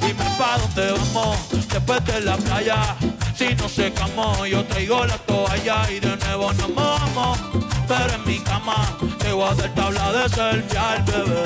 Dime 0.00 0.24
pa' 0.38 0.58
dónde 0.58 0.92
vamos 0.92 1.38
después 1.72 2.04
de 2.04 2.20
la 2.20 2.36
playa. 2.36 2.96
Si 3.38 3.54
no 3.54 3.68
secamos, 3.68 4.48
yo 4.48 4.64
traigo 4.64 5.06
la 5.06 5.16
toalla 5.18 5.88
y 5.88 6.00
de 6.00 6.16
nuevo 6.16 6.52
nos 6.54 6.74
vamos. 6.74 7.38
Pero 7.86 8.14
en 8.14 8.24
mi 8.26 8.40
cama 8.40 8.74
te 9.20 9.32
voy 9.32 9.48
a 9.48 9.54
dar 9.54 9.74
tabla 9.76 10.10
de 10.10 10.28
selfie 10.28 10.76
al 10.76 11.02
bebé. 11.04 11.44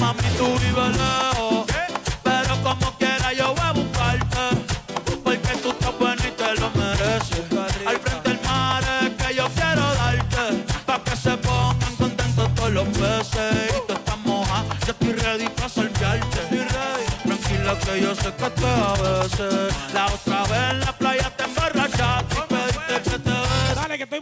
Mami, 0.00 0.22
tú 0.38 0.46
vives 0.46 0.96
lejos, 0.96 1.66
pero 2.22 2.62
como 2.62 2.90
quiera 2.96 3.34
yo 3.34 3.54
voy 3.54 3.64
a 3.66 3.72
buscarte. 3.72 4.44
Porque 5.22 5.48
tú 5.62 5.72
estás 5.72 5.98
buena 5.98 6.26
y 6.26 6.30
te 6.30 6.54
lo 6.58 6.70
mereces. 6.70 7.44
Al 7.86 7.98
frente 7.98 8.30
del 8.30 8.40
mar 8.40 8.82
es 9.02 9.26
que 9.26 9.34
yo 9.34 9.46
quiero 9.54 9.94
darte. 9.94 10.64
Pa' 10.86 11.04
que 11.04 11.16
se 11.16 11.36
pongan 11.36 11.96
contentos 11.98 12.54
todos 12.54 12.70
los 12.72 12.88
peces. 12.88 13.74
Y 13.76 13.86
tú 13.86 13.92
estás 13.92 14.18
moja, 14.24 14.64
yo 14.86 14.92
estoy 14.92 15.12
ready. 15.12 15.44
Estoy 15.44 15.88
ready. 16.00 16.20
Tranquila 17.26 17.78
que 17.84 18.00
yo 18.00 18.14
sé 18.14 18.32
que 18.32 18.50
te 18.50 18.66
a 18.66 18.92
veces. 19.02 19.74
La 19.92 20.06
otra 20.06 20.42
vez 20.44 20.70
en 20.70 20.80
la 20.80 20.92
playa 20.92 21.25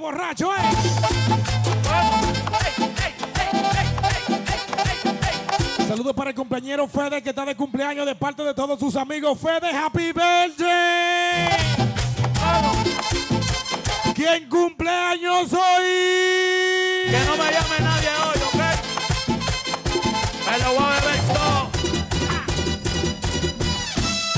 borracho, 0.04 0.52
eh. 0.54 0.58
Saludos 5.88 6.12
para 6.14 6.30
el 6.30 6.36
compañero 6.36 6.86
Fede 6.86 7.22
que 7.22 7.30
está 7.30 7.46
de 7.46 7.54
cumpleaños 7.56 8.04
de 8.04 8.14
parte 8.14 8.42
de 8.42 8.52
todos 8.52 8.78
sus 8.78 8.96
amigos. 8.96 9.38
Fede, 9.38 9.70
happy 9.74 10.12
birthday. 10.12 11.48
¿Quién 14.14 14.48
cumpleaños 14.48 15.52
hoy? 15.52 15.86
Que 17.10 17.20
no 17.26 17.36
me 17.36 17.50
llame 17.50 17.80
nadie 17.80 18.08
hoy, 18.26 18.40
¿ok? 18.48 18.60
Me 20.50 20.58
lo 20.58 20.72
voy 20.74 20.84
a 20.84 21.00
beber 21.00 21.20
todo. 21.32 21.70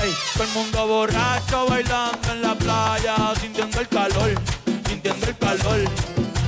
Ey, 0.04 0.14
todo 0.32 0.44
el 0.44 0.50
mundo 0.50 0.86
borracho 0.86 1.66
bailando 1.68 2.32
en 2.32 2.42
la 2.42 2.54
playa, 2.54 3.16
sintiendo 3.40 3.80
el 3.80 3.88
calor, 3.88 4.30
el 5.08 5.36
calor. 5.38 5.84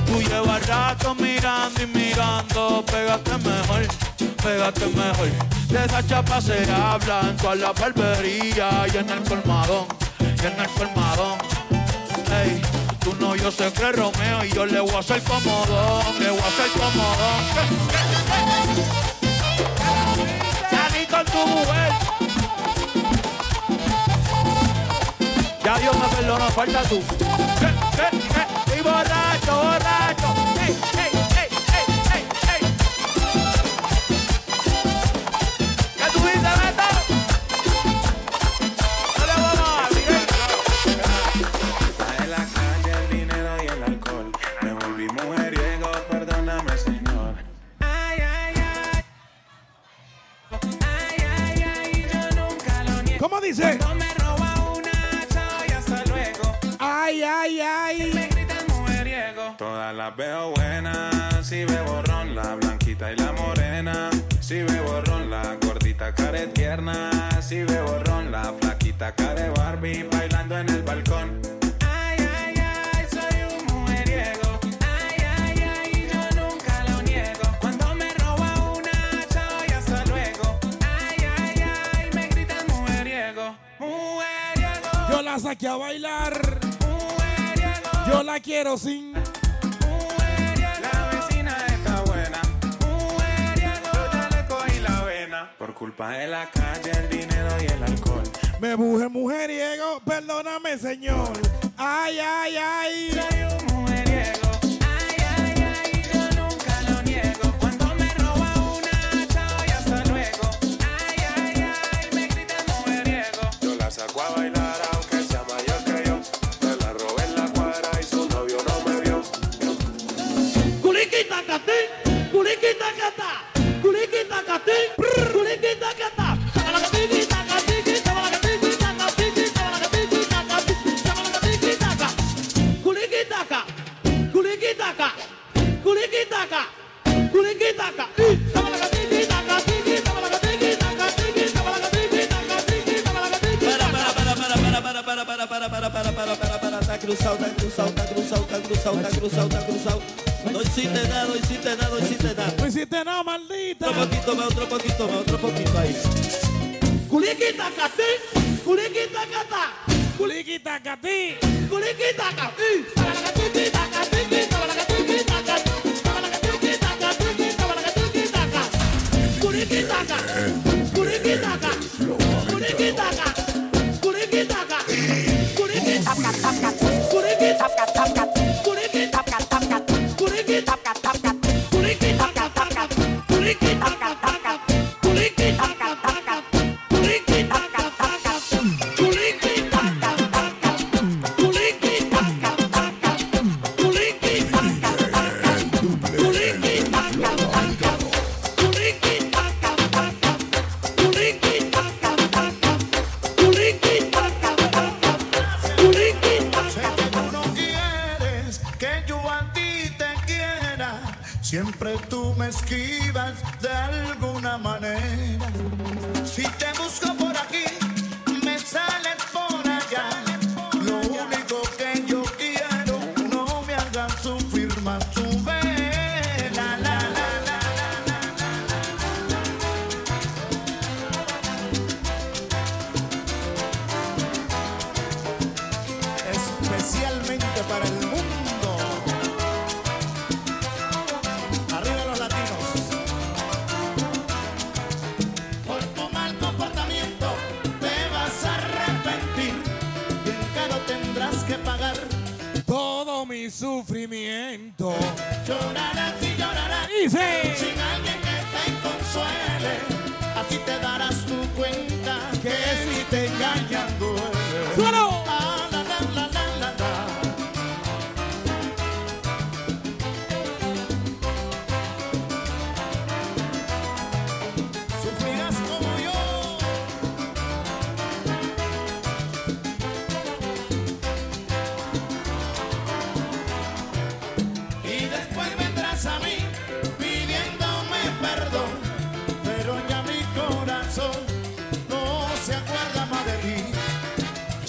Tú 0.05 0.21
llevas 0.21 0.65
rato 0.67 1.15
mirando 1.15 1.81
y 1.81 1.87
mirando, 1.87 2.83
pégate 2.85 3.37
mejor, 3.37 3.87
pégate 4.43 4.87
mejor. 4.87 5.29
De 5.69 5.85
esa 5.85 6.05
chapa 6.05 6.41
se 6.41 6.69
habla 6.71 7.21
en 7.29 7.37
toda 7.37 7.55
la 7.55 7.71
barbería 7.71 8.85
y 8.91 8.97
en 8.97 9.09
el 9.09 9.23
colmadón, 9.23 9.85
y 10.19 10.45
en 10.45 10.59
el 10.59 10.69
colmadón. 10.69 11.37
Ey, 12.31 12.61
tú 12.99 13.15
no, 13.19 13.35
yo 13.35 13.51
sé 13.51 13.71
que 13.71 13.91
Romeo 13.91 14.43
y 14.43 14.49
yo 14.51 14.65
le 14.65 14.79
voy 14.79 14.95
a 14.95 14.99
hacer 14.99 15.21
comodón, 15.23 16.19
le 16.19 16.29
voy 16.29 16.39
a 16.39 16.47
hacer 16.47 16.69
comodón. 16.71 17.43
Salí 20.69 21.05
con 21.05 21.25
tu 21.25 21.47
mujer. 21.47 21.91
Ya 25.63 25.77
Dios 25.77 25.95
me 25.97 26.07
perdonó, 26.15 26.49
falta 26.49 26.81
tú 26.83 27.01
borracho, 28.83 29.53
borracho. 29.55 30.33
Hey, 30.59 30.75
hey. 30.95 31.18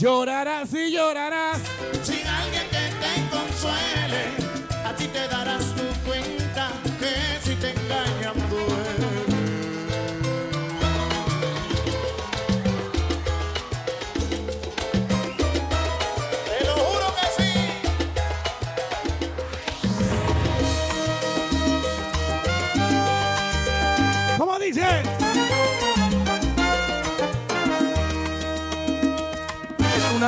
Llorarás 0.01 0.73
y 0.73 0.93
llorarás. 0.93 1.59
Sin 2.03 2.27
alguien 2.27 2.67
que 2.71 2.89
te 3.03 3.37
consuele, 3.37 4.25
a 4.83 4.95
ti 4.97 5.07
te 5.09 5.29
darás 5.29 5.75
tu 5.75 6.09
cuenta 6.09 6.71
que 6.99 7.47
si 7.47 7.55
te 7.57 7.73
engañan 7.73 8.49
duele. 8.49 8.80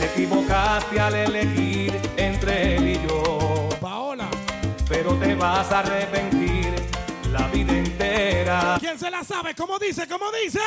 Te 0.00 0.06
equivocaste 0.06 0.98
al 0.98 1.14
elegir 1.14 1.92
entre 2.16 2.76
él 2.76 2.88
y 2.88 3.06
yo. 3.06 3.68
Paola. 3.82 4.30
Pero 4.88 5.12
te 5.16 5.34
vas 5.34 5.70
a 5.70 5.80
arrepentir 5.80 6.72
la 7.30 7.46
vida 7.48 7.72
entera. 7.74 8.78
¿Quién 8.80 8.98
se 8.98 9.10
la 9.10 9.22
sabe? 9.22 9.54
¿Cómo 9.54 9.78
dice? 9.78 10.08
¿Cómo 10.08 10.32
dice? 10.32 10.58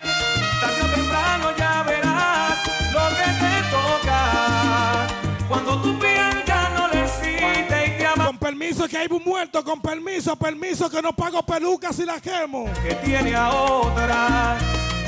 Tarde 0.00 0.80
o 0.82 0.94
temprano 0.94 1.56
ya 1.58 1.82
verás 1.82 2.58
lo 2.94 3.08
que 3.10 3.28
te 3.42 3.54
toca. 3.70 5.06
Cuando 5.46 5.82
tu 5.82 5.98
piel 5.98 6.42
ya 6.46 6.70
no 6.70 6.88
le 6.88 7.02
existe 7.02 7.86
y 7.86 7.98
te 7.98 8.06
ama. 8.06 8.26
Con 8.28 8.38
permiso 8.38 8.88
que 8.88 8.96
hay 8.96 9.08
un 9.10 9.22
muerto, 9.22 9.62
con 9.62 9.82
permiso, 9.82 10.36
permiso 10.36 10.88
que 10.88 11.02
no 11.02 11.12
pago 11.12 11.42
pelucas 11.42 11.96
si 11.96 12.06
la 12.06 12.18
quemo. 12.18 12.64
que 12.82 12.94
tiene 12.94 13.34
a 13.34 13.50
otra 13.52 14.56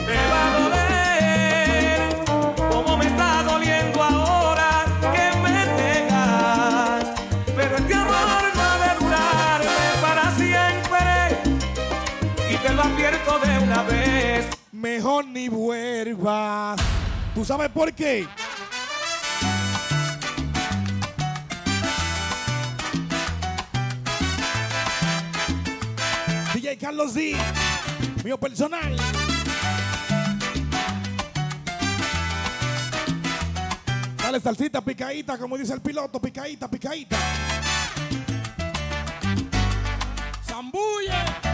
te 0.07 0.17
va 0.31 0.41
a 0.47 0.51
doler 0.61 2.25
como 2.71 2.97
me 2.97 3.07
está 3.07 3.43
doliendo 3.43 4.03
ahora 4.03 4.85
que 5.15 5.27
me 5.43 5.67
dejas 5.83 7.05
pero 7.57 7.77
amor 7.77 8.45
no 8.55 8.63
ha 8.63 8.79
de 8.85 8.91
durarme 9.05 9.83
para 10.01 10.25
siempre 10.37 11.03
y 12.53 12.57
te 12.57 12.73
lo 12.73 12.83
advierto 12.83 13.39
de 13.39 13.59
una 13.59 13.83
vez 13.83 14.55
Mejor 14.85 15.25
ni 15.27 15.49
vuelvas. 15.49 16.79
¿Tú 17.35 17.43
sabes 17.43 17.71
por 17.71 17.91
qué? 17.95 18.27
DJ 26.53 26.77
Carlos 26.77 27.15
D, 27.15 27.35
mío 28.23 28.39
personal. 28.39 28.95
Dale 34.35 34.43
salsita 34.43 34.81
picadita, 34.81 35.39
como 35.39 35.56
dice 35.56 35.74
el 35.74 35.81
piloto, 35.81 36.20
picadita, 36.20 36.66
picadita. 36.66 37.16
Zambulle. 40.44 41.54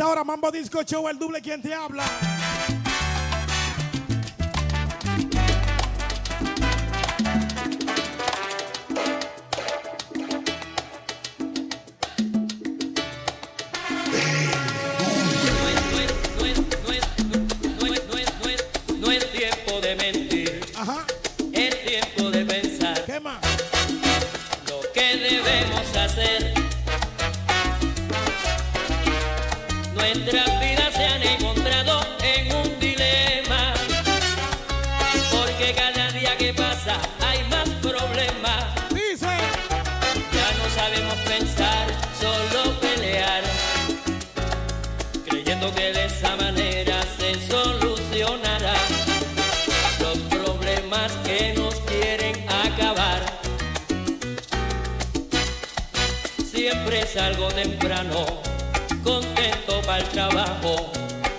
Esta 0.00 0.10
hora. 0.10 0.24
Mambo 0.24 0.50
Disco 0.50 0.82
Show, 0.82 1.08
el 1.08 1.18
doble 1.18 1.42
quien 1.42 1.60
te 1.60 1.74
habla. 1.74 2.04
Temprano, 57.62 58.24
contento 59.04 59.82
para 59.82 59.98
el 59.98 60.08
trabajo 60.08 60.90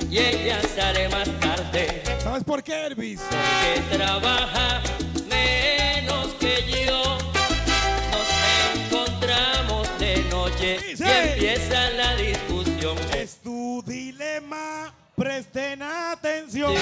y 0.10 0.20
ella 0.20 0.62
sale 0.76 1.10
más 1.10 1.28
tarde. 1.40 2.04
¿Sabes 2.20 2.44
por 2.44 2.62
qué, 2.62 2.86
Elvis? 2.86 3.22
Que 3.62 3.98
trabaja 3.98 4.82
menos 5.28 6.28
que 6.40 6.86
yo. 6.86 7.18
Nos 8.12 8.30
encontramos 8.76 9.88
de 9.98 10.24
noche 10.30 10.80
y 10.90 11.04
empieza 11.04 11.90
la 11.92 12.16
discusión. 12.16 12.98
Es 13.18 13.38
tu 13.38 13.84
dilema, 13.88 14.94
presten 15.16 15.82
atención. 15.82 16.76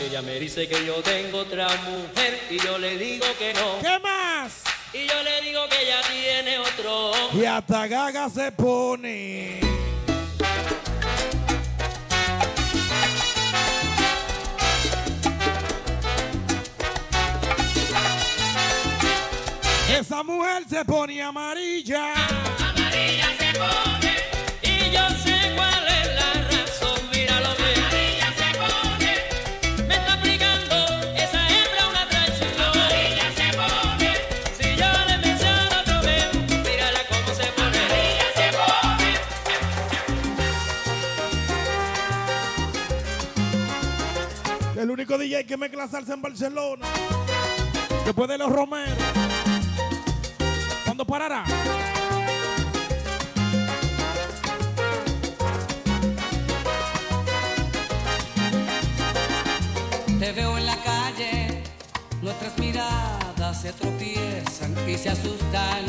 Ella 0.00 0.22
me 0.22 0.38
dice 0.38 0.68
que 0.68 0.86
yo 0.86 0.94
tengo 1.02 1.38
otra 1.38 1.66
mujer 1.88 2.40
y 2.50 2.58
yo 2.58 2.78
le 2.78 2.96
digo 2.96 3.26
que 3.36 3.52
no. 3.52 3.80
¿Qué 3.80 3.98
más? 3.98 4.59
Yo 5.12 5.22
le 5.22 5.40
digo 5.42 5.60
que 5.68 5.82
ella 5.82 6.00
tiene 6.08 6.58
otro. 6.58 7.12
Y 7.32 7.44
hasta 7.44 7.86
gaga 7.86 8.28
se 8.28 8.52
pone. 8.52 9.60
Esa 19.98 20.22
mujer 20.22 20.64
se 20.68 20.84
pone. 20.84 21.22
Amarilla 21.22 22.14
único 45.10 45.18
DJ 45.18 45.44
que 45.44 45.56
mezcla 45.56 45.88
salsa 45.88 46.14
en 46.14 46.22
Barcelona. 46.22 46.86
Después 48.04 48.28
de 48.28 48.38
los 48.38 48.52
Romeros. 48.52 48.96
¿Cuándo 50.84 51.04
parará? 51.04 51.44
Te 60.18 60.32
veo 60.32 60.58
en 60.58 60.66
la 60.66 60.76
calle, 60.76 61.62
nuestras 62.22 62.56
miradas 62.58 63.62
se 63.62 63.72
tropiezan 63.72 64.76
y 64.88 64.96
se 64.96 65.10
asustan. 65.10 65.86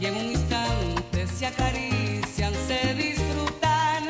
Y 0.00 0.06
en 0.06 0.16
un 0.16 0.30
instante 0.32 1.26
se 1.28 1.46
acarician, 1.46 2.52
se 2.66 2.94
disfrutan 2.94 4.04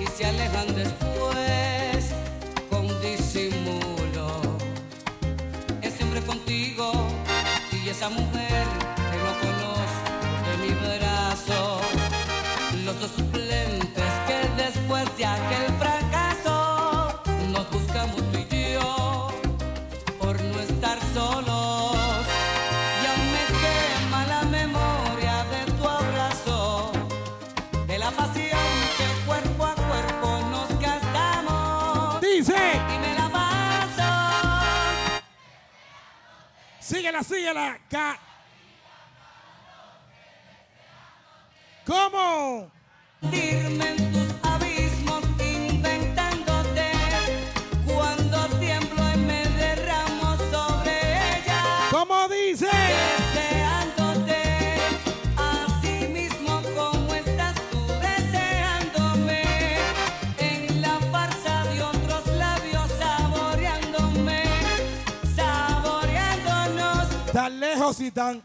y 0.00 0.06
se 0.06 0.26
alejan 0.26 0.74
después 0.74 1.79
y 8.00 8.02
esa 8.02 8.49
Síguela, 36.90 37.22
síguela. 37.22 37.78
Ca- 37.88 38.18
¿Cómo? 41.86 42.68
Tan 67.90 67.96
lejos 67.96 68.00
y 68.00 68.10
tan. 68.12 68.42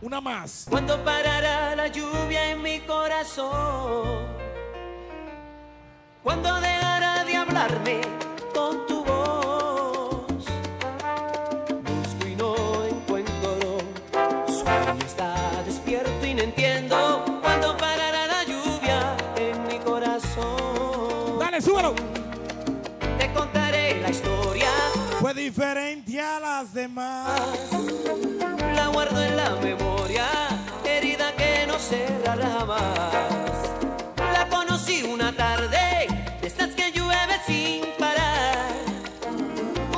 Una 0.00 0.20
más. 0.20 0.66
¿Cuándo 0.68 1.02
parará 1.04 1.74
la 1.74 1.88
lluvia 1.88 2.50
en 2.50 2.62
mi 2.62 2.80
corazón? 2.80 4.26
¿Cuándo 6.22 6.60
dejará 6.60 7.24
de 7.24 7.36
hablarme 7.36 8.00
con 8.54 8.86
tu 8.86 9.04
voz? 9.04 9.21
Diferente 25.42 26.20
a 26.20 26.38
las 26.38 26.72
demás. 26.72 27.40
La 28.76 28.86
guardo 28.88 29.20
en 29.20 29.36
la 29.36 29.50
memoria, 29.56 30.26
herida 30.84 31.34
que 31.34 31.66
no 31.66 31.78
cerrará 31.80 32.64
más. 32.64 33.56
La 34.32 34.46
conocí 34.48 35.02
una 35.02 35.34
tarde, 35.34 36.06
de 36.40 36.46
estas 36.46 36.70
que 36.76 36.92
llueve 36.92 37.34
sin 37.44 37.84
parar. 37.98 38.68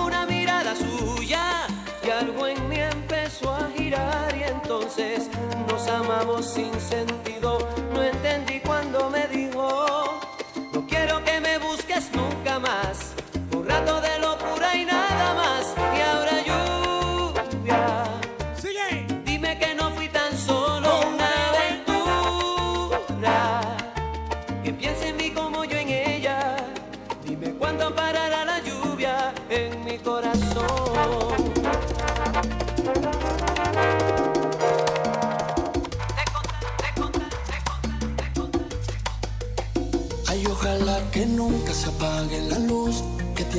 Una 0.03 0.25
mirada 0.25 0.75
suya 0.75 1.67
y 2.03 2.09
algo 2.11 2.47
en 2.47 2.69
mí 2.71 2.77
empezó 2.77 3.55
a 3.55 3.69
girar 3.77 4.35
y 4.35 4.45
entonces 4.45 5.29
nos 5.69 5.87
amamos 5.89 6.55
sin 6.55 6.73
sentido. 6.81 7.84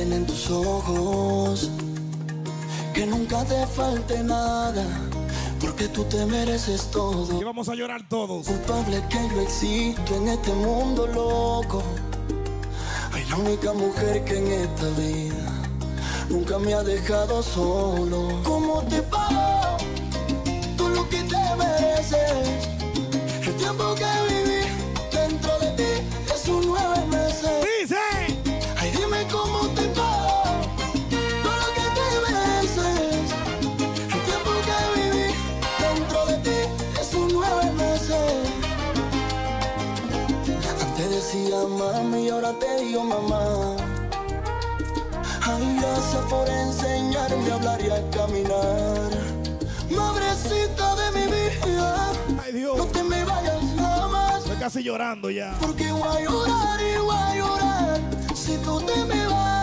Tienen 0.06 0.26
tus 0.26 0.50
ojos. 0.50 1.70
Que 2.94 3.06
nunca 3.06 3.44
te 3.44 3.66
falte 3.66 4.22
nada, 4.22 4.84
porque 5.60 5.88
tú 5.88 6.04
te 6.04 6.24
mereces 6.26 6.90
todo. 6.92 7.40
Y 7.40 7.44
vamos 7.44 7.68
a 7.68 7.74
llorar 7.74 8.08
todos. 8.08 8.46
Culpable 8.46 9.02
que 9.10 9.18
yo 9.34 9.40
existo 9.42 10.14
en 10.14 10.28
este 10.28 10.52
mundo 10.52 11.06
loco. 11.08 11.82
Ay, 13.12 13.24
la 13.28 13.36
única 13.36 13.72
mujer 13.72 14.24
que 14.24 14.38
en 14.38 14.46
esta 14.46 14.88
vida 14.90 15.52
nunca 16.30 16.58
me 16.58 16.72
ha 16.74 16.82
dejado 16.84 17.42
solo. 17.42 18.40
¿Cómo 18.44 18.82
te 18.84 19.02
mami 41.68 42.26
y 42.26 42.28
ahora 42.30 42.52
te 42.58 42.84
digo 42.84 43.04
mamá. 43.04 43.76
Ay, 45.42 45.78
gracias 45.80 46.24
por 46.28 46.48
enseñarme 46.48 47.50
a 47.50 47.54
hablar 47.54 47.80
y 47.80 47.90
a 47.90 48.10
caminar. 48.10 49.10
Madrecita 49.90 50.96
de 50.96 51.10
mi 51.18 51.26
vida. 51.26 52.12
Ay, 52.42 52.52
Dios. 52.52 52.76
No 52.76 52.86
te 52.86 53.02
me 53.02 53.24
vayas 53.24 53.62
jamás. 53.78 54.38
Estoy 54.38 54.56
casi 54.56 54.82
llorando 54.82 55.30
ya. 55.30 55.56
Porque 55.60 55.90
voy 55.92 56.02
a 56.02 56.20
llorar 56.20 56.80
y 56.80 56.98
voy 56.98 57.16
a 57.16 57.34
llorar 57.36 58.00
si 58.34 58.56
tú 58.58 58.80
te 58.80 59.04
me 59.04 59.26
vas. 59.26 59.55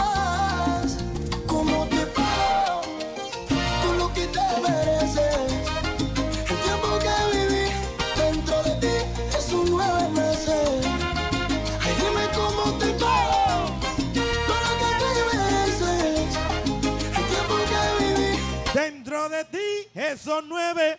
Esos 20.24 20.44
nueve. 20.48 20.98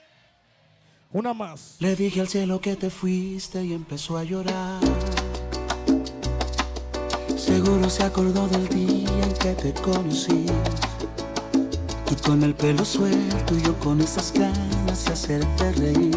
Una 1.10 1.32
más. 1.32 1.76
Le 1.78 1.96
dije 1.96 2.20
al 2.20 2.28
cielo 2.28 2.60
que 2.60 2.76
te 2.76 2.90
fuiste 2.90 3.64
y 3.64 3.72
empezó 3.72 4.18
a 4.18 4.24
llorar. 4.24 4.80
Seguro 7.34 7.88
se 7.88 8.02
acordó 8.02 8.46
del 8.48 8.68
día 8.68 9.22
en 9.22 9.32
que 9.34 9.54
te 9.54 9.72
conocí. 9.80 10.44
Tú 12.06 12.16
con 12.22 12.42
el 12.42 12.54
pelo 12.54 12.84
suelto 12.84 13.56
y 13.56 13.62
yo 13.62 13.74
con 13.78 14.02
esas 14.02 14.30
ganas 14.32 15.04
de 15.06 15.12
hacerte 15.12 15.72
reír. 15.72 16.16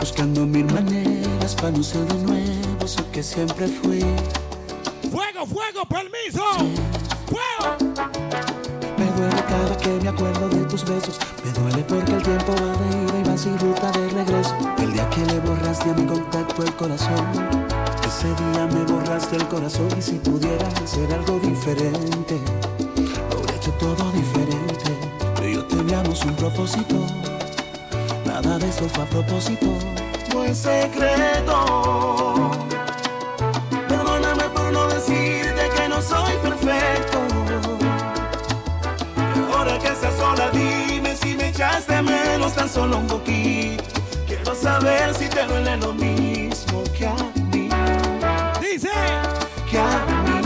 Buscando 0.00 0.44
mil 0.46 0.66
maneras 0.72 1.54
para 1.54 1.70
no 1.70 1.84
ser 1.84 2.04
de 2.06 2.18
nuevo 2.24 2.84
eso 2.84 3.08
que 3.12 3.22
siempre 3.22 3.68
fui. 3.68 4.00
Fuego, 5.08 5.46
fuego, 5.46 5.84
permiso. 5.88 6.42
Cada 9.54 9.76
que 9.76 9.88
me 10.02 10.08
acuerdo 10.08 10.48
de 10.48 10.64
tus 10.64 10.84
besos. 10.84 11.16
Me 11.44 11.52
duele 11.52 11.84
porque 11.84 12.12
el 12.12 12.22
tiempo 12.24 12.52
va 12.54 12.72
de 12.76 13.04
ida 13.04 13.20
y 13.20 13.22
va 13.30 13.38
sin 13.38 13.56
ruta 13.56 13.92
de 13.92 14.08
regreso. 14.10 14.52
El 14.78 14.92
día 14.92 15.08
que 15.10 15.24
le 15.26 15.38
borraste 15.38 15.90
a 15.90 15.94
mi 15.94 16.06
contacto 16.06 16.64
el 16.64 16.74
corazón. 16.74 17.24
Ese 18.04 18.28
día 18.34 18.66
me 18.66 18.82
borraste 18.84 19.36
el 19.36 19.46
corazón 19.46 19.88
y 19.96 20.02
si 20.02 20.14
pudiera 20.14 20.66
hacer 20.82 21.12
algo 21.14 21.38
diferente, 21.38 22.40
lo 23.30 23.36
hubiera 23.38 23.54
hecho 23.54 23.70
todo 23.78 24.10
diferente. 24.10 24.90
Y 25.46 25.54
yo 25.54 25.64
teníamos 25.66 26.24
un 26.24 26.34
propósito. 26.34 26.96
Nada 28.26 28.58
de 28.58 28.68
eso 28.68 28.88
fue 28.88 29.04
a 29.04 29.06
propósito. 29.06 29.66
No 30.32 30.42
es 30.42 30.58
secreto. 30.58 32.43
Tan 42.54 42.68
solo 42.68 42.98
un 42.98 43.06
poquito. 43.06 43.84
Quiero 44.26 44.54
saber 44.54 45.14
si 45.14 45.28
te 45.28 45.44
duele 45.46 45.76
lo 45.76 45.92
mismo 45.92 46.82
que 46.96 47.06
a 47.06 47.14
mí. 47.52 47.68
Dice 48.60 48.90
que 49.70 49.78
a 49.78 50.04
mí. 50.24 50.42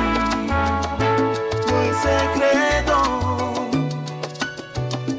No 1.66 1.82
es 1.82 1.96
secreto. 2.08 3.68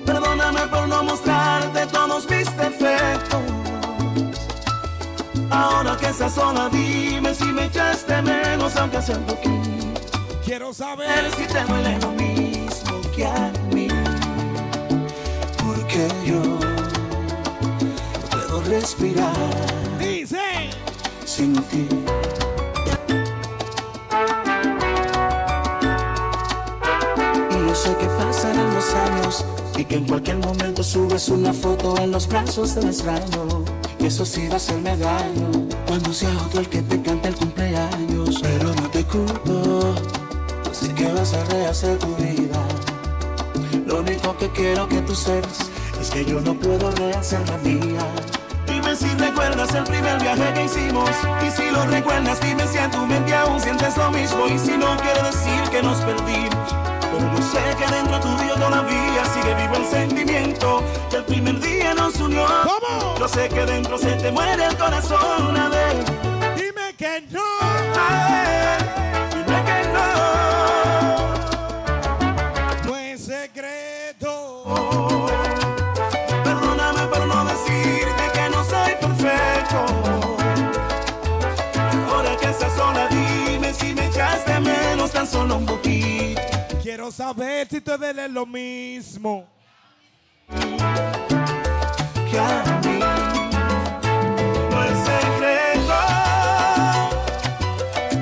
Perdóname 0.05 0.61
por 0.67 0.87
no 0.87 1.03
mostrarte 1.03 1.85
todos 1.87 2.29
mis 2.29 2.57
defectos. 2.57 3.41
Ahora 5.51 5.97
que 5.97 6.07
estás 6.07 6.33
sola, 6.33 6.69
dime 6.69 7.33
si 7.33 7.45
me 7.45 7.65
echaste 7.65 8.21
menos, 8.21 8.75
aunque 8.75 9.01
sea 9.01 9.17
un 9.17 9.25
poquito. 9.25 9.69
Quiero 10.43 10.73
saber 10.73 11.31
si 11.37 11.45
te 11.45 11.63
duele 11.63 11.99
lo 11.99 12.11
mismo 12.11 13.01
que 13.15 13.25
a 13.25 13.51
mí. 13.73 13.87
Porque 15.57 16.07
yo 16.25 16.68
respirar 18.69 19.33
Dice. 19.99 20.37
sin 21.25 21.53
ti. 21.53 21.87
Y 27.49 27.67
yo 27.67 27.75
sé 27.75 27.95
que 27.97 28.05
pasarán 28.05 28.73
los 28.75 28.93
años 28.93 29.45
y 29.75 29.85
que 29.85 29.95
en 29.95 30.05
cualquier 30.05 30.37
momento 30.37 30.83
subes 30.83 31.29
una 31.29 31.51
foto 31.51 31.97
en 31.97 32.11
los 32.11 32.27
brazos 32.27 32.75
del 32.75 32.87
extraño. 32.87 33.63
Y 33.99 34.05
eso 34.05 34.25
sí 34.25 34.47
va 34.47 34.53
a 34.53 34.57
hacerme 34.57 34.95
daño 34.97 35.51
cuando 35.87 36.13
sea 36.13 36.31
otro 36.45 36.61
el 36.61 36.69
que 36.69 36.81
te 36.83 37.01
cante 37.01 37.29
el 37.29 37.35
cumpleaños. 37.35 38.39
Pero 38.41 38.73
no 38.75 38.89
te 38.89 39.03
culpo, 39.03 39.95
sé 40.71 40.93
que 40.93 41.11
vas 41.11 41.33
a 41.33 41.43
rehacer 41.45 41.97
tu 41.97 42.15
vida. 42.15 42.61
Lo 43.85 43.99
único 43.99 44.37
que 44.37 44.47
quiero 44.49 44.87
que 44.87 45.01
tú 45.01 45.15
sepas 45.15 45.69
es 45.99 46.09
que 46.11 46.23
yo 46.23 46.39
no 46.39 46.53
puedo 46.53 46.91
rehacer 46.91 47.41
la 47.49 47.57
mía. 47.57 48.05
Si 48.99 49.07
recuerdas 49.15 49.73
el 49.73 49.85
primer 49.85 50.19
viaje 50.19 50.53
que 50.53 50.65
hicimos. 50.65 51.09
Y 51.47 51.49
si 51.49 51.71
lo 51.71 51.85
recuerdas 51.85 52.41
dime 52.41 52.67
si 52.67 52.79
en 52.79 52.91
tu 52.91 53.05
mente 53.05 53.33
aún 53.33 53.57
sientes 53.61 53.95
lo 53.95 54.11
mismo. 54.11 54.45
Y 54.47 54.59
si 54.59 54.77
no 54.77 54.97
quiere 54.97 55.23
decir 55.23 55.69
que 55.71 55.81
nos 55.81 55.99
perdimos. 55.99 56.75
Pero 56.99 57.33
yo 57.33 57.41
sé 57.41 57.77
que 57.77 57.91
dentro 57.91 58.19
tuyo 58.19 58.55
todavía 58.55 59.25
sigue 59.33 59.55
vivo 59.55 59.75
el 59.77 59.85
sentimiento 59.85 60.83
Que 61.09 61.17
el 61.17 61.23
primer 61.23 61.59
día 61.61 61.93
nos 61.93 62.19
unió. 62.19 62.45
Yo 63.17 63.27
sé 63.29 63.47
que 63.47 63.65
dentro 63.65 63.97
se 63.97 64.11
te 64.17 64.31
muere 64.31 64.65
el 64.65 64.77
corazón 64.77 65.55
solo 85.29 85.57
un 85.57 85.65
poquito. 85.65 86.41
Quiero 86.81 87.11
saber 87.11 87.67
si 87.69 87.81
te 87.81 87.97
duele 87.97 88.27
lo 88.29 88.45
mismo. 88.45 89.45
Que 92.29 92.39
a 92.39 92.81
mí 92.83 92.99
no 94.71 94.83
es 94.83 94.97
secreto. 95.09 95.93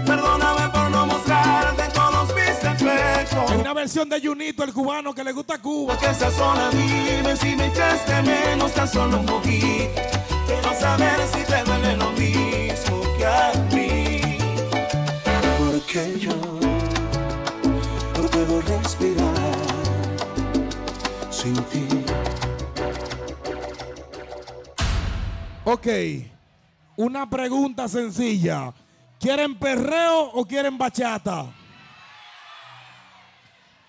Perdóname 0.06 0.70
por 0.70 0.92
no 0.92 1.06
mostrarte 1.06 1.84
todos 1.94 2.36
mis 2.36 2.62
defectos. 2.62 3.52
Hay 3.52 3.58
una 3.60 3.74
versión 3.74 4.10
de 4.10 4.20
Junito, 4.20 4.64
el 4.64 4.74
cubano 4.74 5.14
que 5.14 5.24
le 5.24 5.32
gusta 5.32 5.58
Cuba. 5.60 5.98
Que 5.98 6.08
estás 6.08 6.34
sola, 6.34 6.70
dime 6.72 7.36
si 7.38 7.56
me 7.56 7.68
echaste 7.68 8.22
menos 8.24 8.74
tan 8.74 8.88
solo 8.88 9.20
un 9.20 9.26
poquito. 9.26 10.02
Quiero 10.46 10.74
saber 10.80 11.20
si 11.34 11.44
te 11.44 11.64
duele 11.64 11.96
lo 11.98 12.12
mismo 12.12 13.02
que 13.18 13.26
a 13.26 13.52
mí. 13.72 14.38
Porque 15.60 16.20
yo 16.20 16.67
respirar 18.62 19.36
sin 21.30 21.56
ti. 21.66 21.88
Ok, 25.66 25.88
una 26.96 27.30
pregunta 27.30 27.88
sencilla. 27.88 28.74
¿Quieren 29.20 29.58
perreo 29.58 30.32
o 30.34 30.46
quieren 30.46 30.78
bachata? 30.78 31.46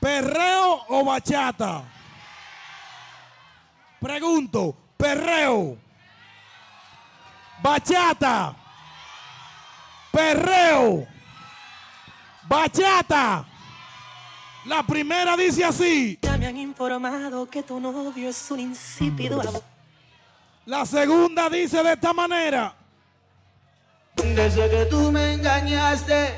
¿Perreo 0.01 0.85
o 0.89 1.05
bachata? 1.05 1.85
Pregunto, 4.01 4.75
¿perreo? 4.97 5.77
¿Bachata? 7.63 8.57
perreo, 10.19 11.07
bachata. 12.49 13.45
La 14.69 14.83
primera 14.83 15.35
dice 15.35 15.65
así. 15.65 16.19
Ya 16.21 16.37
me 16.37 16.47
han 16.47 16.59
informado 16.59 17.49
que 17.49 17.63
tu 17.63 17.81
novio 17.81 18.29
es 18.29 18.51
un 18.51 18.61
insípido 18.61 19.41
La 20.67 20.85
segunda 20.85 21.49
dice 21.49 21.83
de 21.83 21.95
esta 21.95 22.13
manera. 22.13 22.75
Desde 24.15 24.69
que 24.69 24.85
tú 24.91 25.11
me 25.11 25.33
engañaste. 25.33 26.35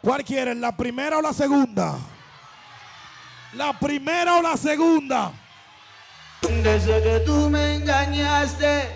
¿Cuál 0.00 0.24
quieren? 0.24 0.58
¿La 0.58 0.74
primera 0.74 1.18
o 1.18 1.22
la 1.22 1.34
segunda? 1.34 1.98
¿La 3.52 3.78
primera 3.78 4.36
o 4.36 4.42
la 4.42 4.56
segunda? 4.56 5.32
Desde 6.40 7.02
que 7.02 7.22
tú 7.26 7.50
me 7.50 7.74
engañaste, 7.74 8.88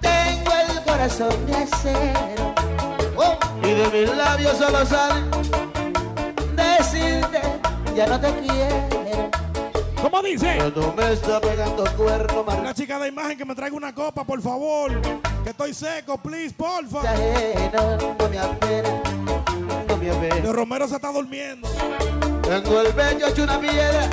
tengo 0.00 0.52
el 0.52 0.84
corazón 0.84 1.46
de 1.46 1.56
acero. 1.56 2.63
Y 3.74 3.76
de 3.76 4.06
mis 4.06 4.16
labios 4.16 4.56
solo 4.56 4.86
sale 4.86 5.20
decirte, 6.54 7.40
ya 7.96 8.06
no 8.06 8.20
te 8.20 8.32
quiero. 8.34 9.30
¿Cómo 10.00 10.22
dice? 10.22 10.58
Me 10.96 11.40
pegando 11.40 11.84
cuerno, 11.96 12.44
mar- 12.44 12.62
La 12.62 12.74
chica 12.74 12.98
de 13.00 13.08
imagen 13.08 13.36
que 13.36 13.44
me 13.44 13.54
traiga 13.54 13.74
una 13.74 13.92
copa, 13.94 14.22
por 14.24 14.40
favor. 14.42 14.92
Que 15.42 15.50
estoy 15.50 15.74
seco, 15.74 16.18
please, 16.18 16.54
porfa. 16.54 17.00
ajeno, 17.00 17.96
no 18.18 18.28
me 18.28 18.38
apena, 18.38 18.88
no 19.88 19.96
me 19.96 20.10
apena. 20.10 20.34
De 20.36 20.52
Romero 20.52 20.86
se 20.86 20.94
está 20.96 21.10
durmiendo. 21.10 21.68
Tengo 22.42 22.80
el 22.80 22.88
pecho 22.92 23.26
hecho 23.28 23.42
una 23.44 23.58
piedra 23.58 24.08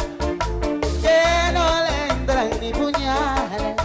que 1.04 1.54
no 1.54 1.84
le 1.84 2.08
entran 2.14 2.50
ni 2.62 2.72
puñales. 2.72 3.76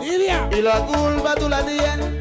Lidia. 0.00 0.48
Y 0.52 0.60
la 0.60 0.80
culpa 0.84 1.34
tú 1.36 1.48
la 1.48 1.62
tienes 1.64 2.17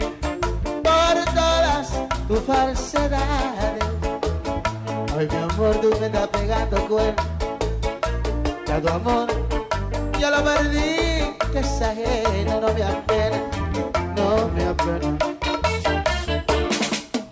todas 2.28 2.40
tus 2.40 2.40
falsedades. 2.42 3.84
Ay, 5.18 5.28
mi 5.32 5.38
amor, 5.38 5.76
tú 5.82 5.90
me 6.00 6.06
estás 6.08 6.28
pegando 6.28 6.88
cuerno. 6.88 7.24
Ya 8.66 8.82
tu 8.82 8.90
amor, 8.90 9.28
ya 10.20 10.30
lo 10.30 10.44
perdí, 10.44 11.36
que 11.52 11.60
es 11.60 11.82
ajeno, 11.82 12.62
no 12.62 12.74
me 12.74 12.84
apena, 12.84 13.42
no 14.16 14.50
me 14.54 14.66
apena. 14.66 15.18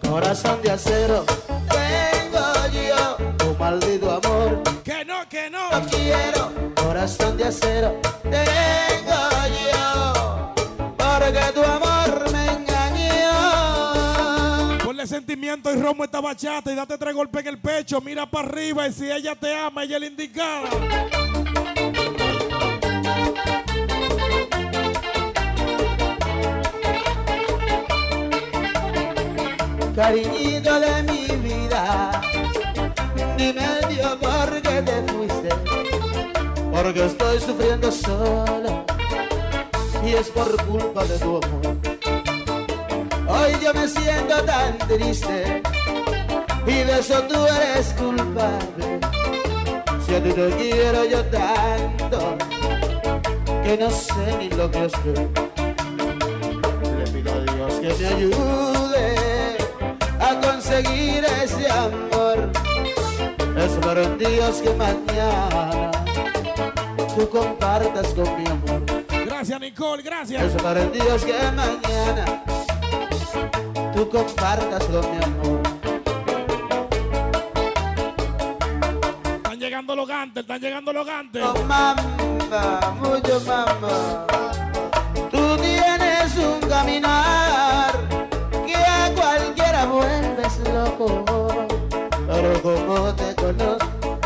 Corazón 0.09 0.61
de 0.63 0.71
acero, 0.71 1.25
tengo 1.69 2.45
yo, 2.71 3.17
tu 3.37 3.55
maldito 3.59 4.11
amor. 4.11 4.63
Que 4.83 5.03
no, 5.05 5.27
que 5.29 5.49
no. 5.49 5.69
No 5.71 5.81
quiero, 5.87 6.51
corazón 6.75 7.37
de 7.37 7.45
acero, 7.45 7.95
tengo 8.23 9.21
yo, 9.71 10.13
sentimiento 15.07 15.73
y 15.73 15.81
romo 15.81 16.03
esta 16.03 16.21
bachata 16.21 16.71
y 16.71 16.75
date 16.75 16.97
tres 16.97 17.13
golpes 17.13 17.41
en 17.41 17.47
el 17.47 17.57
pecho. 17.59 18.01
Mira 18.01 18.25
para 18.25 18.47
arriba 18.47 18.87
y 18.87 18.93
si 18.93 19.11
ella 19.11 19.35
te 19.35 19.55
ama, 19.55 19.83
ella 19.83 19.95
es 19.95 20.01
la 20.01 20.07
indicada. 20.07 20.69
Cariñito 29.95 30.79
de 30.79 31.03
mi 31.03 31.27
vida, 31.37 32.21
dime 33.37 33.65
Dios 33.89 34.15
por 34.17 34.61
qué 34.61 34.81
te 34.81 35.13
fuiste, 35.13 35.49
porque 36.69 37.05
estoy 37.05 37.39
sufriendo 37.39 37.89
solo 37.91 38.85
y 40.05 40.13
es 40.15 40.29
por 40.31 40.65
culpa 40.65 41.05
de 41.05 41.17
tu 41.17 41.37
amor. 41.37 41.84
Hoy 43.27 43.51
yo 43.61 43.73
me 43.73 43.87
siento 43.87 44.43
tan 44.43 44.77
triste 44.77 45.61
y 46.67 46.73
de 46.73 46.99
eso 46.99 47.21
tú 47.23 47.35
eres 47.47 47.87
culpable. 47.93 48.99
Si 50.05 50.15
a 50.15 50.23
ti 50.23 50.31
te 50.31 50.49
quiero 50.57 51.05
yo 51.05 51.23
tanto 51.25 52.37
que 53.63 53.77
no 53.77 53.89
sé 53.89 54.37
ni 54.39 54.49
lo 54.49 54.69
que 54.69 54.85
estoy. 54.85 55.27
Le 56.97 57.11
pido 57.11 57.33
a 57.33 57.39
Dios 57.39 57.73
que 57.81 58.03
me 58.03 58.07
ayude 58.07 59.57
a 60.19 60.39
conseguir 60.41 61.25
ese 61.43 61.69
amor. 61.69 62.51
Espero 63.57 64.03
en 64.03 64.17
Dios 64.19 64.61
que 64.61 64.69
mañana 64.75 65.91
tú 67.15 67.27
compartas 67.29 68.07
con 68.13 68.37
mi 68.37 68.47
amor. 68.47 68.83
Gracias, 69.25 69.59
Nicole, 69.59 70.03
gracias. 70.03 70.43
Espero 70.43 70.79
en 70.79 70.91
Dios 70.91 71.23
que 71.23 71.33
mañana 71.51 72.43
tú 73.93 74.09
compartas 74.09 74.83
con 74.85 75.11
mi 75.11 75.23
amor. 75.23 75.61
Están 79.35 79.59
llegando 79.59 79.95
los 79.95 80.07
gantes, 80.07 80.41
están 80.41 80.59
llegando 80.59 80.93
los 80.93 81.05
gantes. 81.05 81.43
Oh, 81.43 81.63
mamá, 81.63 81.95
mucho 83.01 83.39
mamá. 83.47 84.25
Tú 85.31 85.57
tienes 85.57 86.37
un 86.37 86.59
caminar 86.69 87.91
que 88.65 88.75
a 88.75 89.11
cualquiera 89.15 89.85
vuelves 89.85 90.59
loco. 90.73 91.25
Pero 92.27 92.61
como 92.61 93.13
te 93.13 93.35
conozco, 93.35 94.19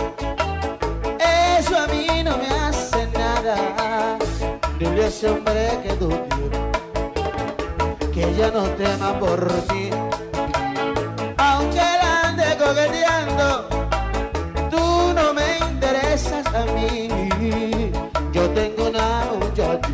eso 1.19 1.77
a 1.77 1.88
mí 1.88 2.23
no 2.23 2.38
me 2.38 2.48
hace 2.48 3.07
nada. 3.07 4.18
Dile 4.80 5.03
a 5.03 5.07
ese 5.07 5.30
hombre 5.30 5.80
que 5.84 5.94
tú 5.94 6.10
ya 8.39 8.51
no 8.51 8.63
tema 8.83 9.19
por 9.19 9.45
ti. 9.67 9.89
Aunque 11.37 11.85
la 12.01 12.21
ande 12.29 12.45
coqueteando, 12.57 13.67
tú 14.71 15.13
no 15.13 15.33
me 15.33 15.57
interesas 15.71 16.45
a 16.55 16.63
mí. 16.73 17.09
Yo 18.31 18.49
tengo 18.51 18.87
una 18.87 19.25
muchacha 19.37 19.91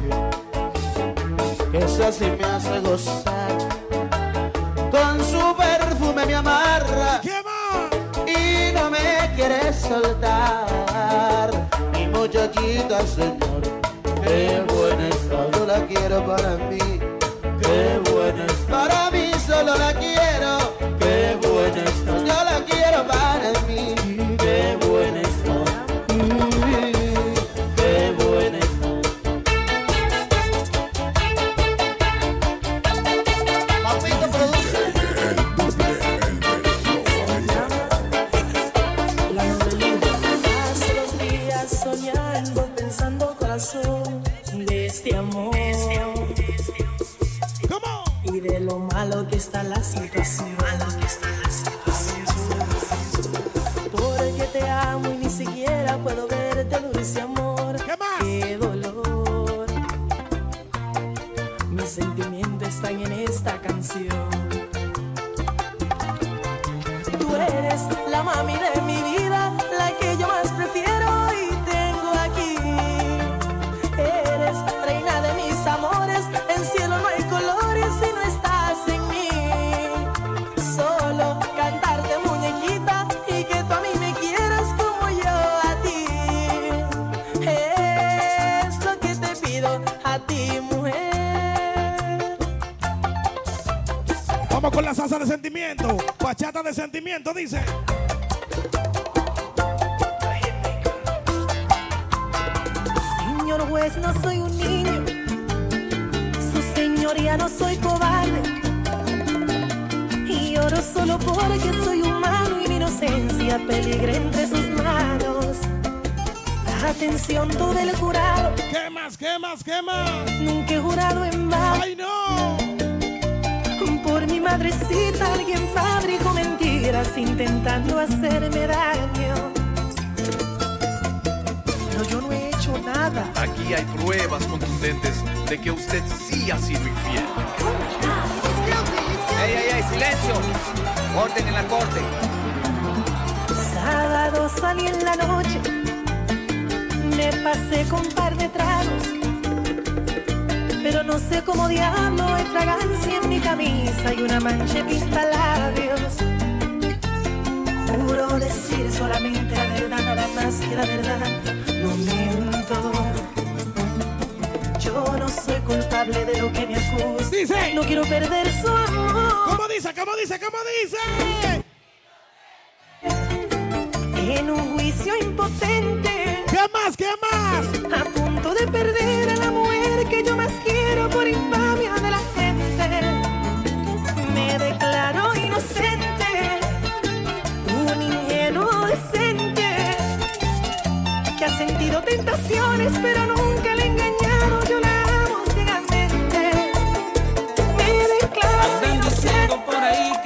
que 1.71 1.77
esa 1.79 2.11
sí 2.11 2.25
me 2.37 2.45
hace 2.45 2.79
gozar. 2.81 3.57
Con 4.91 5.15
su 5.31 5.43
perfume 5.57 6.27
me 6.27 6.35
amarra 6.35 7.21
y 8.27 8.71
no 8.75 8.91
me 8.91 9.33
quiere 9.35 9.73
soltar. 9.73 11.49
Mi 11.93 12.07
muchachita, 12.09 12.97
señor, 13.07 13.61
qué 14.23 14.63
buena 14.71 15.07
está. 15.09 15.49
Yo 15.57 15.65
la 15.65 15.79
quiero 15.87 16.23
para 16.27 16.57
mí. 16.69 16.94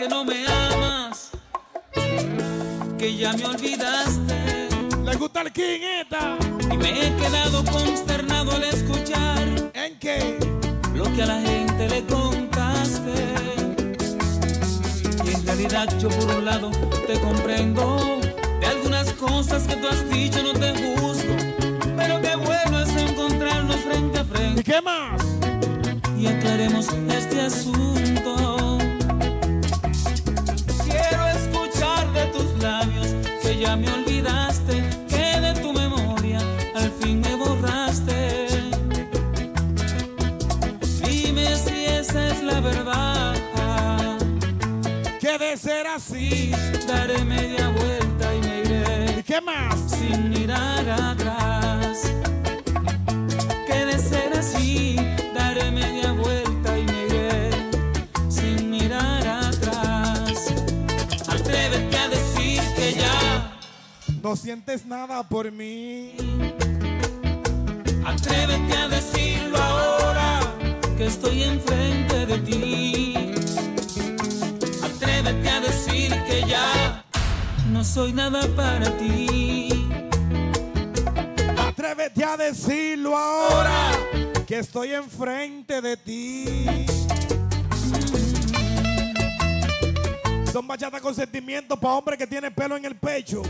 No 0.10 0.26
me 0.26 0.44
amas, 0.48 1.30
que 2.98 3.16
ya 3.16 3.34
me 3.34 3.46
olvidaste. 3.46 4.70
¿Le 5.06 5.16
gusta 5.16 5.42
el 5.42 5.52
King 5.52 5.82
esta? 6.02 6.36
Y 6.72 6.78
me 6.78 6.90
he 6.90 7.16
quedado 7.16 7.64
consternado 7.66 8.52
al 8.52 8.64
escuchar. 8.64 9.40
¿En 9.74 10.00
qué? 10.00 10.38
Lo 10.96 11.04
que 11.14 11.24
a 11.24 11.26
la 11.28 11.42
gente 11.42 11.88
le 11.90 12.04
contaste. 12.06 13.14
Y 15.26 15.30
en 15.36 15.46
realidad 15.46 15.88
yo 16.00 16.10
por 16.10 16.36
un 16.38 16.46
lado 16.46 16.72
te 17.08 17.20
comprendo. 17.20 18.20
De 18.60 18.66
algunas 18.66 19.14
cosas 19.14 19.64
que 19.68 19.76
tú 19.76 19.88
has 19.88 20.10
dicho 20.10 20.42
no 20.42 20.54
te 20.54 20.72
juzgo. 20.72 21.36
Pero 21.98 22.22
qué 22.22 22.36
bueno 22.36 22.80
es 22.82 22.96
encontrarnos 22.96 23.78
frente 23.78 24.20
a 24.20 24.26
frente. 24.26 24.62
¿Y 24.62 24.64
qué 24.64 24.82
más? 24.82 25.22
Y 26.18 26.28
aclaremos 26.28 26.88
este 27.10 27.42
asunto. 27.42 28.59
Me 33.76 33.92
olvidaste, 33.92 34.84
que 35.08 35.40
de 35.40 35.54
tu 35.62 35.74
memoria 35.74 36.40
al 36.76 36.92
fin 37.00 37.22
me 37.22 37.36
borraste. 37.36 38.48
Dime 41.06 41.56
si 41.56 41.86
esa 41.86 42.28
es 42.28 42.44
la 42.44 42.60
verdad. 42.60 43.36
Que 45.20 45.38
de 45.38 45.58
ser 45.58 45.88
así. 45.88 46.52
Daré 46.88 47.24
No 64.30 64.36
sientes 64.36 64.86
nada 64.86 65.24
por 65.28 65.52
mí. 65.52 66.12
Atrévete 68.06 68.78
a 68.78 68.88
decirlo 68.88 69.58
ahora 69.58 70.40
que 70.96 71.08
estoy 71.08 71.42
enfrente 71.42 72.28
de 72.28 72.38
ti. 72.38 73.16
Atrévete 74.84 75.50
a 75.50 75.62
decir 75.62 76.12
que 76.28 76.44
ya 76.48 77.04
no 77.72 77.84
soy 77.84 78.14
nada 78.14 78.48
para 78.56 78.96
ti. 78.98 79.90
Atrévete 81.58 82.24
a 82.24 82.38
decirlo 82.38 83.18
ahora. 83.18 83.94
Que 84.46 84.60
estoy 84.60 84.94
enfrente 84.94 85.82
de 85.82 85.98
ti. 85.98 86.86
Son 90.54 90.68
bachatas 90.68 91.02
con 91.02 91.16
sentimientos 91.16 91.80
para 91.80 91.96
hombre 91.96 92.16
que 92.16 92.28
tiene 92.28 92.52
pelo 92.52 92.78
en 92.78 92.86
el 92.86 92.96
pecho. 92.96 93.42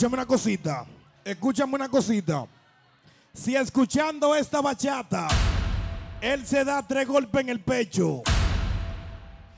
Escúchame 0.00 0.14
una 0.14 0.26
cosita. 0.26 0.86
Escúchame 1.22 1.74
una 1.74 1.88
cosita. 1.90 2.46
Si 3.34 3.54
escuchando 3.54 4.34
esta 4.34 4.62
bachata, 4.62 5.28
él 6.22 6.46
se 6.46 6.64
da 6.64 6.82
tres 6.82 7.06
golpes 7.06 7.42
en 7.42 7.50
el 7.50 7.60
pecho, 7.60 8.22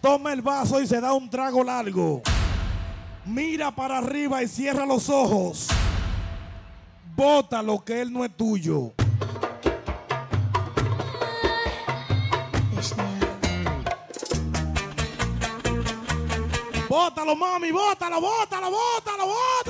toma 0.00 0.32
el 0.32 0.42
vaso 0.42 0.80
y 0.80 0.88
se 0.88 1.00
da 1.00 1.12
un 1.12 1.30
trago 1.30 1.62
largo, 1.62 2.22
mira 3.24 3.70
para 3.70 3.98
arriba 3.98 4.42
y 4.42 4.48
cierra 4.48 4.84
los 4.84 5.08
ojos, 5.08 5.68
bota 7.14 7.62
lo 7.62 7.84
que 7.84 8.00
él 8.00 8.12
no 8.12 8.24
es 8.24 8.36
tuyo. 8.36 8.94
Bótalo, 16.88 17.36
mami, 17.36 17.70
bótalo, 17.70 18.20
bótalo, 18.20 18.70
bótalo, 18.72 19.26
bótalo. 19.26 19.61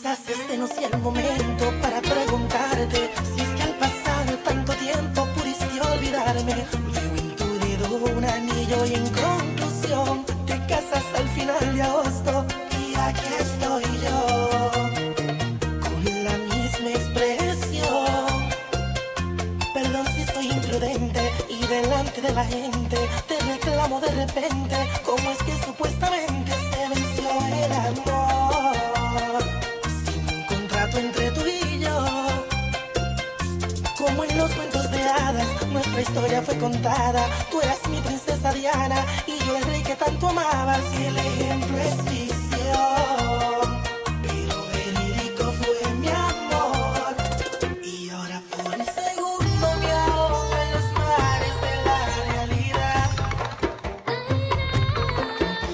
Quizás 0.00 0.20
este 0.30 0.56
no 0.56 0.66
sea 0.66 0.88
el 0.88 0.98
momento 0.98 1.70
para 1.82 2.00
preguntarte 2.00 3.10
si 3.34 3.42
es 3.42 3.48
que 3.48 3.62
al 3.64 3.74
pasar 3.74 4.24
tanto 4.42 4.72
tiempo 4.72 5.26
pudiste 5.34 5.78
olvidarme. 5.78 6.54
Veo 6.54 7.16
en 7.18 7.36
tu 7.36 7.58
dedo 7.58 8.16
un 8.16 8.24
anillo 8.24 8.86
y 8.86 8.94
en 8.94 9.06
conclusión 9.10 10.24
te 10.46 10.56
casas 10.66 11.04
al 11.14 11.28
final 11.28 11.76
de 11.76 11.82
agosto 11.82 12.46
y 12.80 12.94
aquí 12.94 13.28
estoy 13.40 13.84
yo 14.06 14.70
con 15.82 16.24
la 16.24 16.36
misma 16.48 16.90
expresión. 16.98 18.48
Perdón 19.74 20.06
si 20.14 20.24
soy 20.32 20.46
imprudente 20.50 21.30
y 21.50 21.66
delante 21.66 22.22
de 22.22 22.32
la 22.32 22.46
gente 22.46 22.96
te 23.28 23.38
reclamo 23.38 24.00
de 24.00 24.12
repente 24.12 24.76
cómo 25.04 25.30
es 25.30 25.42
que 25.42 25.52
supuestamente 25.62 26.52
se 26.72 26.88
venció 26.88 27.28
el 27.66 27.72
amor 27.72 28.39
Como 34.10 34.24
en 34.24 34.38
los 34.38 34.50
cuentos 34.50 34.90
de 34.90 35.02
hadas, 35.04 35.46
nuestra 35.70 36.00
historia 36.00 36.42
fue 36.42 36.58
contada. 36.58 37.28
Tú 37.48 37.60
eras 37.60 37.78
mi 37.88 38.00
princesa 38.00 38.52
Diana 38.52 39.06
y 39.24 39.38
yo 39.44 39.56
el 39.56 39.62
rey 39.62 39.82
que 39.84 39.94
tanto 39.94 40.28
amabas. 40.28 40.80
Y 40.98 41.04
el 41.04 41.16
ejemplo 41.16 41.78
es 41.78 41.94
ficción, 42.10 43.82
pero 44.22 44.56
el 44.84 44.96
fue 45.58 45.94
mi 46.00 46.08
amor. 46.08 47.14
Y 47.84 48.10
ahora 48.10 48.42
por 48.50 48.74
el 48.74 48.84
segundo 48.84 49.66
me 49.80 49.92
ahogo 49.92 50.56
en 50.56 50.70
los 50.72 50.92
mares 50.98 51.56
de 51.62 51.74
la 51.86 52.00
realidad. 52.32 53.10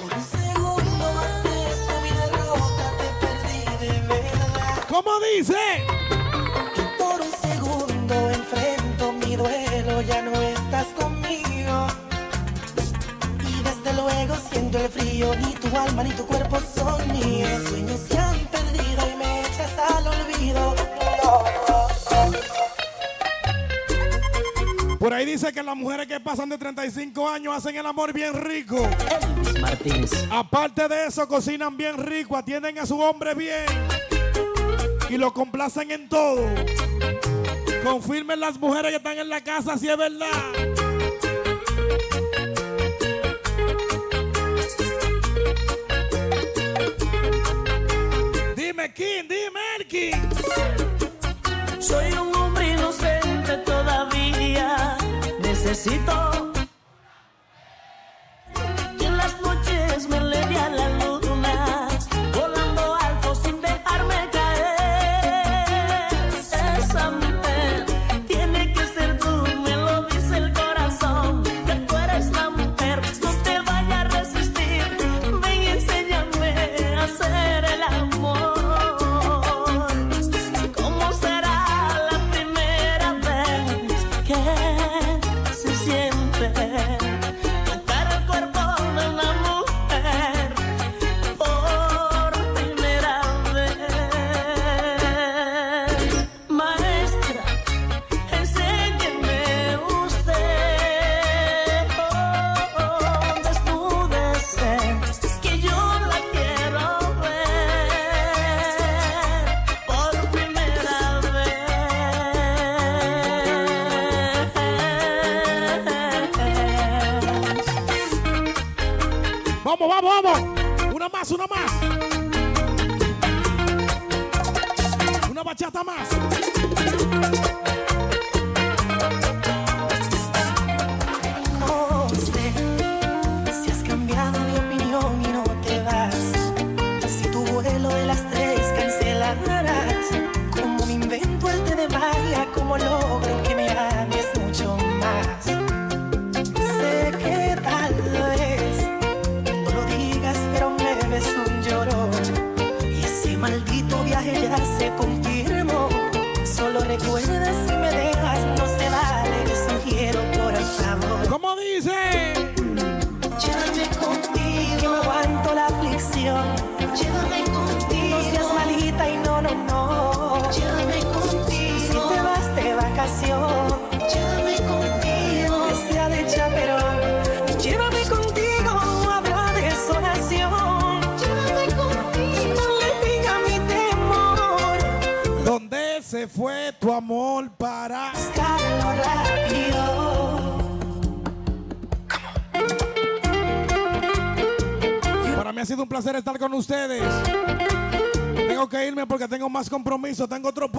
Por 0.02 0.12
el 0.12 0.24
segundo 0.24 1.04
acepto 1.24 1.94
mi 2.02 2.10
derrota, 2.10 2.84
te 3.00 3.08
perdí 3.26 3.60
de 3.86 4.00
verdad. 4.06 4.84
¿Cómo 4.90 5.12
dice? 5.20 5.95
Siento 14.70 14.78
el 14.78 14.90
frío, 14.90 15.34
ni 15.36 15.52
tu 15.54 15.76
alma 15.76 16.02
ni 16.02 16.10
tu 16.10 16.26
cuerpo 16.26 16.58
son 16.74 17.12
míos. 17.12 17.62
Sueños 17.68 18.00
se 18.08 18.18
han 18.18 18.38
perdido 18.46 19.08
y 19.12 19.16
me 19.16 19.40
echas 19.40 19.72
al 19.78 20.06
olvido. 20.08 20.74
Por 24.98 25.14
ahí 25.14 25.24
dice 25.24 25.52
que 25.52 25.62
las 25.62 25.76
mujeres 25.76 26.06
que 26.08 26.18
pasan 26.18 26.48
de 26.48 26.58
35 26.58 27.28
años 27.28 27.54
hacen 27.56 27.76
el 27.76 27.86
amor 27.86 28.12
bien 28.12 28.34
rico. 28.34 28.88
Martínez. 29.60 30.10
Aparte 30.30 30.88
de 30.88 31.06
eso, 31.06 31.28
cocinan 31.28 31.76
bien 31.76 32.04
rico, 32.04 32.36
atienden 32.36 32.78
a 32.78 32.86
su 32.86 32.98
hombre 32.98 33.34
bien 33.34 33.66
y 35.08 35.16
lo 35.16 35.32
complacen 35.32 35.90
en 35.92 36.08
todo. 36.08 36.42
Confirmen 37.84 38.40
las 38.40 38.58
mujeres 38.58 38.90
que 38.90 38.96
están 38.96 39.18
en 39.18 39.28
la 39.28 39.42
casa 39.42 39.78
si 39.78 39.88
es 39.88 39.96
verdad. 39.96 40.75
Quién, 48.96 49.28
dime 49.28 49.60
Elkin. 49.78 50.12
Soy 51.78 52.12
un 52.12 52.34
hombre 52.34 52.72
inocente 52.72 53.58
todavía. 53.58 54.96
Necesito 55.42 56.45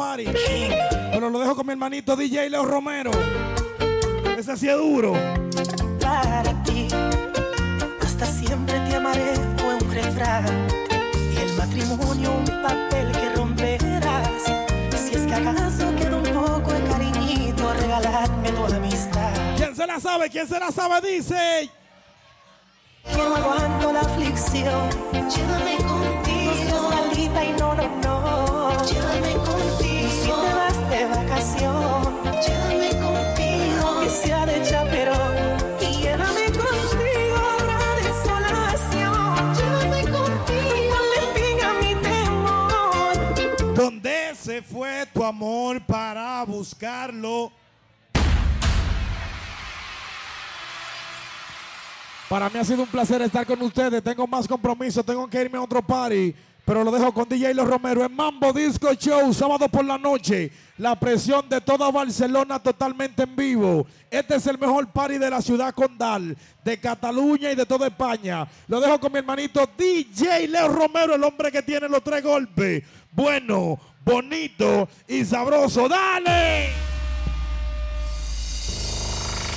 party. 0.08 0.26
Pero 1.12 1.30
lo 1.30 1.40
dejo 1.40 1.56
con 1.56 1.66
mi 1.66 1.74
hermanito 1.74 2.16
DJ 2.16 2.50
Leo 2.50 2.66
Romero. 2.66 3.12
Ese 4.38 4.56
sí 4.58 4.70
es 4.70 4.78
duro. 4.78 5.14
para 6.00 6.64
ti. 6.64 6.88
Hasta 8.02 8.26
siempre 8.26 8.80
te 8.88 8.96
amaré 8.96 9.34
fue 9.58 9.76
un 9.76 9.92
refrán. 9.92 10.46
Y 11.34 11.38
el 11.38 11.54
matrimonio 11.58 12.32
un 12.32 12.46
papel 12.62 13.12
que 13.12 13.30
romperás. 13.36 14.44
Si 14.96 15.16
es 15.16 15.26
que 15.26 15.34
acaso 15.34 15.94
queda 15.96 16.18
un 16.18 16.24
poco 16.24 16.72
de 16.72 16.84
cariñito, 16.84 17.74
regaladme 17.74 18.52
tu 18.52 18.66
amistad. 18.66 19.34
¿Quién 19.58 19.76
se 19.76 19.88
la 19.88 20.00
sabe? 20.00 20.30
¿Quién 20.30 20.48
se 20.48 20.60
la 20.60 20.72
sabe? 20.72 21.02
Dice. 21.02 21.70
Para 52.38 52.52
mí 52.52 52.60
ha 52.60 52.64
sido 52.64 52.84
un 52.84 52.88
placer 52.88 53.20
estar 53.24 53.48
con 53.48 53.60
ustedes. 53.64 54.04
Tengo 54.04 54.28
más 54.28 54.48
compromiso, 54.48 55.04
tengo 55.04 55.28
que 55.28 55.42
irme 55.42 55.58
a 55.58 55.62
otro 55.64 55.82
party. 55.82 56.36
Pero 56.64 56.84
lo 56.84 56.92
dejo 56.92 57.12
con 57.12 57.28
DJ 57.28 57.52
Los 57.56 57.68
Romero 57.68 58.06
en 58.06 58.16
Mambo 58.16 58.54
Disco 58.54 58.94
Show, 58.94 59.34
sábado 59.34 59.68
por 59.68 59.84
la 59.84 59.98
noche. 59.98 60.52
La 60.78 61.00
presión 61.00 61.50
de 61.50 61.60
toda 61.60 61.90
Barcelona 61.90 62.60
totalmente 62.60 63.24
en 63.24 63.36
vivo. 63.36 63.88
Este 64.12 64.36
es 64.36 64.46
el 64.46 64.60
mejor 64.60 64.86
party 64.86 65.18
de 65.18 65.32
la 65.32 65.42
ciudad 65.42 65.74
condal, 65.74 66.38
de 66.64 66.80
Cataluña 66.80 67.52
y 67.52 67.56
de 67.56 67.66
toda 67.66 67.88
España. 67.88 68.48
Lo 68.68 68.80
dejo 68.80 69.00
con 69.00 69.14
mi 69.14 69.18
hermanito 69.18 69.68
DJ 69.76 70.48
Leo 70.48 70.68
Romero, 70.68 71.16
el 71.16 71.24
hombre 71.24 71.52
que 71.52 71.64
tiene 71.64 71.90
los 71.90 72.04
tres 72.04 72.22
golpes. 72.22 72.84
Bueno, 73.14 73.80
bonito 74.06 74.88
y 75.08 75.26
sabroso. 75.26 75.90
¡Dale! 75.90 76.87